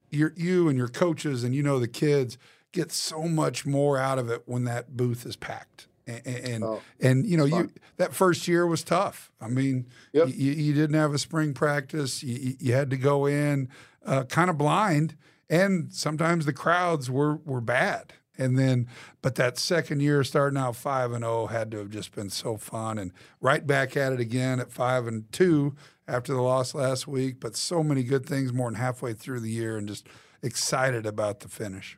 you're, 0.09 0.33
you 0.35 0.67
and 0.67 0.77
your 0.77 0.89
coaches 0.89 1.43
and 1.45 1.55
you 1.55 1.63
know 1.63 1.79
the 1.79 1.87
kids 1.87 2.37
get 2.73 2.91
so 2.91 3.23
much 3.23 3.65
more 3.65 3.97
out 3.97 4.19
of 4.19 4.29
it 4.29 4.43
when 4.45 4.65
that 4.65 4.95
booth 4.97 5.25
is 5.25 5.35
packed. 5.37 5.87
And 6.25 6.27
and, 6.45 6.63
Oh, 6.63 6.81
and 6.99 7.25
you 7.25 7.37
know 7.37 7.45
you 7.45 7.69
that 7.97 8.13
first 8.13 8.47
year 8.47 8.65
was 8.67 8.83
tough. 8.83 9.31
I 9.39 9.47
mean, 9.47 9.87
Yep. 10.13 10.27
you, 10.29 10.51
you 10.51 10.73
didn't 10.73 10.95
have 10.95 11.13
a 11.13 11.17
spring 11.19 11.53
practice. 11.53 12.21
You, 12.23 12.35
you- 12.37 12.55
you 12.59 12.73
had 12.73 12.89
to 12.91 12.97
go 12.97 13.25
in 13.25 13.69
uh, 14.05 14.23
kind 14.25 14.49
of 14.49 14.57
blind, 14.57 15.15
and 15.49 15.93
sometimes 15.93 16.45
the 16.45 16.53
crowds 16.53 17.09
were 17.09 17.35
were 17.37 17.61
bad. 17.61 18.13
And 18.37 18.57
then, 18.57 18.87
but 19.21 19.35
that 19.35 19.59
second 19.59 19.99
year, 20.01 20.23
starting 20.23 20.57
out 20.57 20.75
five 20.75 21.11
and 21.11 21.23
zero, 21.23 21.45
had 21.47 21.69
to 21.71 21.77
have 21.79 21.89
just 21.89 22.15
been 22.15 22.29
so 22.29 22.57
fun, 22.57 22.97
and 22.97 23.11
right 23.39 23.67
back 23.67 23.95
at 23.95 24.13
it 24.13 24.19
again 24.19 24.59
at 24.59 24.71
five 24.71 25.05
and 25.05 25.31
two 25.31 25.75
after 26.07 26.33
the 26.33 26.41
loss 26.41 26.73
last 26.73 27.07
week. 27.07 27.39
But 27.39 27.55
so 27.55 27.83
many 27.83 28.03
good 28.03 28.25
things 28.25 28.51
more 28.51 28.69
than 28.71 28.79
halfway 28.79 29.13
through 29.13 29.41
the 29.41 29.51
year, 29.51 29.77
and 29.77 29.87
just 29.87 30.07
excited 30.41 31.05
about 31.05 31.41
the 31.41 31.49
finish. 31.49 31.97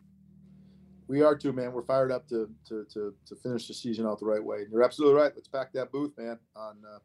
We 1.08 1.22
are 1.22 1.36
too, 1.36 1.54
man. 1.54 1.72
We're 1.72 1.84
fired 1.84 2.12
up 2.12 2.28
to 2.30 2.50
to 2.68 2.86
to, 2.94 3.14
to 3.26 3.36
finish 3.36 3.68
the 3.68 3.74
season 3.74 4.06
out 4.06 4.20
the 4.20 4.26
right 4.26 4.44
way. 4.44 4.66
You're 4.72 4.84
absolutely 4.84 5.20
right. 5.22 5.32
Let's 5.36 5.48
pack 5.48 5.74
that 5.74 5.92
booth, 5.92 6.12
man, 6.18 6.40
on 6.56 6.78
uh, 6.86 7.00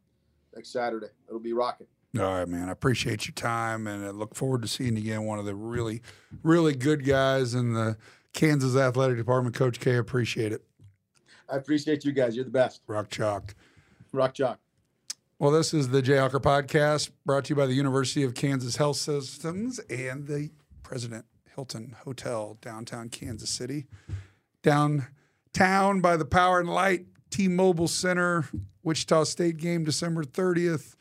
next 0.54 0.72
Saturday. 0.72 1.08
It'll 1.28 1.40
be 1.40 1.52
rocking. 1.52 1.86
All 2.18 2.24
right, 2.24 2.48
man. 2.48 2.68
I 2.68 2.72
appreciate 2.72 3.26
your 3.26 3.34
time, 3.34 3.86
and 3.86 4.04
I 4.04 4.10
look 4.10 4.34
forward 4.34 4.62
to 4.62 4.68
seeing 4.68 4.96
you 4.96 5.02
again. 5.02 5.24
One 5.24 5.38
of 5.38 5.44
the 5.44 5.54
really, 5.54 6.00
really 6.42 6.74
good 6.74 7.04
guys 7.04 7.54
in 7.54 7.74
the 7.74 7.98
Kansas 8.32 8.76
Athletic 8.76 9.18
Department, 9.18 9.54
Coach 9.54 9.78
K. 9.78 9.96
Appreciate 9.96 10.52
it. 10.52 10.64
I 11.50 11.56
appreciate 11.56 12.04
you 12.04 12.12
guys. 12.12 12.34
You're 12.34 12.44
the 12.44 12.50
best. 12.50 12.82
Rock 12.86 13.10
chalk. 13.10 13.54
Rock 14.12 14.34
chalk. 14.34 14.58
Well, 15.38 15.50
this 15.50 15.72
is 15.72 15.90
the 15.90 16.02
Jayhawker 16.02 16.40
Podcast 16.40 17.10
brought 17.24 17.44
to 17.44 17.50
you 17.50 17.56
by 17.56 17.66
the 17.66 17.74
University 17.74 18.24
of 18.24 18.34
Kansas 18.34 18.76
Health 18.76 18.96
Systems 18.96 19.78
and 19.90 20.26
the 20.26 20.50
President 20.82 21.26
Hilton 21.58 21.96
Hotel, 22.04 22.56
downtown 22.60 23.08
Kansas 23.08 23.50
City. 23.50 23.88
Downtown 24.62 26.00
by 26.00 26.16
the 26.16 26.24
Power 26.24 26.60
and 26.60 26.68
Light 26.68 27.06
T 27.30 27.48
Mobile 27.48 27.88
Center, 27.88 28.44
Wichita 28.84 29.24
State 29.24 29.56
game 29.56 29.82
December 29.82 30.22
30th. 30.22 30.94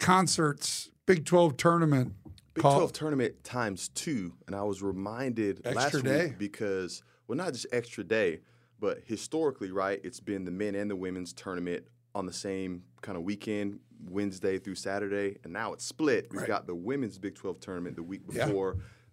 Concerts, 0.00 0.90
Big 1.06 1.24
12 1.24 1.56
tournament. 1.56 2.14
Big 2.54 2.62
Call- 2.62 2.78
12 2.78 2.92
tournament 2.92 3.44
times 3.44 3.90
two. 3.90 4.32
And 4.48 4.56
I 4.56 4.64
was 4.64 4.82
reminded 4.82 5.64
last 5.72 6.02
day. 6.02 6.26
week 6.26 6.38
because, 6.38 7.04
well, 7.28 7.36
not 7.38 7.52
just 7.52 7.66
extra 7.70 8.02
day, 8.02 8.40
but 8.80 9.02
historically, 9.04 9.70
right, 9.70 10.00
it's 10.02 10.18
been 10.18 10.44
the 10.44 10.50
men 10.50 10.74
and 10.74 10.90
the 10.90 10.96
women's 10.96 11.32
tournament 11.32 11.84
on 12.16 12.26
the 12.26 12.32
same 12.32 12.82
kind 13.02 13.16
of 13.16 13.22
weekend, 13.22 13.78
Wednesday 14.10 14.58
through 14.58 14.74
Saturday. 14.74 15.36
And 15.44 15.52
now 15.52 15.72
it's 15.74 15.84
split. 15.84 16.26
We've 16.32 16.40
Right. 16.40 16.48
got 16.48 16.66
the 16.66 16.74
women's 16.74 17.18
Big 17.18 17.36
12 17.36 17.60
tournament 17.60 17.94
the 17.94 18.02
week 18.02 18.22
Yeah. 18.32 18.46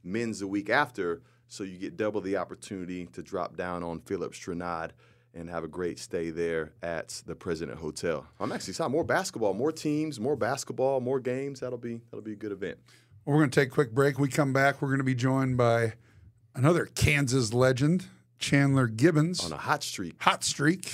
Men's 0.04 0.40
the 0.40 0.48
week 0.48 0.70
after. 0.70 1.22
So 1.48 1.64
you 1.64 1.78
get 1.78 1.98
double 1.98 2.22
the 2.22 2.38
opportunity 2.38 3.08
to 3.08 3.24
drop 3.24 3.58
down 3.58 3.84
on 3.84 4.00
Philip 4.02 4.34
Stranad 4.34 4.92
and 5.34 5.50
have 5.50 5.64
a 5.64 5.68
great 5.68 6.00
stay 6.00 6.30
there 6.30 6.74
at 6.82 7.22
the 7.26 7.36
President 7.36 7.80
Hotel. 7.80 8.26
I'm 8.40 8.52
actually 8.52 8.72
excited. 8.72 8.90
More 8.90 9.04
basketball, 9.04 9.54
more 9.54 9.72
teams, 9.72 10.20
more 10.20 10.36
basketball, 10.36 11.02
more 11.02 11.20
games. 11.20 11.60
That'll 11.60 11.78
be 11.78 12.02
that'll 12.12 12.24
be 12.24 12.34
a 12.34 12.38
good 12.38 12.52
event. 12.52 12.78
We're 13.26 13.38
going 13.38 13.50
to 13.50 13.60
take 13.60 13.70
a 13.70 13.72
quick 13.72 13.94
break. 13.94 14.18
We 14.18 14.30
come 14.30 14.54
back. 14.54 14.82
We're 14.82 14.88
going 14.90 15.00
to 15.00 15.04
be 15.04 15.16
joined 15.16 15.58
by 15.58 15.94
another 16.56 16.86
Kansas 16.86 17.54
legend, 17.54 18.06
Chandler 18.40 18.88
Gibbens. 18.88 19.46
On 19.46 19.52
a 19.52 19.58
hot 19.58 19.84
streak. 19.84 20.16
Hot 20.24 20.44
Streak 20.44 20.92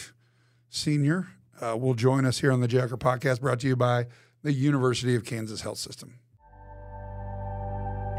Senior 0.69 1.27
uh, 1.61 1.77
will 1.77 1.93
join 1.93 2.25
us 2.25 2.39
here 2.39 2.51
on 2.51 2.59
the 2.59 2.67
Jayhawker 2.67 2.99
Podcast, 2.99 3.41
brought 3.41 3.61
to 3.61 3.67
you 3.67 3.75
by 3.75 4.07
the 4.43 4.51
University 4.51 5.15
of 5.15 5.23
Kansas 5.23 5.61
Health 5.61 5.77
System. 5.77 6.19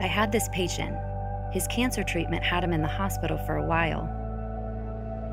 I 0.00 0.06
had 0.06 0.30
this 0.30 0.48
patient. 0.52 0.96
His 1.52 1.66
cancer 1.68 2.02
treatment 2.02 2.42
had 2.42 2.62
him 2.62 2.72
in 2.72 2.82
the 2.82 2.88
hospital 2.88 3.38
for 3.38 3.56
a 3.56 3.66
while. 3.66 4.04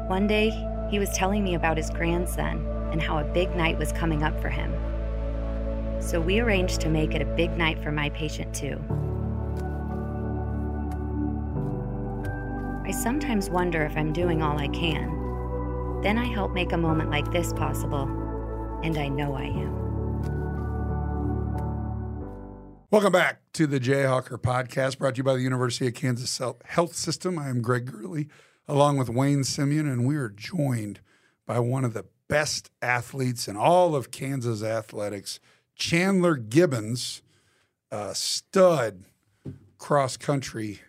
One 0.08 0.26
day, 0.26 0.52
he 0.89 0.99
was 0.99 1.10
telling 1.10 1.43
me 1.43 1.56
about 1.56 1.76
his 1.76 1.89
grandson 1.89 2.65
and 2.91 3.02
how 3.02 3.17
a 3.17 3.23
big 3.23 3.54
night 3.56 3.78
was 3.78 3.91
coming 3.91 4.23
up 4.23 4.39
for 4.39 4.49
him. 4.49 4.73
So 6.02 6.21
we 6.21 6.39
arranged 6.39 6.80
to 6.82 6.89
make 6.89 7.13
it 7.13 7.21
a 7.21 7.26
big 7.26 7.58
night 7.58 7.82
for 7.82 7.91
my 7.91 8.10
patient, 8.10 8.54
too. 8.54 8.80
I 12.86 12.91
sometimes 12.91 13.49
wonder 13.49 13.84
if 13.84 13.97
I'm 13.97 14.13
doing 14.13 14.41
all 14.41 14.58
I 14.60 14.67
can. 14.67 16.02
Then 16.04 16.17
I 16.17 16.26
help 16.26 16.54
make 16.54 16.73
a 16.73 16.78
moment 16.78 17.10
like 17.10 17.32
this 17.32 17.54
possible, 17.54 18.04
and 18.84 18.97
I 18.97 19.08
know 19.08 19.34
I 19.34 19.45
am. 19.45 19.83
Welcome 22.94 23.14
back 23.14 23.42
to 23.54 23.66
the 23.66 23.80
Jayhawker 23.80 24.38
Podcast, 24.40 25.00
brought 25.00 25.16
to 25.16 25.18
you 25.18 25.24
by 25.24 25.34
the 25.34 25.42
University 25.42 25.88
of 25.88 25.96
Kansas 25.96 26.40
Health 26.66 26.94
System. 26.94 27.40
I 27.40 27.50
am 27.50 27.64
Greg 27.64 27.92
Gurley, 27.92 28.30
along 28.68 28.98
with 28.98 29.10
Wayne 29.10 29.40
Simien, 29.40 29.92
and 29.92 30.06
we 30.06 30.16
are 30.16 30.30
joined 30.30 31.00
by 31.48 31.58
one 31.58 31.86
of 31.86 31.96
the 31.96 32.06
best 32.28 32.70
athletes 32.84 33.48
in 33.48 33.58
all 33.58 33.96
of 33.96 34.12
Kansas 34.12 34.62
athletics, 34.62 35.40
Chandler 35.76 36.38
Gibbens, 36.38 37.24
a 37.90 38.14
stud 38.14 39.06
cross 39.80 40.16
country 40.16 40.82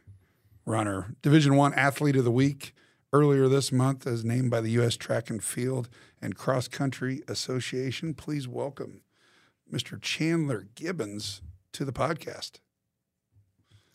runner, 0.67 1.17
Division 1.23 1.57
One 1.57 1.73
Athlete 1.73 2.17
of 2.17 2.25
the 2.25 2.31
Week 2.31 2.75
earlier 3.15 3.49
this 3.49 3.73
month, 3.73 4.07
as 4.07 4.27
named 4.27 4.51
by 4.51 4.61
the 4.61 4.73
U.S. 4.73 4.99
Track 4.99 5.31
and 5.31 5.43
Field 5.43 5.89
and 6.21 6.37
Cross 6.37 6.69
Country 6.69 7.23
Association. 7.29 8.13
Please 8.13 8.47
welcome 8.47 9.01
Mr. 9.73 9.99
Chandler 9.99 10.67
Gibbens 10.75 11.41
to 11.75 11.85
the 11.85 11.93
podcast. 11.93 12.61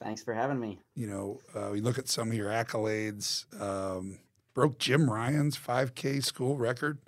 Thanks 0.01 0.23
for 0.23 0.33
having 0.33 0.59
me. 0.59 0.79
You 0.95 1.07
know, 1.07 1.39
uh, 1.53 1.69
we 1.71 1.81
look 1.81 1.97
at 1.97 2.07
some 2.07 2.29
of 2.29 2.33
your 2.33 2.49
accolades. 2.49 3.45
Um, 3.59 4.19
broke 4.53 4.79
Jim 4.79 5.09
Ryun's 5.09 5.57
5K 5.57 6.23
school 6.23 6.57
record 6.57 6.99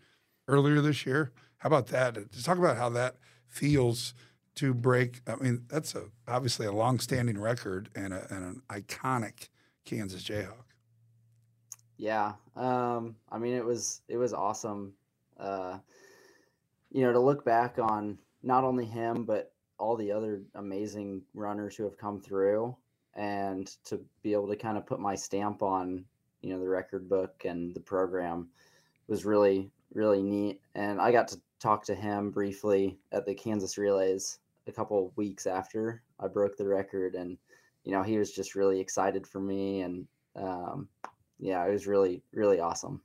earlier 0.48 0.82
this 0.82 1.06
year. 1.06 1.32
How 1.58 1.68
about 1.68 1.88
that? 1.88 2.32
Just 2.32 2.46
talk 2.46 2.58
about 2.58 2.78
how 2.78 2.90
that 2.90 3.18
feels 3.48 4.14
to 4.56 4.74
break. 4.74 5.22
I 5.28 5.36
mean, 5.36 5.66
that's 5.70 5.96
a 5.96 6.06
obviously 6.28 6.66
a 6.66 6.72
long-standing 6.72 7.40
record 7.40 7.90
and, 7.96 8.14
a, 8.14 8.26
and 8.34 8.44
an 8.44 8.62
iconic 8.70 9.50
Kansas 9.86 10.24
Jayhawk. 10.24 10.66
Yeah. 11.98 12.34
Um, 12.56 13.16
I 13.32 13.38
mean, 13.38 13.54
it 13.54 13.64
was 13.64 14.02
it 14.08 14.18
was 14.18 14.34
awesome. 14.34 14.94
Uh, 15.40 15.78
you 16.92 17.04
know, 17.04 17.14
to 17.14 17.20
look 17.20 17.46
back 17.46 17.78
on 17.80 18.18
not 18.44 18.64
only 18.64 18.86
him 18.86 19.24
but 19.24 19.51
all 19.82 19.96
the 19.96 20.12
other 20.12 20.44
amazing 20.56 21.22
runners 21.34 21.76
who 21.76 21.84
have 21.84 21.98
come 21.98 22.22
through, 22.22 22.76
and 23.16 23.68
to 23.86 24.00
be 24.24 24.34
able 24.34 24.48
to 24.48 24.56
kind 24.56 24.78
of 24.78 24.86
put 24.86 25.00
my 25.00 25.16
stamp 25.16 25.62
on, 25.64 26.06
you 26.42 26.52
know, 26.52 26.60
the 26.60 26.70
record 26.70 27.10
book 27.10 27.44
and 27.46 27.74
the 27.74 27.80
program 27.80 28.48
was 29.08 29.26
really 29.26 29.72
really 29.94 30.22
neat. 30.22 30.62
And 30.76 31.02
I 31.02 31.12
got 31.12 31.28
to 31.30 31.42
talk 31.60 31.84
to 31.86 31.96
him 31.96 32.32
briefly 32.32 32.98
at 33.12 33.26
the 33.26 33.36
Kansas 33.36 33.78
Relays 33.78 34.40
a 34.68 34.72
couple 34.72 35.12
weeks 35.18 35.46
after 35.46 36.02
I 36.20 36.28
broke 36.28 36.56
the 36.56 36.68
record, 36.68 37.16
and 37.16 37.38
you 37.84 37.92
know, 37.92 38.04
he 38.04 38.18
was 38.18 38.32
just 38.32 38.56
really 38.56 38.80
excited 38.80 39.28
for 39.28 39.42
me 39.42 39.82
and. 39.82 40.08
Um, 40.36 40.88
yeah, 41.42 41.66
it 41.66 41.72
was 41.72 41.88
really, 41.88 42.22
really 42.32 42.60
awesome. 42.60 43.02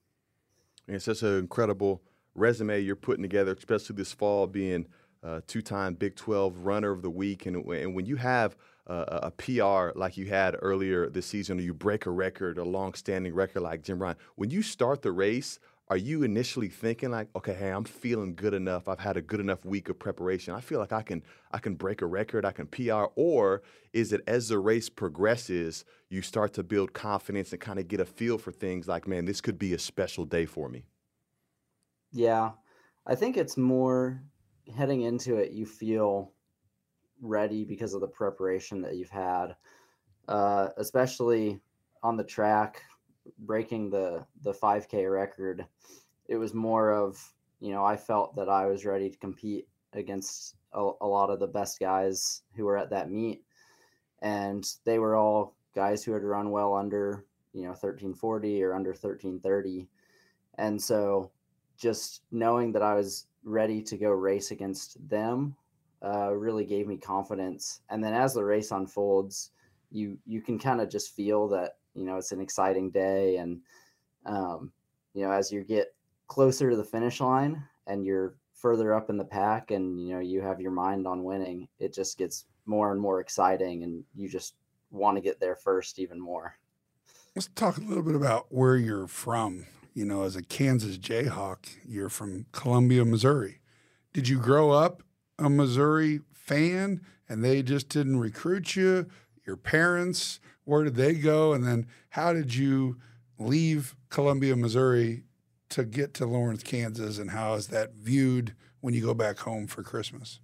It's 0.86 1.06
such 1.06 1.22
an 1.22 1.38
incredible 1.38 2.02
resume 2.34 2.80
you're 2.80 2.94
putting 2.94 3.22
together, 3.22 3.52
especially 3.52 3.96
this 3.96 4.12
fall, 4.12 4.46
being 4.46 4.86
a 5.22 5.40
two-time 5.42 5.94
Big 5.94 6.16
12 6.16 6.58
Runner 6.58 6.90
of 6.90 7.02
the 7.02 7.10
Week, 7.10 7.46
and, 7.46 7.56
and 7.56 7.94
when 7.94 8.06
you 8.06 8.16
have 8.16 8.56
a, 8.86 8.94
a 9.24 9.30
PR 9.32 9.98
like 9.98 10.16
you 10.16 10.26
had 10.26 10.56
earlier 10.62 11.08
this 11.08 11.26
season, 11.26 11.58
or 11.58 11.62
you 11.62 11.74
break 11.74 12.06
a 12.06 12.10
record, 12.10 12.58
a 12.58 12.64
long-standing 12.64 13.34
record 13.34 13.60
like 13.60 13.82
Jim 13.82 13.98
Ryun, 13.98 14.16
when 14.36 14.50
you 14.50 14.62
start 14.62 15.02
the 15.02 15.12
race, 15.12 15.58
are 15.88 15.96
you 15.96 16.24
initially 16.24 16.68
thinking 16.68 17.12
like, 17.12 17.28
okay, 17.36 17.54
hey, 17.54 17.70
I'm 17.70 17.84
feeling 17.84 18.34
good 18.34 18.54
enough. 18.54 18.88
I've 18.88 18.98
had 18.98 19.16
a 19.16 19.22
good 19.22 19.38
enough 19.38 19.64
week 19.64 19.88
of 19.88 19.98
preparation. 19.98 20.52
I 20.52 20.60
feel 20.60 20.80
like 20.80 20.92
I 20.92 21.02
can 21.02 21.22
I 21.52 21.58
can 21.58 21.76
break 21.76 22.02
a 22.02 22.06
record, 22.06 22.44
I 22.44 22.50
can 22.50 22.66
PR, 22.66 23.04
or 23.14 23.62
is 23.92 24.12
it 24.12 24.22
as 24.26 24.48
the 24.48 24.58
race 24.58 24.88
progresses, 24.88 25.84
you 26.10 26.22
start 26.22 26.52
to 26.54 26.64
build 26.64 26.92
confidence 26.92 27.52
and 27.52 27.60
kind 27.60 27.78
of 27.78 27.86
get 27.86 28.00
a 28.00 28.04
feel 28.04 28.36
for 28.36 28.50
things 28.50 28.88
like, 28.88 29.06
man, 29.06 29.26
this 29.26 29.40
could 29.40 29.58
be 29.58 29.74
a 29.74 29.78
special 29.78 30.24
day 30.24 30.44
for 30.44 30.68
me? 30.68 30.86
Yeah. 32.12 32.52
I 33.06 33.14
think 33.14 33.36
it's 33.36 33.56
more 33.56 34.20
heading 34.74 35.02
into 35.02 35.36
it, 35.36 35.52
you 35.52 35.66
feel 35.66 36.32
ready 37.20 37.64
because 37.64 37.94
of 37.94 38.00
the 38.00 38.08
preparation 38.08 38.80
that 38.82 38.96
you've 38.96 39.10
had, 39.10 39.56
uh, 40.28 40.68
especially 40.76 41.60
on 42.02 42.16
the 42.16 42.24
track 42.24 42.82
breaking 43.40 43.90
the 43.90 44.24
the 44.42 44.52
5k 44.52 45.12
record. 45.12 45.66
It 46.28 46.36
was 46.36 46.54
more 46.54 46.92
of 46.92 47.18
you 47.60 47.72
know 47.72 47.84
i 47.84 47.96
felt 47.96 48.34
that 48.36 48.48
i 48.48 48.66
was 48.66 48.84
ready 48.84 49.08
to 49.08 49.18
compete 49.18 49.66
against 49.92 50.56
a, 50.72 50.90
a, 51.00 51.06
lot 51.06 51.30
of 51.30 51.40
the 51.40 51.46
best 51.46 51.80
guys 51.80 52.42
who 52.54 52.64
were 52.64 52.76
at 52.76 52.90
that 52.90 53.10
meet 53.10 53.42
and 54.22 54.72
they 54.84 54.98
were 54.98 55.16
all 55.16 55.54
guys 55.74 56.04
who 56.04 56.12
had 56.12 56.22
run 56.22 56.50
well 56.50 56.74
under 56.74 57.24
you 57.52 57.62
know 57.62 57.68
1340 57.68 58.62
or 58.62 58.74
under 58.74 58.90
1330 58.90 59.88
and 60.58 60.80
so 60.80 61.30
just 61.78 62.22
knowing 62.30 62.72
that 62.72 62.82
i 62.82 62.94
was 62.94 63.26
ready 63.46 63.80
to 63.80 63.96
go 63.96 64.10
race 64.10 64.50
against 64.50 65.08
them 65.08 65.56
uh, 66.04 66.30
really 66.34 66.66
gave 66.66 66.86
me 66.86 66.98
confidence. 66.98 67.80
And 67.88 68.04
then 68.04 68.12
as 68.12 68.34
the 68.34 68.44
race 68.44 68.70
unfolds 68.70 69.52
you 69.90 70.18
you 70.26 70.40
can 70.40 70.58
kind 70.58 70.80
of 70.80 70.90
just 70.90 71.14
feel 71.14 71.48
that 71.48 71.76
you 71.94 72.04
know 72.04 72.16
it's 72.16 72.32
an 72.32 72.40
exciting 72.40 72.90
day 72.90 73.36
and 73.36 73.60
um, 74.24 74.72
you 75.14 75.24
know 75.24 75.30
as 75.30 75.52
you 75.52 75.62
get 75.62 75.94
closer 76.26 76.70
to 76.70 76.76
the 76.76 76.84
finish 76.84 77.20
line 77.20 77.62
and 77.86 78.04
you're 78.04 78.34
further 78.54 78.94
up 78.94 79.10
in 79.10 79.16
the 79.16 79.24
pack 79.24 79.70
and 79.70 80.00
you 80.00 80.14
know 80.14 80.20
you 80.20 80.40
have 80.40 80.60
your 80.60 80.70
mind 80.70 81.06
on 81.06 81.24
winning 81.24 81.68
it 81.78 81.94
just 81.94 82.18
gets 82.18 82.46
more 82.64 82.90
and 82.90 83.00
more 83.00 83.20
exciting 83.20 83.84
and 83.84 84.02
you 84.14 84.28
just 84.28 84.54
want 84.90 85.16
to 85.16 85.20
get 85.20 85.38
there 85.40 85.56
first 85.56 85.98
even 85.98 86.18
more. 86.20 86.56
Let's 87.34 87.48
talk 87.54 87.76
a 87.76 87.80
little 87.80 88.02
bit 88.02 88.14
about 88.14 88.46
where 88.48 88.76
you're 88.76 89.06
from 89.06 89.66
you 89.96 90.04
know 90.04 90.22
as 90.22 90.36
a 90.36 90.42
kansas 90.42 90.98
jayhawk 90.98 91.66
you're 91.84 92.08
from 92.08 92.46
columbia 92.52 93.04
missouri 93.04 93.60
did 94.12 94.28
you 94.28 94.38
grow 94.38 94.70
up 94.70 95.02
a 95.38 95.50
missouri 95.50 96.20
fan 96.32 97.00
and 97.28 97.42
they 97.42 97.62
just 97.62 97.88
didn't 97.88 98.20
recruit 98.20 98.76
you 98.76 99.06
your 99.44 99.56
parents 99.56 100.38
where 100.66 100.82
did 100.82 100.96
they 100.96 101.14
go? 101.14 101.54
And 101.54 101.64
then 101.64 101.86
how 102.10 102.32
did 102.34 102.54
you 102.54 102.98
leave 103.38 103.96
Columbia, 104.10 104.54
Missouri 104.54 105.22
to 105.70 105.84
get 105.84 106.12
to 106.14 106.26
Lawrence, 106.26 106.62
Kansas? 106.62 107.18
And 107.18 107.30
how 107.30 107.54
is 107.54 107.68
that 107.68 107.94
viewed 107.94 108.54
when 108.80 108.92
you 108.92 109.00
go 109.00 109.14
back 109.14 109.38
home 109.38 109.66
for 109.66 109.82
Christmas? 109.82 110.40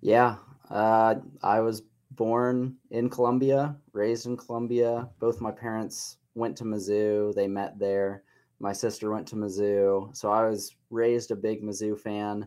Yeah, 0.00 0.36
uh, 0.70 1.14
I 1.42 1.60
was 1.60 1.82
born 2.10 2.76
in 2.90 3.08
Columbia, 3.08 3.76
raised 3.92 4.26
in 4.26 4.36
Columbia. 4.36 5.08
Both 5.18 5.40
my 5.40 5.50
parents 5.50 6.18
went 6.34 6.56
to 6.58 6.64
Mizzou. 6.64 7.34
They 7.34 7.48
met 7.48 7.78
there. 7.78 8.22
My 8.60 8.72
sister 8.72 9.10
went 9.10 9.26
to 9.28 9.36
Mizzou. 9.36 10.16
So 10.16 10.30
I 10.30 10.48
was 10.48 10.74
raised 10.90 11.30
a 11.30 11.36
big 11.36 11.62
Mizzou 11.62 11.98
fan. 11.98 12.46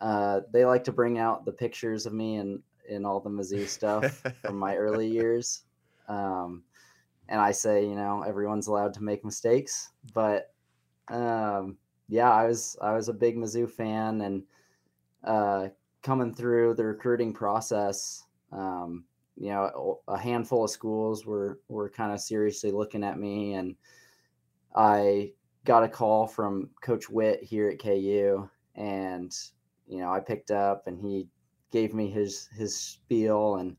Uh, 0.00 0.40
they 0.52 0.64
like 0.64 0.84
to 0.84 0.92
bring 0.92 1.18
out 1.18 1.44
the 1.44 1.52
pictures 1.52 2.06
of 2.06 2.12
me 2.12 2.36
and 2.36 2.60
in 2.88 3.04
all 3.04 3.20
the 3.20 3.30
Mizzou 3.30 3.66
stuff 3.68 4.22
from 4.42 4.58
my 4.58 4.76
early 4.76 5.06
years. 5.10 5.62
Um, 6.08 6.62
and 7.28 7.40
I 7.40 7.52
say, 7.52 7.84
you 7.84 7.94
know, 7.94 8.22
everyone's 8.22 8.66
allowed 8.66 8.94
to 8.94 9.02
make 9.02 9.24
mistakes, 9.24 9.90
but 10.14 10.54
um, 11.08 11.76
yeah, 12.08 12.32
I 12.32 12.46
was 12.46 12.76
I 12.80 12.92
was 12.94 13.08
a 13.08 13.14
big 13.14 13.36
Mizzou 13.36 13.70
fan, 13.70 14.22
and 14.22 14.42
uh, 15.24 15.68
coming 16.02 16.34
through 16.34 16.74
the 16.74 16.84
recruiting 16.84 17.34
process, 17.34 18.24
um, 18.52 19.04
you 19.48 19.54
know, 19.54 20.00
a 20.08 20.18
handful 20.18 20.64
of 20.64 20.70
schools 20.70 21.24
were 21.24 21.58
were 21.68 21.88
kind 21.88 22.12
of 22.12 22.20
seriously 22.20 22.70
looking 22.70 23.02
at 23.02 23.18
me, 23.18 23.54
and 23.54 23.76
I 24.76 25.32
got 25.64 25.84
a 25.84 25.88
call 25.88 26.26
from 26.26 26.68
Coach 26.82 27.08
Witt 27.08 27.42
here 27.42 27.70
at 27.70 27.82
KU, 27.82 28.46
and 28.74 29.34
you 29.86 30.00
know, 30.00 30.12
I 30.12 30.20
picked 30.20 30.50
up, 30.50 30.86
and 30.86 31.00
he 31.00 31.28
gave 31.70 31.94
me 31.94 32.10
his 32.10 32.50
his 32.58 32.76
spiel 32.78 33.56
and 33.56 33.74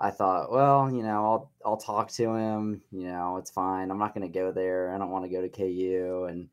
I 0.00 0.10
thought, 0.10 0.50
well, 0.50 0.92
you 0.92 1.04
know, 1.04 1.24
I'll 1.24 1.52
I'll 1.64 1.76
talk 1.76 2.10
to 2.12 2.34
him, 2.34 2.82
you 2.90 3.06
know, 3.06 3.36
it's 3.36 3.52
fine. 3.52 3.88
I'm 3.88 4.00
not 4.00 4.14
going 4.16 4.26
to 4.26 4.38
go 4.38 4.50
there. 4.50 4.92
I 4.92 4.98
don't 4.98 5.10
want 5.10 5.24
to 5.24 5.30
go 5.30 5.40
to 5.40 5.48
KU 5.48 6.26
and 6.28 6.48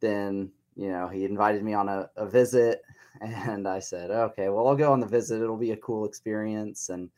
then, 0.00 0.50
you 0.74 0.88
know, 0.88 1.06
he 1.06 1.24
invited 1.24 1.62
me 1.62 1.74
on 1.74 1.88
a, 1.88 2.10
a 2.16 2.26
visit 2.28 2.82
and 3.48 3.66
I 3.66 3.78
said, 3.78 4.10
okay, 4.10 4.48
well, 4.48 4.68
I'll 4.68 4.76
go 4.76 4.92
on 4.92 5.00
the 5.00 5.06
visit. 5.06 5.42
It'll 5.42 5.56
be 5.56 5.72
a 5.72 5.76
cool 5.76 6.04
experience 6.04 6.88
and 6.88 7.10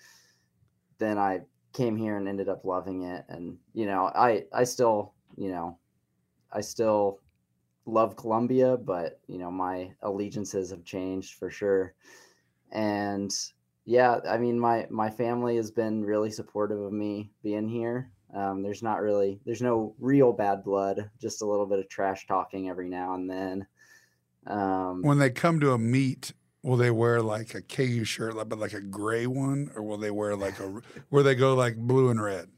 then 0.98 1.18
I 1.18 1.40
came 1.72 1.96
here 1.96 2.16
and 2.16 2.28
ended 2.28 2.48
up 2.48 2.64
loving 2.64 3.02
it 3.04 3.24
and, 3.28 3.56
you 3.74 3.86
know, 3.86 4.10
I 4.14 4.44
I 4.52 4.64
still, 4.64 5.14
you 5.36 5.50
know, 5.50 5.78
I 6.52 6.60
still 6.60 7.20
love 7.86 8.16
Columbia, 8.16 8.76
but, 8.76 9.20
you 9.26 9.38
know, 9.38 9.50
my 9.50 9.92
allegiances 10.02 10.70
have 10.70 10.84
changed 10.84 11.34
for 11.34 11.50
sure 11.50 11.94
and 12.72 13.34
yeah, 13.84 14.20
I 14.28 14.38
mean, 14.38 14.58
my 14.58 14.86
my 14.90 15.10
family 15.10 15.56
has 15.56 15.70
been 15.70 16.04
really 16.04 16.30
supportive 16.30 16.80
of 16.80 16.92
me 16.92 17.32
being 17.42 17.68
here. 17.68 18.10
Um, 18.34 18.62
there's 18.62 18.82
not 18.82 19.00
really, 19.00 19.40
there's 19.44 19.62
no 19.62 19.94
real 19.98 20.32
bad 20.32 20.62
blood, 20.62 21.10
just 21.20 21.42
a 21.42 21.46
little 21.46 21.66
bit 21.66 21.80
of 21.80 21.88
trash 21.88 22.26
talking 22.26 22.68
every 22.68 22.88
now 22.88 23.14
and 23.14 23.28
then. 23.28 23.66
Um, 24.46 25.02
when 25.02 25.18
they 25.18 25.30
come 25.30 25.60
to 25.60 25.72
a 25.72 25.78
meet, 25.78 26.32
will 26.62 26.76
they 26.76 26.90
wear 26.90 27.22
like 27.22 27.54
a 27.54 27.62
KU 27.62 28.04
shirt, 28.04 28.34
but 28.48 28.58
like 28.58 28.72
a 28.72 28.80
gray 28.80 29.26
one, 29.26 29.70
or 29.74 29.82
will 29.82 29.98
they 29.98 30.10
wear 30.10 30.36
like 30.36 30.58
a 30.60 30.80
where 31.10 31.22
they 31.22 31.34
go 31.34 31.54
like 31.54 31.76
blue 31.76 32.10
and 32.10 32.22
red? 32.22 32.48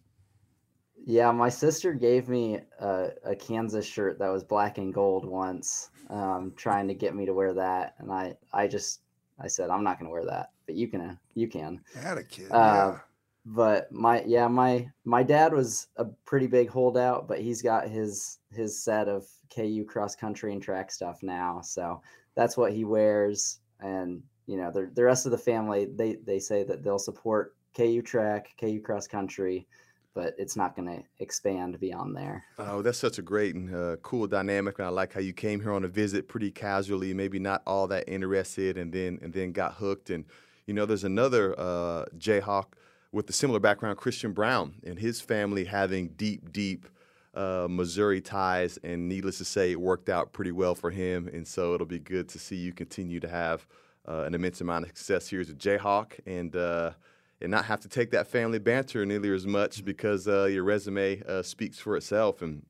Yeah, 1.04 1.32
my 1.32 1.48
sister 1.48 1.92
gave 1.92 2.28
me 2.28 2.60
a, 2.78 3.10
a 3.24 3.34
Kansas 3.34 3.84
shirt 3.84 4.18
that 4.20 4.28
was 4.28 4.44
black 4.44 4.78
and 4.78 4.94
gold 4.94 5.24
once, 5.24 5.90
um, 6.10 6.52
trying 6.56 6.86
to 6.88 6.94
get 6.94 7.14
me 7.14 7.26
to 7.26 7.34
wear 7.34 7.52
that, 7.54 7.94
and 7.98 8.12
I 8.12 8.36
I 8.52 8.68
just 8.68 9.00
I 9.38 9.48
said 9.48 9.70
I'm 9.70 9.82
not 9.82 9.98
going 9.98 10.08
to 10.08 10.12
wear 10.12 10.24
that, 10.26 10.50
but 10.66 10.76
you 10.76 10.88
can. 10.88 11.00
Uh, 11.00 11.14
you 11.34 11.48
can. 11.48 11.80
I 11.96 12.00
had 12.00 12.18
a 12.18 12.24
kid. 12.24 12.50
Uh, 12.50 12.54
yeah. 12.94 12.98
But 13.44 13.90
my 13.90 14.22
yeah 14.24 14.46
my 14.46 14.88
my 15.04 15.24
dad 15.24 15.52
was 15.52 15.88
a 15.96 16.04
pretty 16.04 16.46
big 16.46 16.68
holdout, 16.68 17.26
but 17.26 17.40
he's 17.40 17.60
got 17.60 17.88
his 17.88 18.38
his 18.54 18.82
set 18.82 19.08
of 19.08 19.26
KU 19.54 19.84
cross 19.84 20.14
country 20.14 20.52
and 20.52 20.62
track 20.62 20.90
stuff 20.90 21.22
now, 21.22 21.60
so 21.62 22.00
that's 22.34 22.56
what 22.56 22.72
he 22.72 22.84
wears. 22.84 23.58
And 23.80 24.22
you 24.46 24.56
know 24.56 24.70
the 24.70 24.90
the 24.94 25.04
rest 25.04 25.26
of 25.26 25.32
the 25.32 25.38
family 25.38 25.86
they 25.86 26.16
they 26.24 26.38
say 26.38 26.62
that 26.64 26.82
they'll 26.82 26.98
support 26.98 27.54
KU 27.76 28.02
track, 28.02 28.48
KU 28.60 28.80
cross 28.80 29.06
country, 29.06 29.66
but 30.14 30.34
it's 30.38 30.56
not 30.56 30.76
going 30.76 30.88
to 30.88 31.02
expand 31.20 31.78
beyond 31.80 32.16
there. 32.16 32.44
Oh, 32.58 32.82
that's 32.82 32.98
such 32.98 33.18
a 33.18 33.22
great 33.22 33.54
and 33.54 33.74
uh, 33.74 33.96
cool 34.02 34.26
dynamic, 34.26 34.78
and 34.78 34.86
I 34.86 34.90
like 34.90 35.12
how 35.12 35.20
you 35.20 35.32
came 35.32 35.60
here 35.60 35.72
on 35.72 35.84
a 35.84 35.88
visit 35.88 36.28
pretty 36.28 36.50
casually, 36.50 37.14
maybe 37.14 37.38
not 37.38 37.62
all 37.66 37.86
that 37.88 38.08
interested, 38.08 38.76
and 38.76 38.92
then 38.92 39.18
and 39.22 39.32
then 39.32 39.52
got 39.52 39.74
hooked. 39.74 40.10
And 40.10 40.24
you 40.66 40.74
know, 40.74 40.86
there's 40.86 41.04
another 41.04 41.58
uh, 41.58 42.06
Jayhawk 42.16 42.66
with 43.10 43.28
a 43.28 43.32
similar 43.32 43.60
background, 43.60 43.98
Christian 43.98 44.32
Braun, 44.32 44.74
and 44.84 44.98
his 44.98 45.20
family 45.20 45.64
having 45.64 46.08
deep, 46.08 46.52
deep. 46.52 46.88
Uh, 47.34 47.66
Missouri 47.68 48.20
ties, 48.20 48.78
and 48.84 49.08
needless 49.08 49.38
to 49.38 49.44
say, 49.44 49.72
it 49.72 49.80
worked 49.80 50.08
out 50.08 50.32
pretty 50.32 50.52
well 50.52 50.74
for 50.74 50.90
him. 50.90 51.28
And 51.28 51.46
so 51.46 51.74
it'll 51.74 51.86
be 51.86 51.98
good 51.98 52.28
to 52.30 52.38
see 52.38 52.56
you 52.56 52.72
continue 52.72 53.20
to 53.20 53.28
have 53.28 53.66
uh, 54.06 54.24
an 54.24 54.34
immense 54.34 54.60
amount 54.60 54.84
of 54.84 54.90
success 54.90 55.28
here 55.28 55.40
as 55.40 55.48
a 55.48 55.54
Jayhawk. 55.54 56.20
And 56.26 56.54
uh, 56.54 56.92
and 57.40 57.50
not 57.50 57.64
have 57.64 57.80
to 57.80 57.88
take 57.88 58.12
that 58.12 58.28
family 58.28 58.60
banter 58.60 59.04
nearly 59.04 59.34
as 59.34 59.48
much 59.48 59.84
because 59.84 60.28
uh, 60.28 60.44
your 60.44 60.62
resume 60.62 61.20
uh, 61.26 61.42
speaks 61.42 61.76
for 61.76 61.96
itself. 61.96 62.40
And 62.40 62.62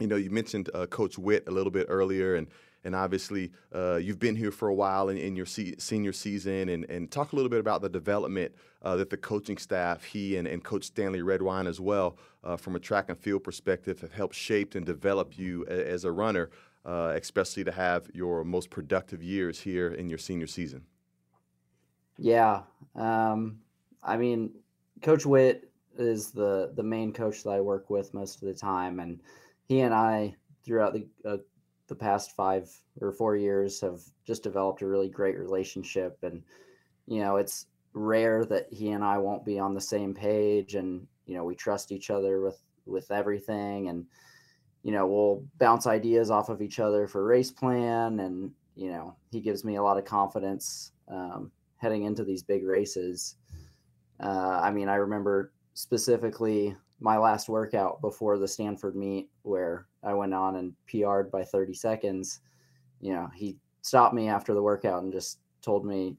you 0.00 0.06
know, 0.06 0.16
you 0.16 0.30
mentioned 0.30 0.70
Coach 0.88 1.18
Witt 1.18 1.44
a 1.48 1.50
little 1.50 1.70
bit 1.70 1.86
earlier, 1.90 2.34
and 2.34 2.48
and 2.86 2.94
obviously 2.94 3.50
uh, 3.74 3.96
you've 3.96 4.18
been 4.18 4.36
here 4.36 4.52
for 4.52 4.68
a 4.68 4.74
while 4.74 5.08
in, 5.10 5.18
in 5.18 5.36
your 5.36 5.44
se- 5.44 5.74
senior 5.78 6.12
season, 6.12 6.68
and, 6.70 6.84
and 6.88 7.10
talk 7.10 7.32
a 7.32 7.36
little 7.36 7.50
bit 7.50 7.60
about 7.60 7.82
the 7.82 7.88
development 7.88 8.54
uh, 8.82 8.96
that 8.96 9.10
the 9.10 9.16
coaching 9.16 9.58
staff, 9.58 10.04
he 10.04 10.36
and, 10.36 10.46
and 10.46 10.62
Coach 10.64 10.84
Stanley 10.84 11.20
Redwine 11.20 11.66
as 11.66 11.80
well, 11.80 12.16
uh, 12.44 12.56
from 12.56 12.76
a 12.76 12.78
track 12.78 13.10
and 13.10 13.18
field 13.18 13.42
perspective, 13.42 14.00
have 14.00 14.12
helped 14.12 14.36
shape 14.36 14.76
and 14.76 14.86
develop 14.86 15.36
you 15.36 15.66
a- 15.68 15.90
as 15.90 16.04
a 16.04 16.12
runner, 16.12 16.48
especially 16.84 17.64
to 17.64 17.72
have 17.72 18.08
your 18.14 18.44
most 18.44 18.70
productive 18.70 19.22
years 19.22 19.60
here 19.60 19.88
in 19.88 20.08
your 20.08 20.18
senior 20.18 20.46
season. 20.46 20.82
Yeah. 22.18 22.62
Um, 22.94 23.58
I 24.02 24.16
mean, 24.16 24.52
Coach 25.02 25.26
Witt 25.26 25.68
is 25.98 26.30
the 26.30 26.72
the 26.76 26.82
main 26.82 27.12
coach 27.12 27.42
that 27.42 27.50
I 27.50 27.60
work 27.60 27.90
with 27.90 28.14
most 28.14 28.42
of 28.42 28.48
the 28.48 28.54
time, 28.54 29.00
and 29.00 29.20
he 29.64 29.80
and 29.80 29.92
I 29.92 30.36
throughout 30.64 30.92
the 30.94 31.06
uh, 31.24 31.38
the 31.88 31.94
past 31.94 32.34
five 32.34 32.70
or 33.00 33.12
four 33.12 33.36
years 33.36 33.80
have 33.80 34.00
just 34.26 34.42
developed 34.42 34.82
a 34.82 34.86
really 34.86 35.08
great 35.08 35.38
relationship. 35.38 36.18
And 36.22 36.42
you 37.06 37.20
know, 37.20 37.36
it's 37.36 37.66
rare 37.92 38.44
that 38.46 38.66
he 38.70 38.90
and 38.90 39.04
I 39.04 39.18
won't 39.18 39.44
be 39.44 39.58
on 39.58 39.74
the 39.74 39.80
same 39.80 40.14
page, 40.14 40.74
and 40.74 41.06
you 41.26 41.36
know, 41.36 41.44
we 41.44 41.54
trust 41.54 41.92
each 41.92 42.10
other 42.10 42.40
with 42.40 42.60
with 42.86 43.10
everything. 43.10 43.88
And 43.88 44.06
you 44.86 44.92
know, 44.92 45.04
we'll 45.04 45.44
bounce 45.58 45.88
ideas 45.88 46.30
off 46.30 46.48
of 46.48 46.62
each 46.62 46.78
other 46.78 47.08
for 47.08 47.24
race 47.24 47.50
plan. 47.50 48.20
And, 48.20 48.52
you 48.76 48.88
know, 48.88 49.16
he 49.32 49.40
gives 49.40 49.64
me 49.64 49.74
a 49.74 49.82
lot 49.82 49.98
of 49.98 50.04
confidence 50.04 50.92
um, 51.08 51.50
heading 51.78 52.04
into 52.04 52.22
these 52.22 52.44
big 52.44 52.64
races. 52.64 53.34
Uh, 54.20 54.60
I 54.62 54.70
mean, 54.70 54.88
I 54.88 54.94
remember 54.94 55.50
specifically 55.74 56.76
my 57.00 57.18
last 57.18 57.48
workout 57.48 58.00
before 58.00 58.38
the 58.38 58.46
Stanford 58.46 58.94
meet 58.94 59.28
where 59.42 59.86
I 60.06 60.14
went 60.14 60.32
on 60.32 60.56
and 60.56 60.72
PR'd 60.86 61.30
by 61.30 61.44
30 61.44 61.74
seconds. 61.74 62.40
You 63.00 63.12
know, 63.12 63.28
he 63.34 63.56
stopped 63.82 64.14
me 64.14 64.28
after 64.28 64.54
the 64.54 64.62
workout 64.62 65.02
and 65.02 65.12
just 65.12 65.40
told 65.60 65.84
me 65.84 66.16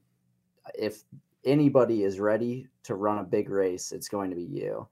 if 0.78 1.02
anybody 1.44 2.04
is 2.04 2.20
ready 2.20 2.68
to 2.84 2.94
run 2.94 3.18
a 3.18 3.24
big 3.24 3.48
race, 3.48 3.90
it's 3.90 4.08
going 4.08 4.30
to 4.30 4.36
be 4.36 4.44
you. 4.44 4.86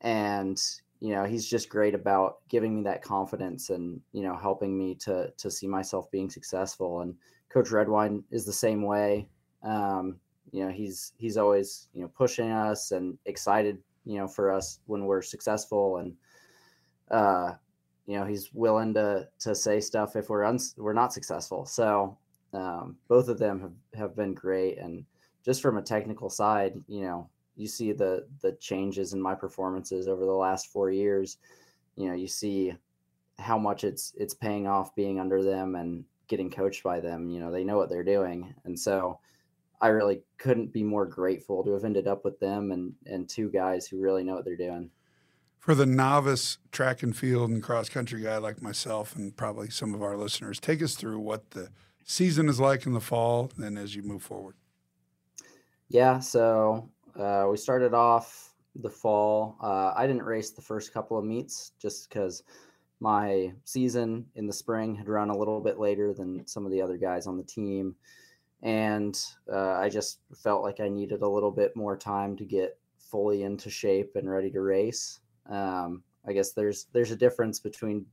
And 0.00 0.62
you 1.02 1.12
know 1.12 1.24
he's 1.24 1.48
just 1.48 1.68
great 1.68 1.96
about 1.96 2.36
giving 2.48 2.76
me 2.76 2.82
that 2.84 3.02
confidence 3.02 3.70
and 3.70 4.00
you 4.12 4.22
know 4.22 4.36
helping 4.36 4.78
me 4.78 4.94
to 4.94 5.32
to 5.36 5.50
see 5.50 5.66
myself 5.66 6.08
being 6.12 6.30
successful 6.30 7.00
and 7.00 7.12
coach 7.48 7.72
redwine 7.72 8.22
is 8.30 8.46
the 8.46 8.52
same 8.52 8.82
way 8.82 9.26
um, 9.64 10.16
you 10.52 10.64
know 10.64 10.70
he's 10.70 11.12
he's 11.16 11.36
always 11.36 11.88
you 11.92 12.02
know 12.02 12.08
pushing 12.16 12.52
us 12.52 12.92
and 12.92 13.18
excited 13.26 13.78
you 14.04 14.16
know 14.16 14.28
for 14.28 14.52
us 14.52 14.78
when 14.86 15.04
we're 15.04 15.22
successful 15.22 15.96
and 15.96 16.14
uh 17.10 17.52
you 18.12 18.18
know 18.18 18.26
he's 18.26 18.50
willing 18.52 18.92
to 18.94 19.26
to 19.38 19.54
say 19.54 19.80
stuff 19.80 20.16
if 20.16 20.28
we're 20.28 20.44
uns- 20.44 20.74
we're 20.76 20.92
not 20.92 21.12
successful 21.12 21.64
so 21.64 22.16
um, 22.52 22.96
both 23.08 23.28
of 23.28 23.38
them 23.38 23.60
have, 23.60 23.72
have 23.98 24.16
been 24.16 24.34
great 24.34 24.78
and 24.78 25.04
just 25.44 25.62
from 25.62 25.78
a 25.78 25.82
technical 25.82 26.28
side 26.28 26.74
you 26.88 27.02
know 27.02 27.28
you 27.56 27.66
see 27.66 27.92
the 27.92 28.26
the 28.40 28.52
changes 28.52 29.12
in 29.12 29.20
my 29.20 29.34
performances 29.34 30.08
over 30.08 30.24
the 30.24 30.32
last 30.32 30.68
four 30.68 30.90
years. 30.90 31.38
You 31.96 32.08
know, 32.08 32.14
you 32.14 32.28
see 32.28 32.74
how 33.38 33.58
much 33.58 33.84
it's 33.84 34.14
it's 34.16 34.34
paying 34.34 34.66
off 34.66 34.94
being 34.94 35.20
under 35.20 35.42
them 35.42 35.74
and 35.74 36.04
getting 36.28 36.50
coached 36.50 36.82
by 36.82 37.00
them. 37.00 37.28
You 37.28 37.40
know, 37.40 37.50
they 37.50 37.64
know 37.64 37.76
what 37.76 37.90
they're 37.90 38.04
doing, 38.04 38.54
and 38.64 38.78
so 38.78 39.18
I 39.80 39.88
really 39.88 40.22
couldn't 40.38 40.72
be 40.72 40.82
more 40.82 41.06
grateful 41.06 41.64
to 41.64 41.72
have 41.72 41.84
ended 41.84 42.06
up 42.06 42.24
with 42.24 42.38
them 42.40 42.72
and 42.72 42.94
and 43.06 43.28
two 43.28 43.50
guys 43.50 43.86
who 43.86 44.00
really 44.00 44.24
know 44.24 44.34
what 44.34 44.44
they're 44.44 44.56
doing. 44.56 44.90
For 45.62 45.76
the 45.76 45.86
novice 45.86 46.58
track 46.72 47.04
and 47.04 47.16
field 47.16 47.48
and 47.48 47.62
cross 47.62 47.88
country 47.88 48.20
guy 48.20 48.36
like 48.38 48.60
myself 48.60 49.14
and 49.14 49.36
probably 49.36 49.70
some 49.70 49.94
of 49.94 50.02
our 50.02 50.16
listeners, 50.16 50.58
take 50.58 50.82
us 50.82 50.96
through 50.96 51.20
what 51.20 51.52
the 51.52 51.68
season 52.02 52.48
is 52.48 52.58
like 52.58 52.84
in 52.84 52.94
the 52.94 53.00
fall 53.00 53.48
and 53.56 53.78
as 53.78 53.94
you 53.94 54.02
move 54.02 54.24
forward. 54.24 54.56
Yeah, 55.88 56.18
so 56.18 56.90
uh, 57.16 57.46
we 57.48 57.56
started 57.56 57.94
off 57.94 58.54
the 58.74 58.90
fall. 58.90 59.56
Uh, 59.62 59.92
I 59.94 60.04
didn't 60.08 60.24
race 60.24 60.50
the 60.50 60.60
first 60.60 60.92
couple 60.92 61.16
of 61.16 61.24
meets 61.24 61.70
just 61.80 62.08
because 62.08 62.42
my 62.98 63.52
season 63.64 64.26
in 64.34 64.48
the 64.48 64.52
spring 64.52 64.96
had 64.96 65.08
run 65.08 65.30
a 65.30 65.38
little 65.38 65.60
bit 65.60 65.78
later 65.78 66.12
than 66.12 66.44
some 66.44 66.66
of 66.66 66.72
the 66.72 66.82
other 66.82 66.96
guys 66.96 67.28
on 67.28 67.36
the 67.36 67.44
team. 67.44 67.94
And 68.64 69.16
uh, 69.48 69.74
I 69.74 69.88
just 69.88 70.18
felt 70.34 70.64
like 70.64 70.80
I 70.80 70.88
needed 70.88 71.22
a 71.22 71.28
little 71.28 71.52
bit 71.52 71.76
more 71.76 71.96
time 71.96 72.36
to 72.38 72.44
get 72.44 72.80
fully 72.98 73.44
into 73.44 73.70
shape 73.70 74.16
and 74.16 74.28
ready 74.28 74.50
to 74.50 74.60
race. 74.60 75.20
Um, 75.48 76.02
I 76.26 76.32
guess 76.32 76.52
there's 76.52 76.86
there's 76.92 77.10
a 77.10 77.16
difference 77.16 77.58
between 77.58 78.06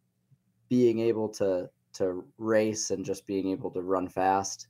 being 0.70 1.00
able 1.00 1.30
to 1.30 1.70
to 1.94 2.24
race 2.38 2.92
and 2.92 3.04
just 3.06 3.26
being 3.26 3.50
able 3.50 3.72
to 3.72 3.82
run 3.82 4.08
fast 4.08 4.68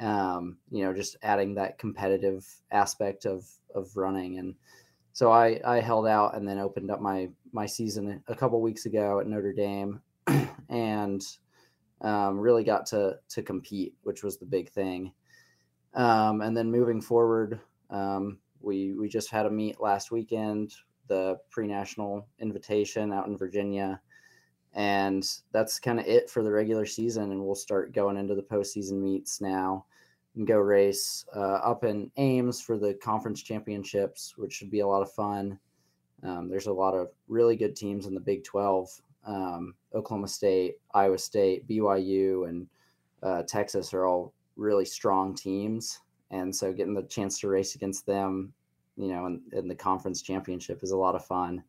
um, 0.00 0.58
you 0.70 0.84
know, 0.84 0.92
just 0.92 1.16
adding 1.22 1.54
that 1.54 1.78
competitive 1.78 2.46
aspect 2.70 3.24
of 3.26 3.48
of 3.74 3.96
running. 3.96 4.38
And 4.38 4.54
so 5.12 5.30
I 5.32 5.60
I 5.64 5.80
held 5.80 6.06
out 6.06 6.36
and 6.36 6.46
then 6.46 6.58
opened 6.58 6.90
up 6.90 7.00
my 7.00 7.28
my 7.52 7.66
season 7.66 8.22
a 8.28 8.34
couple 8.34 8.60
weeks 8.60 8.86
ago 8.86 9.20
at 9.20 9.26
Notre 9.26 9.52
Dame, 9.52 10.00
and 10.68 11.22
um, 12.02 12.38
really 12.38 12.64
got 12.64 12.86
to 12.86 13.18
to 13.30 13.42
compete, 13.42 13.94
which 14.02 14.22
was 14.22 14.36
the 14.36 14.46
big 14.46 14.70
thing. 14.70 15.12
Um, 15.94 16.42
and 16.42 16.54
then 16.54 16.70
moving 16.70 17.00
forward, 17.00 17.58
um, 17.88 18.38
we 18.60 18.92
we 18.92 19.08
just 19.08 19.30
had 19.30 19.46
a 19.46 19.50
meet 19.50 19.80
last 19.80 20.10
weekend, 20.10 20.74
the 21.08 21.38
pre-national 21.50 22.26
invitation 22.40 23.12
out 23.12 23.26
in 23.26 23.36
Virginia, 23.36 24.00
and 24.74 25.28
that's 25.52 25.78
kind 25.78 25.98
of 25.98 26.06
it 26.06 26.28
for 26.28 26.42
the 26.42 26.50
regular 26.50 26.86
season. 26.86 27.32
And 27.32 27.44
we'll 27.44 27.54
start 27.54 27.92
going 27.92 28.16
into 28.16 28.34
the 28.34 28.42
postseason 28.42 29.00
meets 29.00 29.40
now 29.40 29.86
and 30.36 30.46
go 30.46 30.58
race 30.58 31.24
uh, 31.34 31.60
up 31.64 31.84
in 31.84 32.10
Ames 32.18 32.60
for 32.60 32.78
the 32.78 32.94
conference 32.94 33.42
championships, 33.42 34.34
which 34.36 34.52
should 34.52 34.70
be 34.70 34.80
a 34.80 34.86
lot 34.86 35.02
of 35.02 35.12
fun. 35.12 35.58
Um, 36.22 36.48
there's 36.48 36.66
a 36.66 36.72
lot 36.72 36.94
of 36.94 37.08
really 37.28 37.56
good 37.56 37.74
teams 37.74 38.06
in 38.06 38.14
the 38.14 38.20
Big 38.20 38.44
12. 38.44 39.00
Um, 39.26 39.74
Oklahoma 39.94 40.28
State, 40.28 40.76
Iowa 40.94 41.18
State, 41.18 41.66
BYU, 41.66 42.48
and 42.48 42.68
uh, 43.22 43.42
Texas 43.42 43.92
are 43.92 44.04
all 44.04 44.32
really 44.56 44.84
strong 44.84 45.34
teams. 45.34 46.00
And 46.30 46.54
so 46.54 46.72
getting 46.72 46.94
the 46.94 47.02
chance 47.04 47.38
to 47.40 47.48
race 47.48 47.74
against 47.74 48.06
them, 48.06 48.52
you 48.96 49.08
know, 49.08 49.26
in, 49.26 49.40
in 49.52 49.68
the 49.68 49.74
conference 49.74 50.22
championship 50.22 50.82
is 50.82 50.90
a 50.90 50.96
lot 50.96 51.14
of 51.14 51.24
fun. 51.24 51.62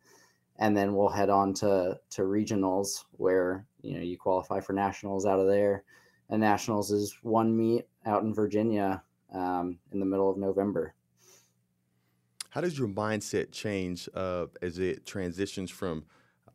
And 0.59 0.75
then 0.75 0.95
we'll 0.95 1.09
head 1.09 1.29
on 1.29 1.53
to 1.55 1.99
to 2.11 2.21
regionals 2.23 3.05
where 3.11 3.65
you 3.81 3.93
know 3.93 4.01
you 4.01 4.17
qualify 4.17 4.59
for 4.59 4.73
nationals 4.73 5.25
out 5.25 5.39
of 5.39 5.47
there. 5.47 5.83
And 6.29 6.41
nationals 6.41 6.91
is 6.91 7.15
one 7.21 7.55
meet 7.55 7.85
out 8.05 8.23
in 8.23 8.33
virginia 8.33 9.03
um, 9.33 9.77
in 9.91 9.99
the 9.99 10.05
middle 10.05 10.29
of 10.29 10.37
november. 10.37 10.93
How 12.49 12.61
does 12.61 12.79
your 12.79 12.87
mindset 12.87 13.51
change 13.51 14.09
uh, 14.15 14.47
as 14.61 14.79
it 14.79 15.05
transitions 15.05 15.69
from 15.69 16.05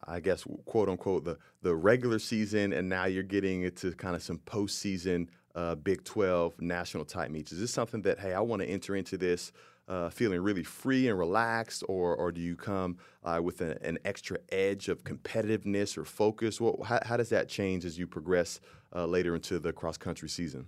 i 0.08 0.18
guess 0.18 0.44
quote 0.64 0.88
unquote 0.88 1.24
the, 1.24 1.38
the 1.62 1.72
regular 1.72 2.18
season 2.18 2.72
and 2.72 2.88
now 2.88 3.04
you're 3.04 3.22
getting 3.22 3.62
into 3.62 3.92
kind 3.92 4.16
of 4.16 4.22
some 4.22 4.38
postseason 4.38 5.28
uh, 5.54 5.74
big 5.76 6.02
12 6.02 6.60
national 6.62 7.04
type 7.04 7.30
meets? 7.30 7.52
Is 7.52 7.60
this 7.60 7.70
something 7.70 8.02
that 8.02 8.18
hey 8.18 8.34
i 8.34 8.40
want 8.40 8.62
to 8.62 8.68
enter 8.68 8.96
into 8.96 9.16
this 9.16 9.52
uh, 9.88 10.08
feeling 10.10 10.40
really 10.40 10.62
free 10.62 11.08
and 11.08 11.18
relaxed, 11.18 11.82
or 11.88 12.14
or 12.16 12.32
do 12.32 12.40
you 12.40 12.56
come 12.56 12.96
uh, 13.24 13.40
with 13.42 13.60
a, 13.60 13.84
an 13.84 13.98
extra 14.04 14.38
edge 14.50 14.88
of 14.88 15.04
competitiveness 15.04 15.98
or 15.98 16.04
focus? 16.04 16.60
What, 16.60 16.86
how, 16.86 17.00
how 17.04 17.16
does 17.16 17.28
that 17.30 17.48
change 17.48 17.84
as 17.84 17.98
you 17.98 18.06
progress 18.06 18.60
uh, 18.94 19.06
later 19.06 19.34
into 19.34 19.58
the 19.58 19.72
cross 19.72 19.96
country 19.96 20.28
season? 20.28 20.66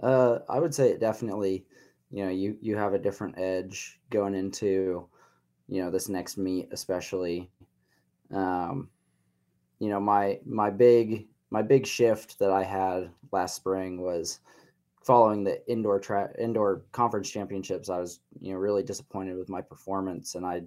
Uh, 0.00 0.40
I 0.48 0.60
would 0.60 0.74
say 0.74 0.90
it 0.90 1.00
definitely. 1.00 1.64
You 2.10 2.24
know, 2.24 2.30
you 2.30 2.56
you 2.60 2.76
have 2.76 2.94
a 2.94 2.98
different 2.98 3.38
edge 3.38 4.00
going 4.10 4.34
into, 4.34 5.08
you 5.68 5.82
know, 5.82 5.90
this 5.90 6.08
next 6.08 6.38
meet, 6.38 6.68
especially. 6.72 7.50
Um, 8.32 8.88
you 9.78 9.88
know, 9.88 10.00
my 10.00 10.40
my 10.44 10.70
big 10.70 11.28
my 11.50 11.62
big 11.62 11.86
shift 11.86 12.38
that 12.38 12.50
I 12.50 12.62
had 12.62 13.10
last 13.32 13.56
spring 13.56 14.00
was 14.00 14.40
following 15.08 15.42
the 15.42 15.66
indoor 15.72 15.98
track 15.98 16.34
indoor 16.38 16.82
conference 16.92 17.30
championships, 17.30 17.88
I 17.88 17.98
was 17.98 18.20
you 18.42 18.52
know 18.52 18.58
really 18.58 18.82
disappointed 18.82 19.38
with 19.38 19.48
my 19.48 19.62
performance, 19.62 20.34
and 20.34 20.44
I 20.44 20.64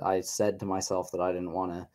I 0.00 0.20
said 0.20 0.60
to 0.60 0.64
myself 0.64 1.10
that 1.10 1.20
I 1.20 1.32
didn't 1.32 1.50
want 1.50 1.72
to 1.72 1.88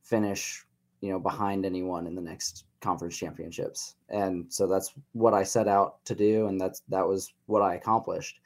finish 0.00 0.64
you 1.00 1.10
know 1.10 1.18
behind 1.18 1.66
anyone 1.66 2.06
in 2.06 2.14
the 2.14 2.22
next 2.22 2.66
conference 2.80 3.16
championships, 3.16 3.96
and 4.08 4.46
so 4.48 4.68
that's 4.68 4.94
what 5.10 5.34
I 5.34 5.42
set 5.42 5.66
out 5.66 6.04
to 6.04 6.14
do, 6.14 6.46
and 6.46 6.60
that's 6.60 6.82
that 6.88 7.04
was 7.04 7.34
what 7.46 7.62
I 7.62 7.74
accomplished. 7.74 8.38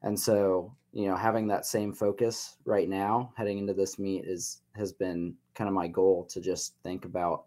And 0.00 0.18
so 0.18 0.74
you 0.94 1.06
know 1.08 1.16
having 1.16 1.46
that 1.48 1.66
same 1.66 1.92
focus 1.92 2.56
right 2.64 2.88
now 2.88 3.34
heading 3.36 3.58
into 3.58 3.74
this 3.74 3.98
meet 3.98 4.24
is 4.24 4.62
has 4.76 4.94
been 4.94 5.34
kind 5.54 5.68
of 5.68 5.74
my 5.74 5.88
goal 5.88 6.24
to 6.30 6.40
just 6.40 6.74
think 6.84 7.04
about 7.04 7.44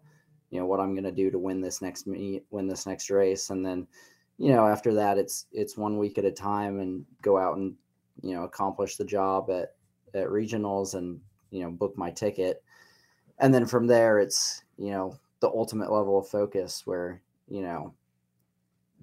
you 0.50 0.60
know 0.60 0.66
what 0.66 0.78
I'm 0.78 0.94
going 0.94 1.02
to 1.02 1.22
do 1.22 1.32
to 1.32 1.38
win 1.38 1.60
this 1.60 1.82
next 1.82 2.06
meet, 2.06 2.44
win 2.50 2.68
this 2.68 2.86
next 2.86 3.10
race, 3.10 3.50
and 3.50 3.66
then 3.66 3.88
you 4.38 4.52
know, 4.52 4.66
after 4.66 4.94
that, 4.94 5.18
it's 5.18 5.46
it's 5.52 5.76
one 5.76 5.98
week 5.98 6.16
at 6.18 6.24
a 6.24 6.32
time 6.32 6.80
and 6.80 7.04
go 7.22 7.36
out 7.36 7.56
and 7.56 7.74
you 8.22 8.34
know 8.34 8.44
accomplish 8.44 8.96
the 8.96 9.04
job 9.04 9.50
at 9.50 9.74
at 10.14 10.28
regionals 10.28 10.94
and 10.94 11.20
you 11.50 11.62
know 11.62 11.70
book 11.70 11.96
my 11.98 12.10
ticket, 12.10 12.62
and 13.38 13.52
then 13.52 13.66
from 13.66 13.86
there, 13.86 14.18
it's 14.18 14.62
you 14.78 14.90
know 14.90 15.18
the 15.40 15.48
ultimate 15.48 15.92
level 15.92 16.18
of 16.18 16.28
focus 16.28 16.82
where 16.86 17.20
you 17.48 17.62
know 17.62 17.92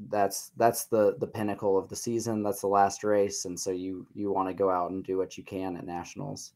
that's 0.10 0.52
that's 0.58 0.86
the 0.86 1.16
the 1.20 1.28
pinnacle 1.28 1.78
of 1.78 1.90
the 1.90 1.96
season. 1.96 2.44
That's 2.44 2.62
the 2.62 2.68
last 2.68 3.04
race. 3.04 3.46
And 3.46 3.60
so 3.60 3.72
you 3.72 4.06
you 4.14 4.32
want 4.32 4.50
to 4.50 4.54
go 4.54 4.70
out 4.70 4.92
and 4.92 5.04
do 5.04 5.18
what 5.18 5.38
you 5.38 5.44
can 5.44 5.78
at 5.78 5.86
nationals. 5.86 6.54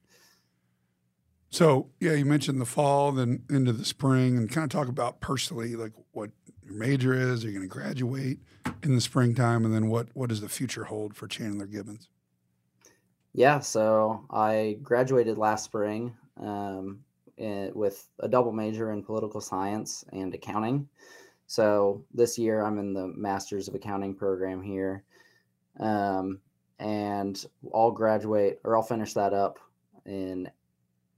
So 1.50 1.90
yeah 2.00 2.14
you 2.14 2.26
mentioned 2.26 2.62
the 2.62 2.66
fall 2.66 3.12
then 3.12 3.44
into 3.50 3.74
the 3.74 3.86
spring 3.86 4.38
and 4.38 4.50
kind 4.50 4.64
of 4.64 4.70
talk 4.70 4.88
about 4.88 5.20
personally 5.20 5.76
like 5.76 5.94
what 6.12 6.30
your 6.70 6.78
major 6.78 7.14
is 7.14 7.44
you're 7.44 7.52
you 7.52 7.58
going 7.58 7.70
to 7.70 7.74
graduate 7.74 8.40
in 8.84 8.96
the 8.96 9.02
springtime, 9.02 9.66
and 9.66 9.74
then 9.74 9.90
what 9.90 10.08
what 10.14 10.30
does 10.30 10.42
the 10.42 10.50
future 10.50 10.84
hold 10.84 11.16
for 11.16 11.28
Chandler 11.28 11.68
Gibbens? 11.68 12.08
Yeah, 13.34 13.60
so 13.60 14.26
I 14.32 14.78
graduated 14.82 15.38
last 15.38 15.66
spring 15.66 16.16
um, 16.38 17.00
in, 17.38 17.72
with 17.74 18.08
a 18.20 18.28
double 18.28 18.52
major 18.52 18.92
in 18.92 19.04
political 19.04 19.42
science 19.42 20.04
and 20.14 20.34
accounting. 20.34 20.88
So 21.48 22.04
this 22.14 22.38
year 22.38 22.64
I'm 22.64 22.78
in 22.80 22.94
the 22.94 23.08
Masters 23.08 23.68
of 23.68 23.76
Accounting 23.76 24.16
program 24.16 24.62
here, 24.62 25.04
um, 25.80 26.40
and 26.80 27.44
I'll 27.74 27.92
graduate 27.92 28.60
or 28.64 28.76
I'll 28.76 28.84
finish 28.84 29.14
that 29.14 29.34
up 29.34 29.60
in 30.06 30.50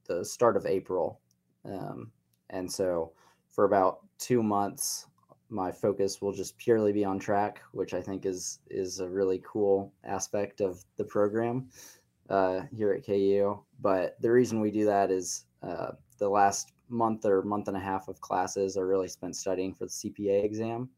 the 0.07 0.23
start 0.23 0.55
of 0.57 0.65
April. 0.65 1.19
Um, 1.65 2.11
and 2.49 2.71
so 2.71 3.11
for 3.51 3.65
about 3.65 3.99
two 4.17 4.41
months, 4.43 5.07
my 5.51 5.71
focus 5.71 6.21
will 6.21 6.31
just 6.31 6.57
purely 6.57 6.93
be 6.93 7.03
on 7.03 7.19
track, 7.19 7.61
which 7.73 7.93
I 7.93 8.01
think 8.01 8.25
is 8.25 8.59
is 8.69 8.99
a 8.99 9.09
really 9.09 9.43
cool 9.45 9.93
aspect 10.03 10.61
of 10.61 10.83
the 10.97 11.03
program 11.03 11.69
uh, 12.29 12.61
here 12.73 12.93
at 12.93 13.05
KU. 13.05 13.59
But 13.81 14.19
the 14.21 14.31
reason 14.31 14.61
we 14.61 14.71
do 14.71 14.85
that 14.85 15.11
is 15.11 15.45
uh, 15.61 15.91
the 16.17 16.29
last 16.29 16.71
month 16.89 17.25
or 17.25 17.41
month 17.41 17.67
and 17.67 17.77
a 17.77 17.81
half 17.81 18.07
of 18.07 18.21
classes 18.21 18.77
are 18.77 18.87
really 18.87 19.07
spent 19.07 19.35
studying 19.35 19.73
for 19.73 19.85
the 19.85 19.91
CPA 19.91 20.43
exam. 20.43 20.89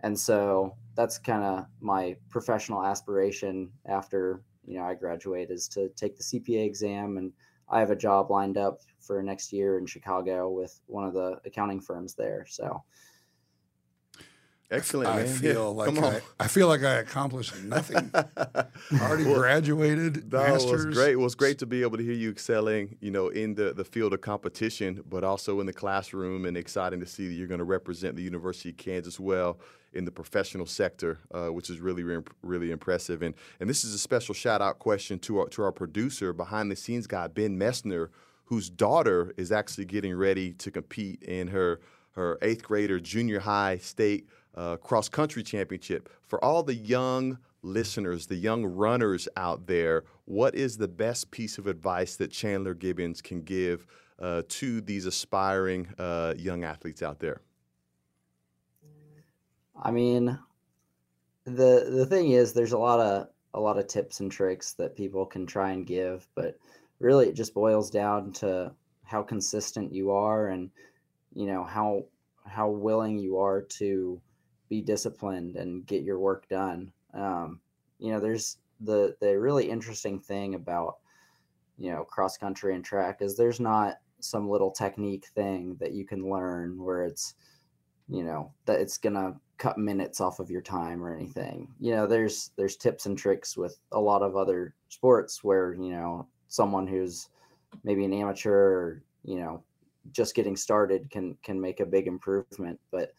And 0.00 0.18
so 0.18 0.76
that's 0.94 1.18
kind 1.18 1.42
of 1.42 1.66
my 1.80 2.16
professional 2.30 2.84
aspiration 2.84 3.70
after 3.86 4.42
you 4.66 4.78
know 4.78 4.84
I 4.84 4.94
graduate 4.94 5.50
is 5.50 5.68
to 5.68 5.88
take 5.90 6.16
the 6.16 6.22
CPA 6.22 6.64
exam 6.64 7.16
and 7.16 7.32
I 7.68 7.80
have 7.80 7.90
a 7.90 7.96
job 7.96 8.30
lined 8.30 8.56
up 8.56 8.80
for 9.00 9.22
next 9.22 9.52
year 9.52 9.78
in 9.78 9.86
Chicago 9.86 10.48
with 10.48 10.80
one 10.86 11.04
of 11.04 11.14
the 11.14 11.40
accounting 11.44 11.80
firms 11.80 12.14
there. 12.14 12.44
So 12.48 12.82
Excellent. 14.70 15.08
I 15.08 15.24
man. 15.24 15.26
feel 15.26 15.74
Yeah, 15.86 15.94
like. 15.94 16.22
I, 16.38 16.44
I 16.44 16.46
feel 16.46 16.68
like 16.68 16.82
I 16.84 16.94
accomplished 16.94 17.56
nothing. 17.64 18.10
I 18.14 18.66
already 19.00 19.24
Well, 19.24 19.34
graduated, 19.40 20.30
That 20.30 20.50
masters. 20.52 20.86
was 20.86 20.96
great. 20.96 21.12
It 21.12 21.16
was 21.16 21.34
great 21.34 21.58
to 21.58 21.66
be 21.66 21.82
able 21.82 21.96
to 21.96 22.04
hear 22.04 22.12
you 22.14 22.30
excelling, 22.30 22.96
you 23.00 23.10
know, 23.10 23.28
in 23.28 23.54
the, 23.56 23.72
the 23.72 23.84
field 23.84 24.12
of 24.12 24.20
competition, 24.20 25.02
but 25.08 25.24
also 25.24 25.58
in 25.60 25.66
the 25.66 25.72
classroom, 25.72 26.44
and 26.44 26.56
exciting 26.56 27.00
to 27.00 27.06
see 27.06 27.26
that 27.26 27.34
you're 27.34 27.48
going 27.48 27.58
to 27.58 27.64
represent 27.64 28.14
the 28.14 28.22
University 28.22 28.70
of 28.70 28.76
Kansas 28.76 29.18
well 29.18 29.58
in 29.92 30.04
the 30.04 30.12
professional 30.12 30.66
sector, 30.66 31.18
uh, 31.34 31.48
which 31.52 31.68
is 31.68 31.80
really, 31.80 32.04
really, 32.42 32.70
impressive. 32.70 33.22
And 33.22 33.34
and 33.58 33.68
this 33.68 33.82
is 33.82 33.92
a 33.92 33.98
special 33.98 34.34
shout 34.36 34.62
out 34.62 34.78
question 34.78 35.18
to 35.20 35.40
our 35.40 35.48
to 35.48 35.62
our 35.64 35.72
producer, 35.72 36.32
behind 36.32 36.70
the 36.70 36.76
scenes 36.76 37.08
guy 37.08 37.26
Ben 37.26 37.58
Messner, 37.58 38.10
whose 38.44 38.70
daughter 38.70 39.34
is 39.36 39.50
actually 39.50 39.86
getting 39.86 40.14
ready 40.14 40.52
to 40.52 40.70
compete 40.70 41.24
in 41.24 41.48
her 41.48 41.80
her 42.12 42.38
eighth 42.42 42.62
grader 42.62 43.00
junior 43.00 43.40
high 43.40 43.78
state 43.78 44.28
uh, 44.54 44.76
cross 44.76 45.08
country 45.08 45.42
championship. 45.42 46.08
For 46.22 46.42
all 46.44 46.62
the 46.62 46.74
young 46.74 47.38
listeners, 47.62 48.26
the 48.26 48.36
young 48.36 48.64
runners 48.64 49.28
out 49.36 49.66
there, 49.66 50.04
what 50.24 50.54
is 50.54 50.76
the 50.76 50.88
best 50.88 51.30
piece 51.30 51.58
of 51.58 51.66
advice 51.66 52.16
that 52.16 52.30
Chandler 52.30 52.74
Gibbens 52.74 53.22
can 53.22 53.42
give 53.42 53.86
uh, 54.18 54.42
to 54.48 54.80
these 54.80 55.06
aspiring 55.06 55.88
uh, 55.98 56.34
young 56.36 56.64
athletes 56.64 57.02
out 57.02 57.20
there? 57.20 57.40
I 59.82 59.90
mean, 59.90 60.38
the 61.44 61.90
the 61.90 62.06
thing 62.06 62.32
is, 62.32 62.52
there's 62.52 62.72
a 62.72 62.78
lot 62.78 63.00
of 63.00 63.28
a 63.54 63.60
lot 63.60 63.78
of 63.78 63.86
tips 63.86 64.20
and 64.20 64.30
tricks 64.30 64.72
that 64.74 64.96
people 64.96 65.26
can 65.26 65.46
try 65.46 65.72
and 65.72 65.86
give, 65.86 66.28
but 66.34 66.58
really, 66.98 67.28
it 67.28 67.34
just 67.34 67.54
boils 67.54 67.90
down 67.90 68.32
to 68.34 68.72
how 69.04 69.22
consistent 69.22 69.92
you 69.92 70.10
are, 70.10 70.48
and 70.48 70.70
you 71.34 71.46
know 71.46 71.64
how 71.64 72.04
how 72.46 72.68
willing 72.68 73.18
you 73.18 73.38
are 73.38 73.62
to 73.62 74.20
be 74.70 74.80
disciplined 74.80 75.56
and 75.56 75.84
get 75.86 76.02
your 76.02 76.18
work 76.18 76.48
done. 76.48 76.90
Um, 77.12 77.60
you 77.98 78.10
know, 78.12 78.20
there's 78.20 78.56
the 78.80 79.14
the 79.20 79.38
really 79.38 79.68
interesting 79.68 80.18
thing 80.18 80.54
about 80.54 80.96
you 81.76 81.90
know 81.90 82.04
cross 82.04 82.38
country 82.38 82.74
and 82.74 82.84
track 82.84 83.20
is 83.20 83.36
there's 83.36 83.60
not 83.60 83.98
some 84.20 84.48
little 84.48 84.70
technique 84.70 85.26
thing 85.34 85.76
that 85.80 85.92
you 85.92 86.06
can 86.06 86.30
learn 86.30 86.82
where 86.82 87.04
it's 87.04 87.34
you 88.08 88.22
know 88.22 88.52
that 88.66 88.80
it's 88.80 88.98
gonna 88.98 89.34
cut 89.58 89.78
minutes 89.78 90.20
off 90.20 90.40
of 90.40 90.50
your 90.50 90.60
time 90.62 91.02
or 91.02 91.14
anything 91.14 91.68
you 91.78 91.92
know 91.92 92.06
there's 92.06 92.50
there's 92.56 92.76
tips 92.76 93.06
and 93.06 93.16
tricks 93.16 93.56
with 93.56 93.78
a 93.92 94.00
lot 94.00 94.22
of 94.22 94.36
other 94.36 94.74
sports 94.88 95.44
where 95.44 95.74
you 95.74 95.90
know 95.90 96.26
someone 96.48 96.86
who's 96.86 97.28
maybe 97.84 98.04
an 98.04 98.12
amateur 98.12 98.52
or 98.52 99.02
you 99.24 99.36
know 99.36 99.62
just 100.12 100.34
getting 100.34 100.56
started 100.56 101.10
can 101.10 101.36
can 101.42 101.60
make 101.60 101.80
a 101.80 101.86
big 101.86 102.06
improvement 102.06 102.78
but 102.90 103.12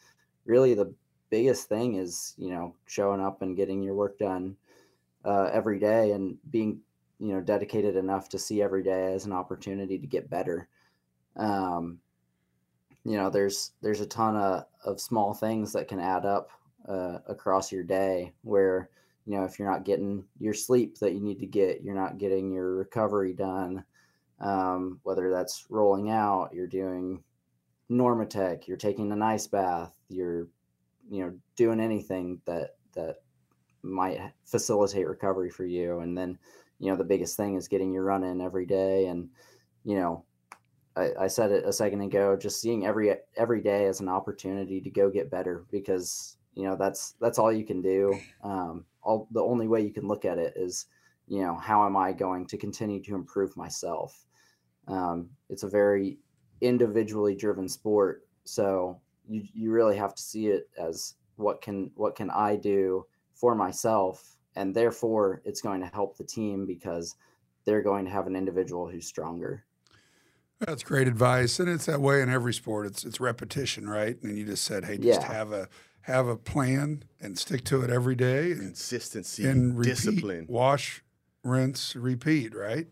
really 0.46 0.74
the 0.74 0.92
biggest 1.32 1.68
thing 1.68 1.96
is 1.96 2.36
you 2.38 2.52
know 2.52 2.76
showing 2.86 3.22
up 3.22 3.42
and 3.42 3.58
getting 3.58 3.82
your 3.82 3.96
work 3.96 4.20
done 4.20 4.56
uh, 5.26 5.50
every 5.52 5.80
day 5.80 6.12
and 6.12 6.38
being 6.52 6.80
you 7.20 7.34
know 7.34 7.42
dedicated 7.42 7.96
enough 7.96 8.30
to 8.30 8.38
see 8.38 8.62
every 8.62 8.84
day 8.84 9.14
as 9.14 9.26
an 9.26 9.34
opportunity 9.34 9.98
to 9.98 10.08
get 10.08 10.30
better. 10.30 10.68
Um, 11.38 12.00
you 13.04 13.18
know 13.18 13.30
there's 13.30 13.72
there's 13.82 14.02
a 14.02 14.06
ton 14.06 14.36
of, 14.36 14.66
of 14.86 15.00
small 15.00 15.34
things 15.34 15.74
that 15.74 15.88
can 15.88 16.00
add 16.00 16.26
up 16.26 16.50
uh, 16.88 17.20
across 17.28 17.72
your 17.72 17.84
day 17.84 18.34
where 18.44 18.90
you 19.26 19.38
know 19.38 19.44
if 19.44 19.58
you're 19.58 19.70
not 19.70 19.86
getting 19.86 20.24
your 20.40 20.54
sleep 20.54 20.98
that 21.00 21.14
you 21.14 21.20
need 21.20 21.40
to 21.40 21.46
get 21.46 21.82
you're 21.82 21.96
not 21.96 22.18
getting 22.18 22.52
your 22.52 22.76
recovery 22.76 23.34
done 23.34 23.84
um, 24.40 25.00
whether 25.04 25.30
that's 25.32 25.66
rolling 25.70 26.10
out 26.10 26.54
you're 26.54 26.68
doing 26.68 27.24
Normatec 27.90 28.68
you're 28.68 28.78
taking 28.78 29.12
an 29.12 29.22
ice 29.22 29.48
bath 29.48 29.96
you're 30.10 30.48
you 31.12 31.24
know 31.24 31.34
doing 31.58 31.80
anything 31.82 32.42
that 32.46 32.76
that 32.94 33.18
might 33.84 34.20
facilitate 34.46 35.08
recovery 35.08 35.50
for 35.50 35.66
you. 35.66 36.00
And 36.00 36.18
then 36.18 36.40
you 36.80 36.90
know 36.90 36.98
the 36.98 37.04
biggest 37.04 37.38
thing 37.38 37.56
is 37.56 37.68
getting 37.68 37.92
your 37.92 38.04
run 38.04 38.24
in 38.24 38.42
every 38.42 38.66
day. 38.66 39.08
And 39.08 39.30
you 39.84 39.96
know 39.98 40.24
I, 40.96 41.12
I 41.22 41.28
said 41.28 41.52
it 41.52 41.66
a 41.66 41.74
second 41.74 42.02
ago 42.02 42.38
just 42.38 42.62
seeing 42.62 42.86
every 42.86 43.14
every 43.36 43.62
day 43.62 43.86
as 43.86 44.00
an 44.00 44.08
opportunity 44.08 44.80
to 44.82 44.90
go 44.90 45.10
get 45.10 45.30
better 45.30 45.66
because 45.70 46.38
you 46.56 46.64
know 46.64 46.78
that's 46.78 47.16
that's 47.20 47.38
all 47.38 47.52
you 47.52 47.66
can 47.66 47.82
do. 47.82 48.18
Um 48.44 48.86
all 49.04 49.28
the 49.32 49.44
only 49.44 49.68
way 49.68 49.82
you 49.82 49.92
can 49.92 50.08
look 50.08 50.24
at 50.26 50.38
it 50.38 50.54
is 50.56 50.86
you 51.28 51.42
know 51.42 51.56
how 51.56 51.86
am 51.86 51.98
i 51.98 52.12
going 52.12 52.46
to 52.46 52.58
continue 52.58 53.02
to 53.04 53.16
improve 53.16 53.58
myself? 53.58 54.26
Um 54.88 55.30
it's 55.50 55.64
a 55.64 55.70
very 55.70 56.20
individually 56.62 57.36
driven 57.36 57.68
sport. 57.68 58.28
So 58.46 59.01
you 59.28 59.44
you 59.54 59.72
really 59.72 59.98
have 59.98 60.16
to 60.16 60.22
see 60.22 60.48
it 60.48 60.70
as 60.78 61.16
what 61.36 61.62
can 61.62 61.92
what 61.96 62.16
can 62.16 62.30
i 62.32 62.56
do 62.56 63.06
for 63.34 63.56
myself 63.56 64.38
and 64.56 64.76
therefore 64.76 65.42
it's 65.46 65.62
going 65.62 65.80
to 65.82 65.88
help 65.88 66.18
the 66.18 66.24
team 66.24 66.66
because 66.66 67.16
they're 67.66 67.82
going 67.82 68.06
to 68.06 68.12
have 68.12 68.28
an 68.28 68.36
individual 68.36 68.88
who's 68.90 69.08
stronger 69.08 69.66
That's 70.60 70.84
great 70.84 71.08
advice, 71.08 71.60
and 71.60 71.68
it's 71.68 71.88
that 71.88 72.02
way 72.02 72.22
in 72.22 72.30
every 72.30 72.54
sport. 72.54 72.86
It's 72.86 73.04
it's 73.04 73.20
repetition, 73.20 73.90
right? 73.90 74.22
And 74.22 74.38
you 74.38 74.46
just 74.46 74.64
said, 74.64 74.86
hey, 74.86 74.98
just 75.00 75.22
Yeah. 75.22 75.34
have 75.34 75.52
a 75.52 75.68
have 76.02 76.28
a 76.28 76.38
plan 76.38 77.04
and 77.20 77.38
stick 77.38 77.64
to 77.66 77.82
it 77.82 77.90
every 77.90 78.16
day, 78.16 78.52
and, 78.52 78.62
Consistency, 78.62 79.44
and 79.44 79.78
repeat, 79.78 79.94
discipline. 79.94 80.46
wash, 80.48 81.04
rinse, 81.44 81.96
repeat, 81.96 82.56
right? 82.56 82.88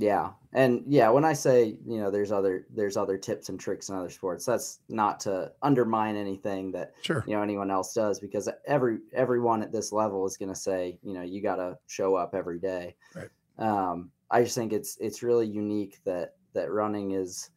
Yeah 0.00 0.30
and 0.54 0.82
yeah 0.86 1.10
when 1.10 1.24
i 1.24 1.32
say 1.34 1.76
you 1.86 1.98
know 2.00 2.10
there's 2.10 2.32
other 2.32 2.66
there's 2.74 2.96
other 2.96 3.18
tips 3.18 3.50
and 3.50 3.60
tricks 3.60 3.88
in 3.90 3.94
other 3.94 4.08
sports 4.08 4.46
that's 4.46 4.80
not 4.88 5.20
to 5.20 5.52
undermine 5.62 6.16
anything 6.16 6.72
that 6.72 6.92
Sure. 7.02 7.22
you 7.26 7.34
know 7.36 7.42
anyone 7.42 7.70
else 7.70 7.92
does 7.92 8.18
because 8.18 8.48
every 8.66 8.98
everyone 9.12 9.62
at 9.62 9.72
this 9.72 9.92
level 9.92 10.26
is 10.26 10.36
going 10.38 10.48
to 10.48 10.58
say 10.58 10.98
you 11.02 11.12
know 11.12 11.22
you 11.22 11.42
got 11.42 11.56
to 11.56 11.76
show 11.86 12.14
up 12.14 12.34
every 12.34 12.58
day 12.58 12.96
Right. 13.14 13.28
um 13.58 14.10
i 14.30 14.42
just 14.42 14.54
think 14.56 14.72
it's 14.72 14.96
it's 15.00 15.22
really 15.22 15.46
unique 15.46 15.98
that 16.04 16.34
that 16.54 16.70
running 16.72 17.10
is 17.12 17.50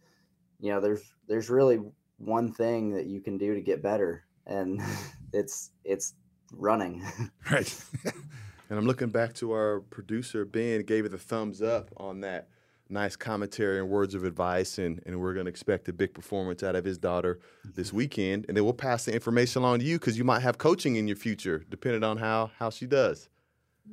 you 0.60 0.70
know 0.72 0.82
there's 0.82 1.14
there's 1.30 1.50
really 1.50 1.80
one 2.18 2.52
thing 2.52 2.92
that 2.92 3.06
you 3.06 3.22
can 3.22 3.38
do 3.38 3.54
to 3.56 3.62
get 3.62 3.82
better 3.82 4.26
and 4.48 4.82
it's 5.34 5.72
it's 5.86 6.14
running 6.52 7.02
Right. 7.50 7.74
And 8.74 8.80
I'm 8.80 8.88
looking 8.88 9.10
back 9.10 9.36
to 9.36 9.52
our 9.52 9.82
producer, 9.92 10.46
Ben, 10.46 10.82
gave 10.82 11.06
it 11.06 11.14
a 11.14 11.18
thumbs 11.20 11.62
up 11.62 11.92
on 11.98 12.22
that 12.22 12.48
nice 12.90 13.16
commentary 13.16 13.78
and 13.78 13.88
words 13.88 14.16
of 14.16 14.24
advice. 14.24 14.80
And, 14.80 15.00
and 15.06 15.22
we're 15.22 15.36
going 15.36 15.46
to 15.46 15.50
expect 15.52 15.88
a 15.90 15.94
big 15.94 16.12
performance 16.16 16.64
out 16.64 16.76
of 16.76 16.84
his 16.84 16.98
daughter 16.98 17.38
this 17.64 17.90
mm-hmm. 17.90 17.98
weekend. 17.98 18.46
And 18.48 18.58
then 18.58 18.64
we'll 18.64 18.74
pass 18.74 19.06
the 19.06 19.14
information 19.14 19.62
along 19.62 19.78
to 19.82 19.86
you 19.86 20.00
because 20.00 20.18
you 20.18 20.24
might 20.24 20.40
have 20.40 20.58
coaching 20.58 20.96
in 20.96 21.08
your 21.08 21.18
future, 21.18 21.64
depending 21.70 22.04
on 22.04 22.18
how, 22.18 22.50
how 22.58 22.72
she 22.72 22.88
does. 22.88 23.30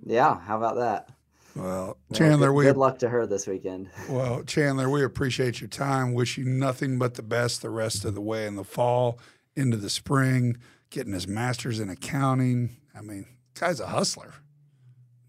yeah 0.07 0.41
how 0.41 0.57
about 0.57 0.77
that 0.77 1.11
well, 1.55 1.67
Well, 1.67 1.97
Chandler, 2.15 2.47
good, 2.47 2.55
we 2.55 2.65
good 2.65 2.79
luck 2.79 2.99
to 3.01 3.11
her 3.11 3.27
this 3.27 3.47
weekend 3.47 3.91
Well, 4.09 4.45
Chandler, 4.45 4.89
we 4.89 5.05
appreciate 5.05 5.61
your 5.61 5.69
time. 5.69 6.15
Wish 6.15 6.39
you 6.39 6.47
nothing 6.47 6.99
but 6.99 7.17
the 7.17 7.23
best 7.23 7.61
the 7.61 7.69
rest 7.69 8.07
of 8.07 8.15
the 8.15 8.23
way 8.23 8.47
in 8.47 8.57
the 8.57 8.65
fall, 8.65 9.19
into 9.55 9.77
the 9.77 9.91
spring, 9.91 10.57
getting 10.89 11.13
his 11.13 11.29
master's 11.29 11.81
in 11.81 11.91
accounting. 11.91 12.79
I 12.97 13.03
mean, 13.03 13.27
guy's 13.53 13.79
a 13.79 13.89
hustler. 13.89 14.33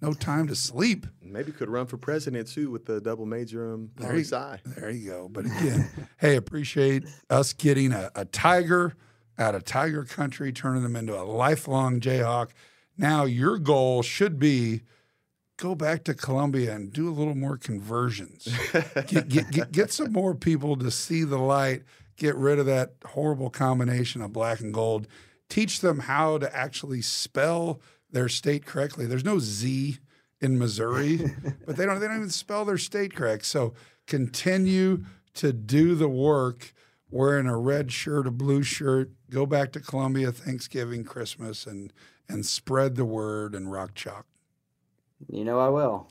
No 0.02 0.14
time 0.14 0.48
to 0.48 0.56
sleep. 0.56 1.06
Maybe 1.22 1.52
could 1.52 1.70
run 1.70 1.86
for 1.86 1.98
president 1.98 2.48
too 2.48 2.72
with 2.72 2.86
the 2.86 3.00
double 3.00 3.26
major 3.26 3.74
um, 3.74 3.92
There 3.96 4.10
you- 4.12 4.18
There 4.66 4.90
you 4.90 5.10
go. 5.10 5.30
But 5.30 5.46
again, 5.46 5.90
hey, 6.18 6.36
appreciate 6.36 7.04
us 7.30 7.54
getting 7.54 7.92
a, 7.92 8.10
a 8.16 8.26
tiger 8.26 8.94
out 9.38 9.56
of 9.56 9.64
tiger 9.64 10.04
country, 10.04 10.52
turning 10.52 10.84
them 10.84 10.96
into 10.96 11.18
a 11.20 11.24
lifelong 11.24 12.00
Jayhawk. 12.00 12.50
Now 12.98 13.26
your 13.26 13.58
goal 13.60 14.02
should 14.02 14.40
be 14.40 14.82
go 15.58 15.76
back 15.76 16.04
to 16.06 16.14
Columbia 16.16 16.74
and 16.76 16.92
do 16.92 17.08
a 17.08 17.14
little 17.14 17.36
more 17.36 17.56
conversions. 17.58 18.48
get, 19.08 19.30
get, 19.30 19.52
get, 19.52 19.72
get 19.72 19.92
some 19.92 20.12
more 20.12 20.34
people 20.34 20.76
to 20.78 20.90
see 20.90 21.24
the 21.24 21.38
light, 21.38 21.84
get 22.18 22.36
rid 22.36 22.58
of 22.58 22.66
that 22.66 22.94
horrible 23.06 23.52
combination 23.52 24.24
of 24.24 24.34
black 24.34 24.60
and 24.60 24.74
gold, 24.74 25.08
teach 25.50 25.82
them 25.82 26.00
how 26.00 26.40
to 26.40 26.56
actually 26.56 27.02
spell 27.04 27.80
their 28.12 28.30
state 28.30 28.66
correctly. 28.66 29.06
There's 29.06 29.26
no 29.26 29.40
Z 29.40 29.98
in 30.40 30.58
Missouri, 30.58 31.20
but 31.66 31.76
they 31.76 31.86
don't 31.86 32.00
they 32.00 32.08
don't 32.08 32.18
even 32.18 32.30
spell 32.30 32.66
their 32.66 32.78
state 32.78 33.16
correct. 33.16 33.46
So 33.46 33.74
continue 34.08 35.06
to 35.36 35.54
do 35.54 35.96
the 35.96 36.10
work 36.10 36.74
wearing 37.10 37.48
a 37.48 37.58
red 37.58 37.92
shirt, 37.92 38.26
a 38.26 38.32
blue 38.32 38.64
shirt, 38.64 39.12
go 39.30 39.46
back 39.46 39.72
to 39.74 39.80
Columbia 39.80 40.32
Thanksgiving, 40.32 41.04
Christmas, 41.04 41.66
and 41.66 41.94
and 42.28 42.46
spread 42.46 42.96
the 42.96 43.06
word 43.06 43.54
and 43.54 43.72
rock 43.72 43.94
chalk. 43.94 44.26
You 45.28 45.44
know 45.44 45.60
I 45.60 45.70
will. 45.70 46.10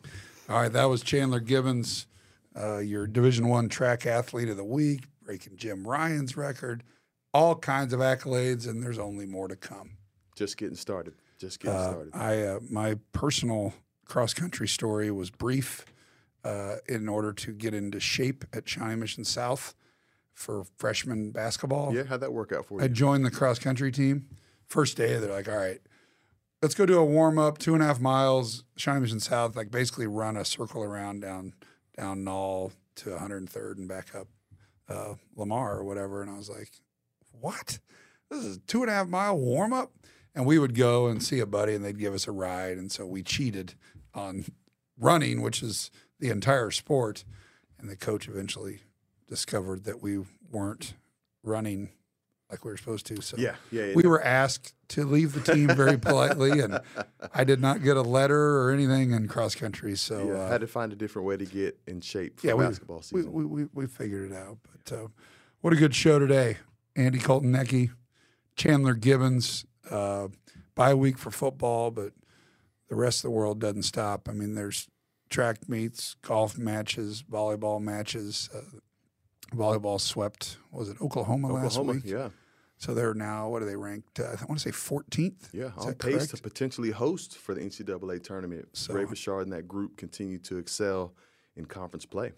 All 0.49 0.61
right, 0.61 0.73
that 0.73 0.85
was 0.85 1.03
Chandler 1.03 1.41
Gibbens, 1.41 2.07
uh, 2.59 2.79
your 2.79 3.07
Division 3.07 3.49
One 3.49 3.69
track 3.69 4.07
athlete 4.07 4.49
of 4.49 4.57
the 4.57 4.65
week, 4.65 5.05
breaking 5.23 5.57
Jim 5.57 5.85
Ryun's 5.85 6.37
record, 6.37 6.83
all 7.33 7.55
kinds 7.55 7.93
of 7.93 8.01
accolades, 8.01 8.69
and 8.69 8.83
there's 8.83 8.99
only 8.99 9.27
more 9.27 9.49
to 9.49 9.57
come. 9.57 9.93
Just 10.35 10.57
getting 10.57 10.77
started. 10.77 11.15
Just 11.41 11.61
get 11.61 11.73
Uh, 11.75 11.91
started. 11.91 12.11
I 12.15 12.43
uh, 12.43 12.61
my 12.69 12.97
personal 13.13 13.73
cross 14.05 14.35
country 14.35 14.69
story 14.69 15.11
was 15.11 15.31
brief. 15.31 15.87
Uh, 16.43 16.77
in 16.89 17.07
order 17.07 17.35
to 17.35 17.53
get 17.53 17.75
into 17.75 18.01
shape 18.01 18.45
at 18.55 18.67
Shawnee 18.67 18.95
Mission 18.97 19.25
South 19.25 19.75
for 20.33 20.65
freshman 20.79 21.33
basketball, 21.33 21.95
yeah, 21.95 22.05
how'd 22.05 22.21
that 22.21 22.33
work 22.33 22.51
out 22.51 22.65
for 22.65 22.79
you? 22.79 22.85
I 22.85 22.89
joined 22.89 23.27
the 23.27 23.31
cross 23.31 23.59
country 23.59 23.93
team. 23.93 24.27
First 24.67 24.97
day, 24.97 25.19
they're 25.19 25.31
like, 25.31 25.51
"All 25.51 25.57
right, 25.59 25.81
let's 26.63 26.75
go 26.75 26.87
do 26.87 26.97
a 26.99 27.05
warm 27.05 27.39
up, 27.39 27.59
two 27.59 27.75
and 27.75 27.83
a 27.83 27.87
half 27.87 28.01
miles, 28.01 28.65
Shawnee 28.77 29.01
Mission 29.01 29.21
South, 29.21 29.55
like 29.55 29.71
basically 29.71 30.07
run 30.07 30.37
a 30.39 30.45
circle 30.47 30.83
around 30.83 31.21
down 31.21 31.53
down 31.99 32.25
Nall 32.25 32.73
to 32.97 33.11
103rd 33.11 33.77
and 33.77 33.87
back 33.89 34.15
up 34.15 34.29
uh, 34.89 35.15
Lamar 35.37 35.77
or 35.79 35.85
whatever." 35.85 36.23
And 36.23 36.31
I 36.31 36.39
was 36.39 36.49
like, 36.49 36.71
"What? 37.33 37.81
This 38.31 38.45
is 38.47 38.57
a 38.57 38.61
two 38.61 38.81
and 38.81 38.91
a 38.91 38.95
half 38.95 39.09
mile 39.09 39.37
warm 39.37 39.75
up?" 39.75 39.93
And 40.35 40.47
we 40.47 40.59
would 40.59 40.75
go 40.75 41.07
and 41.07 41.23
see 41.23 41.41
a 41.41 41.47
buddy, 41.47 41.75
and 41.75 41.85
they'd 41.85 41.99
give 41.99 42.15
us 42.15 42.29
a 42.29 42.33
ride, 42.33 42.79
and 42.79 42.91
so 42.91 43.05
we 43.05 43.23
cheated 43.23 43.75
on 44.15 44.45
running, 44.99 45.43
which 45.43 45.63
is 45.63 45.91
the 46.19 46.31
entire 46.31 46.71
sport. 46.71 47.25
And 47.79 47.89
the 47.89 47.97
coach 47.97 48.29
eventually 48.29 48.81
discovered 49.27 49.85
that 49.85 50.03
we 50.03 50.19
weren't 50.51 50.95
running 51.43 51.91
like 52.51 52.65
we 52.65 52.71
were 52.71 52.77
supposed 52.77 53.07
to. 53.07 53.21
So 53.23 53.37
yeah, 53.39 53.55
yeah. 53.71 53.87
yeah. 53.87 53.95
we 53.95 54.03
were 54.03 54.23
asked 54.23 54.75
to 54.89 55.05
leave 55.05 55.33
the 55.33 55.41
team 55.41 55.69
very 55.69 55.97
politely, 55.99 56.61
and 56.61 56.81
I 57.35 57.45
did 57.45 57.61
not 57.61 57.83
get 57.83 57.97
a 57.97 58.03
letter 58.03 58.59
or 58.61 58.71
anything 58.73 59.13
in 59.13 59.29
cross 59.29 59.55
country. 59.55 59.97
So 59.97 60.29
yeah, 60.29 60.35
uh, 60.35 60.51
had 60.51 60.61
to 60.61 60.67
find 60.67 60.93
a 60.93 60.97
different 60.97 61.27
way 61.27 61.37
to 61.37 61.45
get 61.45 61.79
in 61.87 62.01
shape 62.01 62.41
for 62.41 62.49
yeah, 62.49 62.55
basketball 62.55 62.99
we, 62.99 63.21
season. 63.21 63.33
we, 63.33 63.45
we, 63.45 63.67
we 63.73 63.87
figured 63.87 64.31
it 64.31 64.37
out. 64.37 64.59
But 64.63 64.97
uh, 64.97 65.07
what 65.61 65.73
a 65.73 65.77
good 65.77 65.95
show 65.95 66.19
today. 66.19 66.59
Andy 66.97 67.19
Kotelnicki, 67.19 67.91
Chandler 68.57 68.95
Gibbens, 68.95 69.65
uh, 69.91 70.29
bye 70.75 70.95
week 70.95 71.19
for 71.19 71.31
football, 71.31 71.91
but 71.91 72.13
the 72.89 72.97
rest 72.97 73.19
of 73.21 73.23
the 73.25 73.31
world 73.31 73.59
doesn't 73.61 73.83
stop. 73.85 74.29
I 74.29 74.33
mean, 74.33 74.55
there's 74.55 74.89
track 75.29 75.69
meets, 75.69 76.15
golf 76.23 76.59
matches, 76.59 77.23
volleyball 77.31 77.81
matches. 77.81 78.49
Uh, 78.55 78.61
volleyball 79.55 80.01
swept, 80.01 80.57
was 80.71 80.89
it 80.89 81.01
Oklahoma, 81.01 81.53
last 81.53 81.79
week? 81.83 82.03
yeah, 82.05 82.29
So 82.79 82.95
they're 82.95 83.15
now, 83.15 83.49
what 83.49 83.63
are 83.63 83.67
they 83.67 83.77
ranked? 83.77 84.21
Uh, 84.21 84.37
I 84.41 84.45
want 84.47 84.61
to 84.61 84.71
say 84.71 84.71
14th. 84.71 85.49
yeah, 85.53 85.67
Is 85.77 85.87
on 85.87 85.95
pace 85.95 86.15
correct? 86.15 86.31
to 86.37 86.43
potentially 86.43 86.91
host 86.93 87.37
for 87.37 87.55
the 87.55 87.61
NCAA 87.61 88.23
tournament. 88.23 88.69
So- 88.75 88.95
Ray 88.95 89.05
Bechard 89.05 89.43
and 89.43 89.53
that 89.53 89.67
group 89.69 89.97
continue 89.97 90.39
to 90.39 90.59
excel 90.59 91.15
in 91.57 91.67
conference 91.67 92.07
play. 92.07 92.33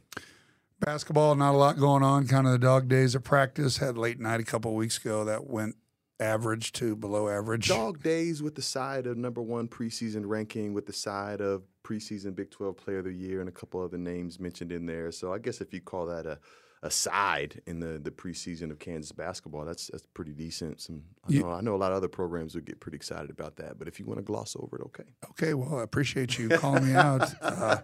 Basketball, 0.80 1.34
not 1.36 1.54
a 1.54 1.56
lot 1.58 1.78
going 1.78 2.02
on. 2.02 2.26
Kind 2.26 2.46
of 2.46 2.52
the 2.54 2.58
dog 2.58 2.88
days 2.88 3.14
of 3.14 3.22
practice. 3.22 3.76
Had 3.76 3.96
late 3.96 4.18
night 4.18 4.40
a 4.40 4.44
couple 4.44 4.74
weeks 4.74 4.98
ago 4.98 5.24
that 5.24 5.46
went 5.46 5.76
average 6.22 6.72
to 6.72 6.96
below 6.96 7.28
average. 7.28 7.68
Dog 7.68 8.02
days 8.02 8.42
with 8.42 8.54
the 8.54 8.62
side 8.62 9.06
of 9.06 9.16
number 9.16 9.42
one 9.42 9.68
preseason 9.68 10.22
ranking, 10.24 10.72
with 10.72 10.86
the 10.86 10.92
side 10.92 11.40
of 11.40 11.62
preseason 11.84 12.34
Big 12.34 12.50
12 12.50 12.76
Player 12.76 12.98
of 12.98 13.04
the 13.04 13.12
Year, 13.12 13.40
and 13.40 13.48
a 13.48 13.52
couple 13.52 13.82
other 13.82 13.98
names 13.98 14.38
mentioned 14.38 14.72
in 14.72 14.86
there. 14.86 15.10
So 15.10 15.32
I 15.32 15.38
guess 15.38 15.60
if 15.60 15.74
you 15.74 15.80
call 15.80 16.06
that 16.06 16.26
a, 16.26 16.38
a 16.82 16.90
side 16.90 17.60
in 17.66 17.80
the, 17.80 17.98
the 17.98 18.10
preseason 18.10 18.70
of 18.70 18.78
Kansas 18.78 19.12
basketball, 19.12 19.64
that's 19.64 19.88
that's 19.88 20.06
pretty 20.14 20.32
decent. 20.32 20.80
Some 20.80 21.02
I 21.28 21.34
know, 21.34 21.50
I 21.50 21.60
know 21.60 21.74
a 21.74 21.76
lot 21.76 21.92
of 21.92 21.96
other 21.96 22.08
programs 22.08 22.54
would 22.54 22.64
get 22.64 22.80
pretty 22.80 22.96
excited 22.96 23.30
about 23.30 23.56
that. 23.56 23.78
But 23.78 23.88
if 23.88 23.98
you 23.98 24.06
want 24.06 24.18
to 24.18 24.24
gloss 24.24 24.56
over 24.58 24.76
it, 24.76 24.82
okay. 24.86 25.04
Okay, 25.30 25.54
well, 25.54 25.80
I 25.80 25.82
appreciate 25.82 26.38
you 26.38 26.48
calling 26.48 26.86
me 26.86 26.94
out. 26.94 27.32
Uh, 27.42 27.78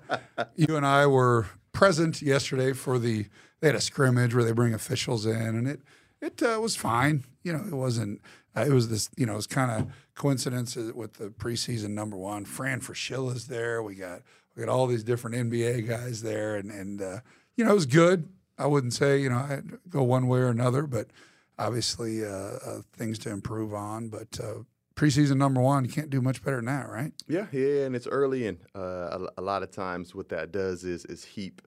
you 0.54 0.76
and 0.76 0.86
I 0.86 1.06
were 1.06 1.46
present 1.72 2.22
yesterday 2.22 2.72
for 2.72 2.98
the. 2.98 3.26
They 3.60 3.68
had 3.68 3.74
a 3.74 3.80
scrimmage 3.80 4.34
where 4.34 4.44
they 4.44 4.52
bring 4.52 4.72
officials 4.72 5.26
in, 5.26 5.32
and 5.32 5.66
it 5.66 5.80
it 6.20 6.42
uh, 6.42 6.58
was 6.60 6.76
fine. 6.76 7.24
You 7.42 7.52
know, 7.52 7.64
it 7.66 7.74
wasn't. 7.74 8.20
Uh, 8.56 8.64
it 8.66 8.72
was 8.72 8.88
this. 8.88 9.08
You 9.16 9.26
know, 9.26 9.34
it 9.34 9.36
was 9.36 9.46
kind 9.46 9.70
of 9.70 9.92
coincidence 10.14 10.76
with 10.76 11.14
the 11.14 11.30
preseason 11.30 11.90
number 11.90 12.16
one. 12.16 12.44
Fran 12.44 12.80
Fraschilla's 12.80 13.46
there. 13.46 13.82
We 13.82 13.94
got 13.94 14.22
we 14.54 14.64
got 14.64 14.70
all 14.70 14.86
these 14.86 15.04
different 15.04 15.36
NBA 15.36 15.86
guys 15.86 16.22
there, 16.22 16.56
and 16.56 16.70
and 16.70 17.00
uh, 17.00 17.20
you 17.56 17.64
know, 17.64 17.70
it 17.70 17.74
was 17.74 17.86
good. 17.86 18.28
I 18.58 18.66
wouldn't 18.66 18.94
say 18.94 19.18
you 19.18 19.30
know 19.30 19.36
I 19.36 19.60
go 19.88 20.02
one 20.02 20.26
way 20.26 20.40
or 20.40 20.48
another, 20.48 20.82
but 20.82 21.08
obviously 21.58 22.24
uh, 22.24 22.28
uh, 22.28 22.80
things 22.92 23.18
to 23.20 23.30
improve 23.30 23.72
on. 23.72 24.08
But 24.08 24.38
uh, 24.42 24.62
preseason 24.96 25.36
number 25.36 25.60
one, 25.60 25.84
you 25.84 25.90
can't 25.90 26.10
do 26.10 26.20
much 26.20 26.42
better 26.42 26.56
than 26.56 26.66
that, 26.66 26.88
right? 26.88 27.12
Yeah, 27.28 27.46
yeah, 27.52 27.84
and 27.84 27.94
it's 27.94 28.08
early, 28.08 28.46
and 28.46 28.58
a, 28.74 29.28
a 29.38 29.42
lot 29.42 29.62
of 29.62 29.70
times 29.70 30.14
what 30.14 30.28
that 30.30 30.52
does 30.52 30.84
is 30.84 31.04
is 31.04 31.24
heap 31.24 31.62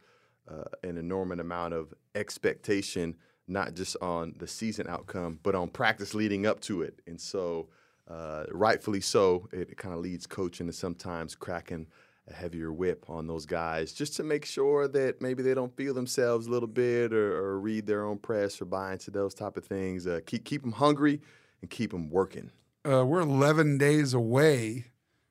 an 0.83 0.97
enormous 0.97 1.39
amount 1.39 1.73
of 1.73 1.93
expectation, 2.13 3.15
not 3.51 3.75
just 3.75 3.97
on 4.01 4.33
the 4.37 4.47
season 4.47 4.87
outcome, 4.87 5.39
but 5.43 5.55
on 5.55 5.69
practice 5.69 6.13
leading 6.13 6.45
up 6.45 6.59
to 6.61 6.81
it, 6.81 7.01
and 7.07 7.19
so 7.19 7.67
uh, 8.09 8.43
rightfully 8.51 9.01
so, 9.01 9.47
it 9.51 9.77
kind 9.77 9.93
of 9.93 10.01
leads 10.01 10.27
coaching 10.27 10.67
to 10.67 10.73
sometimes 10.73 11.35
cracking 11.35 11.87
a 12.29 12.33
heavier 12.33 12.71
whip 12.71 13.05
on 13.09 13.25
those 13.25 13.45
guys 13.45 13.93
just 13.93 14.15
to 14.15 14.23
make 14.23 14.45
sure 14.45 14.87
that 14.87 15.21
maybe 15.21 15.41
they 15.41 15.53
don't 15.53 15.75
feel 15.75 15.93
themselves 15.93 16.47
a 16.47 16.49
little 16.51 16.67
bit 16.67 17.13
or, 17.13 17.35
or 17.35 17.59
read 17.59 17.87
their 17.87 18.05
own 18.05 18.17
press 18.17 18.61
or 18.61 18.65
buy 18.65 18.93
into 18.93 19.11
those 19.11 19.33
type 19.33 19.57
of 19.57 19.65
things. 19.65 20.05
Uh, 20.07 20.19
keep 20.25 20.43
keep 20.45 20.61
them 20.61 20.73
hungry 20.73 21.19
and 21.61 21.69
keep 21.69 21.91
them 21.91 22.09
working. 22.09 22.51
uh, 22.89 23.05
we're 23.05 23.21
11 23.21 23.77
days 23.77 24.13
away 24.13 24.85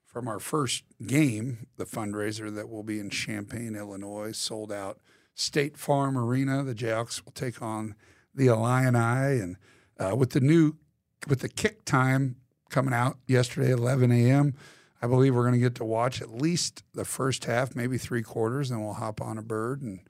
from 0.05 0.27
our 0.27 0.41
first 0.41 0.83
game, 1.07 1.67
the 1.77 1.85
fundraiser 1.85 2.53
that 2.55 2.69
will 2.69 2.83
be 2.83 2.99
in 2.99 3.11
Champaign, 3.11 3.77
Illinois, 3.77 4.33
sold 4.33 4.73
out 4.73 4.99
State 5.41 5.77
Farm 5.77 6.19
Arena. 6.19 6.63
The 6.63 6.75
Jayhawks 6.75 7.25
will 7.25 7.33
take 7.33 7.63
on 7.63 7.95
the 8.35 8.49
Illini, 8.49 9.41
and 9.41 9.57
uh, 9.99 10.15
with 10.15 10.31
the 10.31 10.41
new 10.41 10.77
with 11.27 11.41
the 11.41 11.49
kick 11.49 11.85
time 11.85 12.37
coming 12.69 12.95
out 12.95 13.19
yesterday, 13.27 13.73
11 13.73 14.13
a.m. 14.13 14.55
I 15.03 15.07
believe 15.07 15.35
we're 15.35 15.43
going 15.43 15.55
to 15.55 15.61
get 15.61 15.75
to 15.77 15.85
watch 15.85 16.21
at 16.21 16.31
least 16.31 16.85
the 16.95 17.05
first 17.05 17.47
half, 17.47 17.75
maybe 17.75 17.99
three 17.99 18.23
quarters, 18.23 18.71
and 18.71 18.85
we'll 18.85 18.95
hop 18.95 19.21
on 19.21 19.39
a 19.39 19.43
bird 19.43 19.83
and 19.83 20.01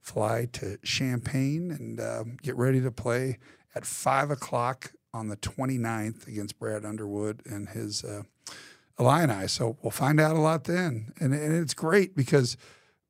fly 0.00 0.48
to 0.52 0.76
Champaign 0.78 1.70
and 1.70 2.00
um, 2.00 2.36
get 2.42 2.56
ready 2.56 2.80
to 2.80 2.90
play 2.90 3.38
at 3.74 3.86
five 3.86 4.30
o'clock 4.30 4.92
on 5.14 5.28
the 5.28 5.36
29th 5.36 6.26
against 6.26 6.58
Brad 6.58 6.84
Underwood 6.84 7.42
and 7.46 7.68
his 7.68 8.04
uh, 8.04 8.22
Illini. 8.98 9.46
So 9.46 9.76
we'll 9.82 9.90
find 9.90 10.20
out 10.20 10.36
a 10.36 10.40
lot 10.40 10.64
then. 10.64 11.12
And, 11.20 11.32
and 11.32 11.54
it's 11.54 11.74
great 11.74 12.16
because 12.16 12.56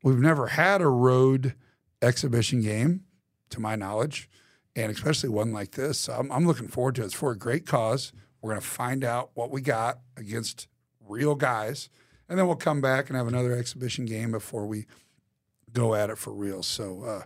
we've 0.02 0.18
never 0.18 0.48
had 0.48 0.82
a 0.82 0.88
road 0.88 1.54
exhibition 2.02 2.60
game, 2.60 3.04
to 3.50 3.60
my 3.60 3.76
knowledge, 3.76 4.28
and 4.76 4.92
especially 4.92 5.28
one 5.28 5.52
like 5.52 5.72
this. 5.72 5.98
So 5.98 6.12
I'm, 6.12 6.30
I'm 6.30 6.46
looking 6.46 6.68
forward 6.68 6.94
to 6.96 7.02
it. 7.02 7.06
It's 7.06 7.14
for 7.14 7.32
a 7.32 7.38
great 7.38 7.66
cause. 7.66 8.12
We're 8.40 8.52
going 8.52 8.60
to 8.60 8.66
find 8.66 9.04
out 9.04 9.30
what 9.34 9.50
we 9.50 9.60
got 9.60 10.00
against 10.16 10.68
real 11.06 11.34
guys. 11.34 11.90
And 12.28 12.38
then 12.38 12.46
we'll 12.46 12.56
come 12.56 12.80
back 12.80 13.08
and 13.08 13.16
have 13.16 13.26
another 13.26 13.52
exhibition 13.52 14.06
game 14.06 14.30
before 14.30 14.66
we 14.66 14.86
go 15.72 15.94
at 15.94 16.10
it 16.10 16.18
for 16.18 16.32
real. 16.32 16.62
So 16.62 17.02
uh, 17.02 17.22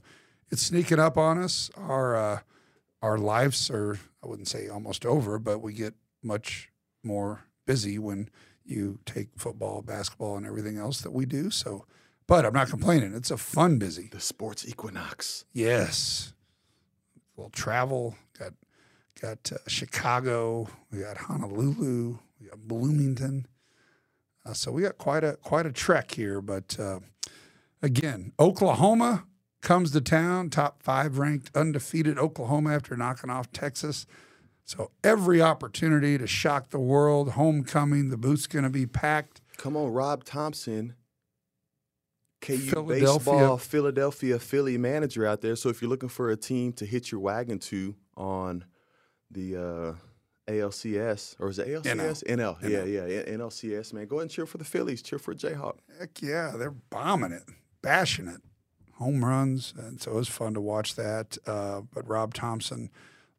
it's 0.50 0.62
sneaking 0.62 0.98
up 0.98 1.18
on 1.18 1.38
us. 1.38 1.70
Our 1.76 2.16
uh, 2.16 2.40
our 3.02 3.18
lives 3.18 3.70
are 3.70 3.98
I 4.22 4.26
wouldn't 4.26 4.48
say 4.48 4.68
almost 4.68 5.04
over, 5.04 5.38
but 5.38 5.58
we 5.58 5.74
get 5.74 5.94
much 6.22 6.70
more 7.02 7.44
busy 7.66 7.98
when 7.98 8.30
you 8.64 8.98
take 9.04 9.28
football, 9.36 9.82
basketball, 9.82 10.36
and 10.36 10.46
everything 10.46 10.78
else 10.78 11.02
that 11.02 11.12
we 11.12 11.26
do. 11.26 11.50
So, 11.50 11.84
but 12.26 12.44
I'm 12.44 12.52
not 12.52 12.68
complaining. 12.68 13.14
It's 13.14 13.30
a 13.30 13.36
fun 13.36 13.78
busy. 13.78 14.08
The 14.10 14.20
sports 14.20 14.66
equinox. 14.66 15.44
Yes, 15.52 16.32
we'll 17.36 17.50
travel. 17.50 18.16
Got 18.38 18.52
got 19.20 19.52
uh, 19.52 19.58
Chicago. 19.66 20.68
We 20.90 21.00
got 21.00 21.16
Honolulu. 21.16 22.18
We 22.40 22.48
got 22.48 22.58
Bloomington. 22.58 23.46
Uh, 24.46 24.52
so 24.52 24.70
we 24.70 24.82
got 24.82 24.98
quite 24.98 25.24
a 25.24 25.36
quite 25.36 25.66
a 25.66 25.72
trek 25.72 26.12
here. 26.12 26.40
But 26.40 26.78
uh, 26.78 27.00
again, 27.82 28.32
Oklahoma 28.38 29.24
comes 29.60 29.90
to 29.92 30.00
town, 30.00 30.50
top 30.50 30.82
five 30.82 31.18
ranked, 31.18 31.50
undefeated 31.56 32.18
Oklahoma 32.18 32.74
after 32.74 32.96
knocking 32.96 33.30
off 33.30 33.50
Texas. 33.52 34.06
So 34.66 34.90
every 35.02 35.42
opportunity 35.42 36.16
to 36.16 36.26
shock 36.26 36.70
the 36.70 36.78
world. 36.78 37.32
Homecoming, 37.32 38.10
the 38.10 38.16
boot's 38.16 38.46
going 38.46 38.62
to 38.62 38.70
be 38.70 38.86
packed. 38.86 39.40
Come 39.56 39.76
on, 39.76 39.92
Rob 39.92 40.24
Thomson, 40.24 40.94
KU 42.44 42.58
Philadelphia. 42.58 43.06
baseball, 43.06 43.58
Philadelphia 43.58 44.38
Philly 44.38 44.76
manager 44.76 45.26
out 45.26 45.40
there. 45.40 45.56
So 45.56 45.70
if 45.70 45.80
you're 45.80 45.88
looking 45.88 46.10
for 46.10 46.30
a 46.30 46.36
team 46.36 46.72
to 46.74 46.84
hit 46.84 47.10
your 47.10 47.20
wagon 47.20 47.58
to 47.60 47.94
on 48.16 48.64
the 49.30 49.56
uh, 49.56 50.50
ALCS 50.50 51.36
or 51.38 51.48
is 51.48 51.58
it 51.58 51.68
ALCS? 51.68 52.24
NL. 52.24 52.62
Yeah, 52.62 52.84
yeah, 52.84 53.06
yeah, 53.06 53.22
NLCS. 53.36 53.92
Man, 53.94 54.06
go 54.06 54.16
ahead 54.16 54.22
and 54.22 54.30
cheer 54.30 54.46
for 54.46 54.58
the 54.58 54.64
Phillies. 54.64 55.02
Cheer 55.02 55.18
for 55.18 55.34
Jayhawk. 55.34 55.78
Heck 55.98 56.20
yeah, 56.20 56.52
they're 56.56 56.70
bombing 56.70 57.32
it, 57.32 57.44
bashing 57.80 58.28
it. 58.28 58.42
home 58.94 59.24
runs, 59.24 59.72
and 59.78 60.00
so 60.00 60.12
it 60.12 60.14
was 60.14 60.28
fun 60.28 60.54
to 60.54 60.60
watch 60.60 60.96
that. 60.96 61.38
Uh, 61.46 61.80
but 61.92 62.06
Rob 62.06 62.34
Thomson, 62.34 62.90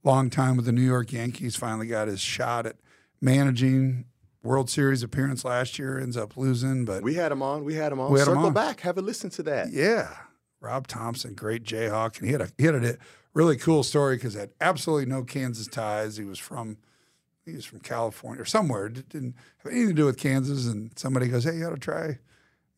long 0.03 0.29
time 0.31 0.55
with 0.55 0.65
the 0.65 0.71
New 0.71 0.81
York 0.81 1.13
Yankees, 1.13 1.55
finally 1.55 1.87
got 1.87 2.07
his 2.07 2.19
shot 2.19 2.65
at 2.65 2.77
managing. 3.21 4.05
World 4.45 4.69
Series 4.69 5.03
appearance 5.03 5.43
last 5.43 5.77
year 5.79 5.99
ends 5.99 6.15
up 6.15 6.37
losing, 6.37 6.85
but 6.85 7.03
We 7.03 7.15
had 7.15 7.31
him 7.31 7.41
on. 7.41 7.63
We 7.65 7.73
had 7.75 7.91
him 7.91 7.99
on. 7.99 8.11
We 8.11 8.19
had 8.19 8.27
him 8.27 8.35
Circle 8.35 8.47
on. 8.47 8.53
back. 8.53 8.81
Have 8.81 8.97
a 8.97 9.01
listen 9.01 9.29
to 9.31 9.43
that. 9.43 9.71
yeah, 9.71 10.15
Rob 10.61 10.87
Thomson, 10.87 11.33
great 11.33 11.63
Jayhawk, 11.63 12.17
and 12.19 12.25
he 12.27 12.31
had 12.31 12.41
a 12.41 12.49
he 12.57 12.65
had 12.65 12.75
a 12.75 12.97
really 13.33 13.57
cool 13.57 13.83
story 13.83 14.15
because 14.15 14.33
had 14.35 14.51
absolutely 14.61 15.05
no 15.07 15.23
Kansas 15.23 15.67
ties. 15.67 16.17
He 16.17 16.23
was 16.25 16.39
from 16.39 16.77
he 17.45 17.53
was 17.53 17.65
from 17.65 17.79
California 17.79 18.41
or 18.41 18.45
somewhere. 18.45 18.85
It 18.87 19.09
didn't 19.09 19.35
have 19.63 19.71
anything 19.71 19.89
to 19.89 19.93
do 19.93 20.05
with 20.05 20.17
Kansas. 20.17 20.67
And 20.67 20.91
somebody 20.97 21.27
goes, 21.27 21.43
"Hey, 21.43 21.57
you 21.57 21.65
ought 21.65 21.71
to 21.71 21.77
try." 21.77 22.19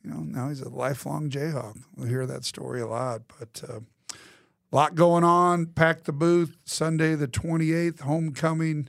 You 0.04 0.12
know, 0.14 0.20
now 0.20 0.48
he's 0.48 0.62
a 0.62 0.70
lifelong 0.70 1.30
Jayhawk. 1.30 1.78
We'll 1.96 2.08
hear 2.08 2.26
that 2.26 2.46
story 2.46 2.80
a 2.80 2.88
lot, 2.88 3.24
but 3.40 3.62
uh, 3.70 3.80
a 4.12 4.76
lot 4.76 4.96
going 4.96 5.26
on. 5.26 5.66
Pack 5.68 6.04
the 6.04 6.14
booth 6.14 6.56
Sunday 6.66 7.16
the 7.16 7.28
twenty 7.28 7.74
eighth, 7.74 8.02
homecoming. 8.02 8.88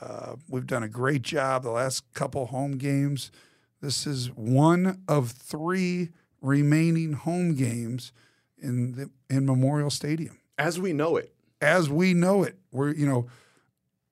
Uh, 0.00 0.36
we've 0.48 0.66
done 0.66 0.82
a 0.82 0.88
great 0.88 1.22
job 1.22 1.62
the 1.62 1.70
last 1.70 2.10
couple 2.14 2.46
home 2.46 2.78
games. 2.78 3.30
This 3.82 4.06
is 4.06 4.28
one 4.34 5.02
of 5.06 5.30
three 5.30 6.08
remaining 6.40 7.12
home 7.12 7.54
games 7.54 8.12
in 8.58 8.92
the 8.92 9.10
in 9.28 9.44
Memorial 9.46 9.90
Stadium 9.90 10.38
As 10.58 10.80
we 10.80 10.92
know 10.92 11.16
it. 11.16 11.34
as 11.60 11.88
we 11.90 12.14
know 12.14 12.42
it. 12.42 12.56
We're 12.72 12.94
you 12.94 13.06
know, 13.06 13.26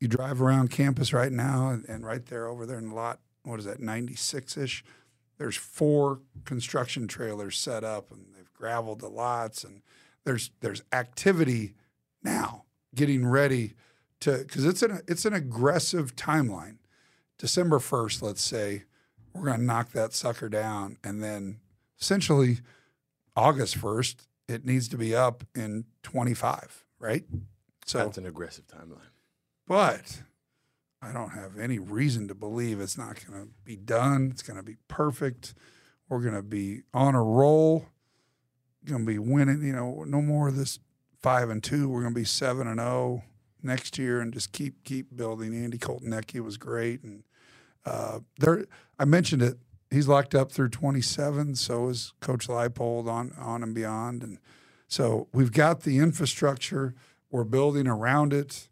you 0.01 0.09
drive 0.09 0.43
around 0.43 0.71
campus 0.71 1.13
right 1.13 1.33
now, 1.33 1.71
and, 1.71 1.85
and 1.87 2.05
right 2.05 2.25
there 2.27 2.47
over 2.49 2.67
there 2.67 2.79
in 2.79 2.89
the 2.91 2.95
lot, 2.95 3.21
what 3.45 3.59
is 3.59 3.65
that, 3.65 3.81
ninety 3.81 4.15
six 4.15 4.57
ish? 4.57 4.85
There's 5.39 5.57
four 5.57 6.21
construction 6.45 7.07
trailers 7.09 7.57
set 7.59 7.85
up, 7.85 8.11
and 8.11 8.27
they've 8.37 8.53
gravelled 8.53 9.01
the 9.01 9.09
lots, 9.09 9.65
and 9.65 9.83
there's 10.25 10.51
there's 10.61 10.83
activity 10.93 11.75
now 12.23 12.65
getting 12.95 13.27
ready 13.27 13.75
to 14.21 14.39
because 14.39 14.65
it's 14.65 14.83
an 14.83 15.01
it's 15.07 15.25
an 15.25 15.33
aggressive 15.33 16.17
timeline. 16.17 16.79
December 17.39 17.79
first, 17.79 18.21
let's 18.23 18.43
say, 18.43 18.85
we're 19.33 19.45
going 19.45 19.59
to 19.61 19.65
knock 19.65 19.93
that 19.93 20.13
sucker 20.13 20.49
down, 20.49 20.97
and 21.05 21.23
then 21.23 21.61
essentially 22.01 22.59
August 23.37 23.77
first, 23.77 24.27
it 24.49 24.65
needs 24.65 24.89
to 24.89 24.97
be 24.99 25.15
up 25.15 25.45
in 25.55 25.85
twenty 26.03 26.35
five, 26.35 26.85
right? 26.99 27.25
So 27.87 27.99
That's 27.99 28.19
an 28.19 28.27
aggressive 28.27 28.67
timeline. 28.67 29.11
but 29.67 30.23
I 31.01 31.13
don't 31.13 31.31
have 31.31 31.57
any 31.59 31.79
reason 31.79 32.27
to 32.29 32.35
believe 32.35 32.81
it's 32.81 32.99
not 32.99 33.25
going 33.25 33.41
to 33.45 33.49
be 33.65 33.77
done. 33.77 34.29
It's 34.33 34.43
going 34.43 34.57
to 34.57 34.63
be 34.65 34.77
perfect. 34.89 35.55
We're 36.09 36.21
going 36.21 36.35
to 36.35 36.43
be 36.43 36.83
on 36.93 37.15
a 37.15 37.23
roll. 37.23 37.87
Going 38.85 39.07
to 39.07 39.13
be 39.13 39.19
winning. 39.19 39.63
You 39.63 39.73
know, 39.75 40.05
no 40.07 40.21
more 40.21 40.49
of 40.49 40.57
this 40.57 40.81
five 41.21 41.51
and 41.51 41.63
two. 41.63 41.89
We're 41.89 42.03
going 42.03 42.15
to 42.15 42.21
be 42.21 42.25
seven 42.25 42.67
and 42.67 42.81
zero 42.81 43.23
next 43.63 43.99
year, 43.99 44.21
and 44.21 44.33
just 44.33 44.53
keep 44.53 44.85
keep 44.85 45.15
building. 45.15 45.55
Andy 45.55 45.79
Kotelnicki 45.79 46.41
was 46.41 46.57
great, 46.57 47.03
and 47.03 47.25
uh, 47.85 48.21
there. 48.39 48.65
I 48.99 49.05
mentioned 49.05 49.43
it. 49.43 49.59
He's 49.91 50.09
locked 50.09 50.35
up 50.35 50.53
through 50.53 50.69
27. 50.69 51.55
So 51.55 51.89
is 51.89 52.13
Coach 52.21 52.47
Leipold 52.49 53.09
on 53.09 53.33
on 53.39 53.63
and 53.63 53.75
beyond, 53.75 54.23
and 54.23 54.39
so 54.87 55.29
we've 55.33 55.53
got 55.53 55.83
the 55.83 55.99
infrastructure. 55.99 56.95
We're 57.31 57.45
building 57.45 57.87
around 57.87 58.33
it 58.33 58.69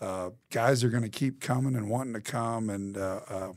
uh, 0.00 0.30
guys 0.50 0.84
are 0.84 0.88
going 0.88 1.02
to 1.02 1.08
keep 1.08 1.40
coming 1.40 1.74
and 1.74 1.88
wanting 1.88 2.14
to 2.14 2.20
come, 2.20 2.68
and 2.70 2.96
uh, 2.96 3.20
uh, 3.28 3.52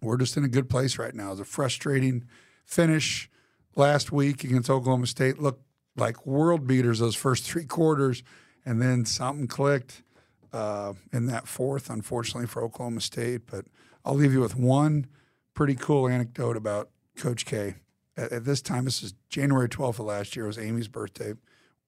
we're 0.00 0.16
just 0.16 0.36
in 0.36 0.44
a 0.44 0.48
good 0.48 0.70
place 0.70 0.98
right 0.98 1.14
now. 1.14 1.28
It 1.28 1.30
was 1.30 1.40
a 1.40 1.44
frustrating 1.44 2.24
finish 2.64 3.28
last 3.76 4.10
week 4.10 4.44
against 4.44 4.70
Oklahoma 4.70 5.06
State. 5.06 5.38
Looked 5.38 5.64
like 5.96 6.26
world 6.26 6.66
beaters 6.66 6.98
those 6.98 7.14
first 7.14 7.44
three 7.44 7.66
quarters, 7.66 8.22
and 8.64 8.80
then 8.80 9.04
something 9.04 9.46
clicked 9.46 10.02
uh, 10.52 10.94
in 11.12 11.26
that 11.26 11.46
fourth, 11.48 11.90
unfortunately 11.90 12.46
for 12.46 12.62
Oklahoma 12.62 13.00
State. 13.00 13.42
But 13.46 13.66
I'll 14.04 14.14
leave 14.14 14.32
you 14.32 14.40
with 14.40 14.56
one 14.56 15.06
pretty 15.54 15.74
cool 15.74 16.08
anecdote 16.08 16.56
about 16.56 16.90
Coach 17.16 17.44
K. 17.46 17.74
At, 18.16 18.32
at 18.32 18.44
this 18.44 18.60
time, 18.62 18.84
this 18.84 19.02
is 19.02 19.14
January 19.28 19.68
12th 19.68 19.98
of 20.00 20.06
last 20.06 20.36
year. 20.36 20.44
It 20.46 20.48
was 20.48 20.58
Amy's 20.58 20.88
birthday. 20.88 21.34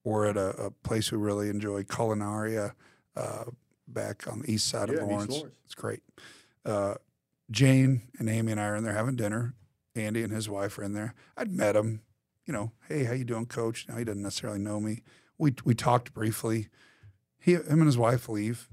We're 0.03 0.27
at 0.27 0.37
a, 0.37 0.49
a 0.65 0.71
place 0.71 1.11
we 1.11 1.17
really 1.17 1.49
enjoy, 1.49 1.83
Culinaria, 1.83 2.73
uh, 3.15 3.45
back 3.87 4.27
on 4.27 4.41
the 4.41 4.51
east 4.51 4.67
side 4.67 4.89
Yeah, 4.89 4.95
of 4.95 5.07
Lawrence. 5.07 5.31
Lawrence. 5.31 5.55
It's 5.65 5.75
great. 5.75 6.01
Uh, 6.65 6.95
Jane 7.51 8.01
and 8.19 8.29
Amy 8.29 8.51
and 8.53 8.61
I 8.61 8.65
are 8.65 8.75
in 8.75 8.83
there 8.83 8.93
having 8.93 9.15
dinner. 9.15 9.53
Andy 9.95 10.23
and 10.23 10.33
his 10.33 10.49
wife 10.49 10.77
are 10.77 10.83
in 10.83 10.93
there. 10.93 11.13
I'd 11.37 11.51
met 11.51 11.75
him, 11.75 12.01
you 12.45 12.53
know, 12.53 12.71
hey, 12.87 13.03
how 13.03 13.13
you 13.13 13.23
doing, 13.23 13.45
coach? 13.45 13.85
Now 13.87 13.97
he 13.97 14.03
doesn't 14.03 14.23
necessarily 14.23 14.59
know 14.59 14.79
me. 14.79 15.03
We 15.37 15.53
we 15.63 15.73
talked 15.73 16.13
briefly. 16.13 16.69
He 17.39 17.53
him 17.53 17.63
and 17.67 17.85
his 17.85 17.97
wife 17.97 18.29
leave. 18.29 18.69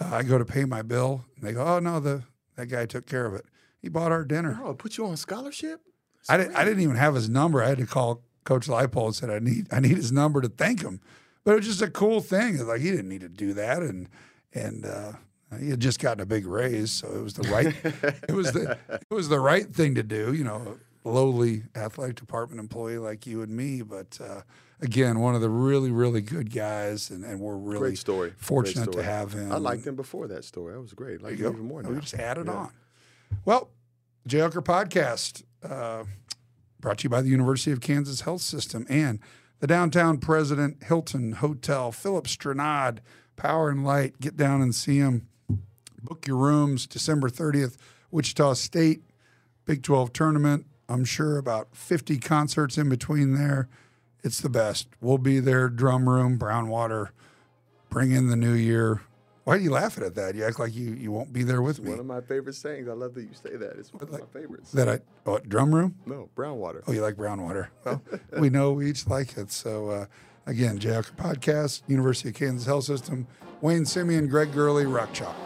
Uh, 0.00 0.10
I 0.12 0.22
go 0.22 0.38
to 0.38 0.44
pay 0.44 0.64
my 0.64 0.82
bill, 0.82 1.24
and 1.36 1.46
they 1.46 1.52
go, 1.52 1.64
"Oh 1.64 1.78
no, 1.78 2.00
the 2.00 2.22
that 2.56 2.66
guy 2.66 2.86
took 2.86 3.06
care 3.06 3.26
of 3.26 3.34
it. 3.34 3.46
He 3.80 3.88
bought 3.88 4.12
our 4.12 4.24
dinner." 4.24 4.60
Oh, 4.62 4.74
put 4.74 4.96
you 4.96 5.06
on 5.06 5.16
scholarship? 5.16 5.80
I 6.28 6.36
didn't. 6.36 6.56
I 6.56 6.64
didn't 6.64 6.82
even 6.82 6.96
have 6.96 7.14
his 7.14 7.28
number. 7.28 7.62
I 7.62 7.68
had 7.68 7.78
to 7.78 7.86
call 7.86 8.22
Coach 8.44 8.66
Leipold 8.66 9.06
and 9.06 9.14
said 9.14 9.30
I 9.30 9.38
need. 9.38 9.66
I 9.72 9.80
need 9.80 9.96
his 9.96 10.12
number 10.12 10.40
to 10.40 10.48
thank 10.48 10.82
him. 10.82 11.00
But 11.44 11.52
it 11.52 11.56
was 11.56 11.66
just 11.66 11.82
a 11.82 11.90
cool 11.90 12.20
thing. 12.20 12.58
Like 12.66 12.80
he 12.80 12.90
didn't 12.90 13.08
need 13.08 13.20
to 13.20 13.28
do 13.28 13.52
that, 13.54 13.82
and 13.82 14.08
and 14.52 14.84
uh, 14.84 15.12
he 15.58 15.70
had 15.70 15.80
just 15.80 16.00
gotten 16.00 16.20
a 16.20 16.26
big 16.26 16.46
raise, 16.46 16.90
so 16.90 17.08
it 17.14 17.22
was 17.22 17.34
the 17.34 17.48
right. 17.48 17.74
it 18.28 18.34
was 18.34 18.52
the 18.52 18.78
it 18.88 19.14
was 19.14 19.28
the 19.28 19.40
right 19.40 19.72
thing 19.72 19.94
to 19.94 20.02
do. 20.02 20.32
You 20.32 20.44
know, 20.44 20.78
a 21.04 21.08
lowly 21.08 21.64
athletic 21.76 22.16
department 22.16 22.60
employee 22.60 22.98
like 22.98 23.26
you 23.26 23.42
and 23.42 23.56
me, 23.56 23.82
but. 23.82 24.18
Uh, 24.20 24.42
Again, 24.84 25.18
one 25.18 25.34
of 25.34 25.40
the 25.40 25.48
really, 25.48 25.90
really 25.90 26.20
good 26.20 26.52
guys, 26.52 27.10
and, 27.10 27.24
and 27.24 27.40
we're 27.40 27.56
really 27.56 27.78
Great 27.78 27.98
story. 27.98 28.28
Great 28.30 28.40
fortunate 28.40 28.92
to 28.92 29.02
have 29.02 29.32
him. 29.32 29.50
I 29.50 29.56
liked 29.56 29.86
him 29.86 29.96
before 29.96 30.28
that 30.28 30.44
story. 30.44 30.74
That 30.74 30.80
was 30.80 30.92
great. 30.92 31.20
I 31.20 31.24
like 31.30 31.38
even 31.38 31.58
more 31.60 31.82
now. 31.82 31.88
We 31.88 32.00
just 32.00 32.14
added 32.14 32.46
Yeah. 32.46 32.52
on. 32.52 32.70
Well, 33.46 33.70
Jayhawker 34.28 34.62
Podcast, 34.62 35.42
uh, 35.62 36.04
brought 36.80 36.98
to 36.98 37.04
you 37.04 37.08
by 37.10 37.22
the 37.22 37.30
University 37.30 37.72
of 37.72 37.80
Kansas 37.80 38.20
Health 38.20 38.42
System 38.42 38.84
and 38.90 39.20
the 39.60 39.66
downtown 39.66 40.18
President 40.18 40.82
Hilton 40.84 41.32
Hotel, 41.32 41.90
Philip 41.90 42.26
Stranad, 42.26 42.98
Power 43.36 43.70
and 43.70 43.84
Light. 43.84 44.20
Get 44.20 44.36
down 44.36 44.60
and 44.60 44.74
see 44.74 44.98
him. 44.98 45.28
Book 46.02 46.26
your 46.26 46.36
rooms 46.36 46.86
December 46.86 47.30
30th, 47.30 47.76
Wichita 48.10 48.52
State, 48.54 49.02
Big 49.64 49.82
12 49.82 50.12
tournament. 50.12 50.66
I'm 50.90 51.06
sure 51.06 51.38
about 51.38 51.74
50 51.74 52.18
concerts 52.18 52.76
in 52.76 52.90
between 52.90 53.32
there. 53.34 53.68
It's 54.24 54.40
the 54.40 54.48
best. 54.48 54.88
We'll 55.02 55.18
be 55.18 55.38
there, 55.38 55.68
drum 55.68 56.08
room, 56.08 56.38
brown 56.38 56.68
water. 56.68 57.12
Bring 57.90 58.10
in 58.10 58.28
the 58.28 58.36
new 58.36 58.54
year. 58.54 59.02
Why 59.44 59.56
are 59.56 59.58
you 59.58 59.70
laughing 59.70 60.02
at 60.02 60.14
that? 60.14 60.34
You 60.34 60.44
act 60.44 60.58
like 60.58 60.74
you, 60.74 60.92
you 60.94 61.12
won't 61.12 61.30
be 61.30 61.42
there 61.42 61.60
with 61.60 61.78
me. 61.78 61.90
One 61.90 62.00
of 62.00 62.06
my 62.06 62.22
favorite 62.22 62.54
sayings. 62.54 62.88
I 62.88 62.92
love 62.94 63.12
that 63.14 63.22
you 63.22 63.34
say 63.34 63.56
that. 63.56 63.76
It's 63.78 63.92
one 63.92 64.02
of 64.02 64.10
my 64.10 64.20
favorites. 64.32 64.72
That 64.72 64.88
I 64.88 65.00
oh 65.26 65.38
drum 65.40 65.74
room? 65.74 65.96
no, 66.06 66.30
brown 66.34 66.56
water. 66.56 66.82
Oh, 66.86 66.92
you 66.92 67.02
like 67.02 67.16
brown 67.16 67.42
water? 67.42 67.70
Well, 67.84 68.02
we 68.38 68.48
know 68.48 68.72
we 68.72 68.88
each 68.88 69.06
like 69.06 69.36
it. 69.36 69.52
So 69.52 69.90
uh, 69.90 70.06
again, 70.46 70.80
Hooker 70.80 71.12
Podcast, 71.12 71.82
University 71.86 72.30
of 72.30 72.34
Kansas 72.36 72.66
Health 72.66 72.84
System, 72.84 73.26
Wayne 73.60 73.84
Simien, 73.84 74.30
Greg 74.30 74.52
Gurley, 74.52 74.86
Rock 74.86 75.12
Chalk. 75.12 75.36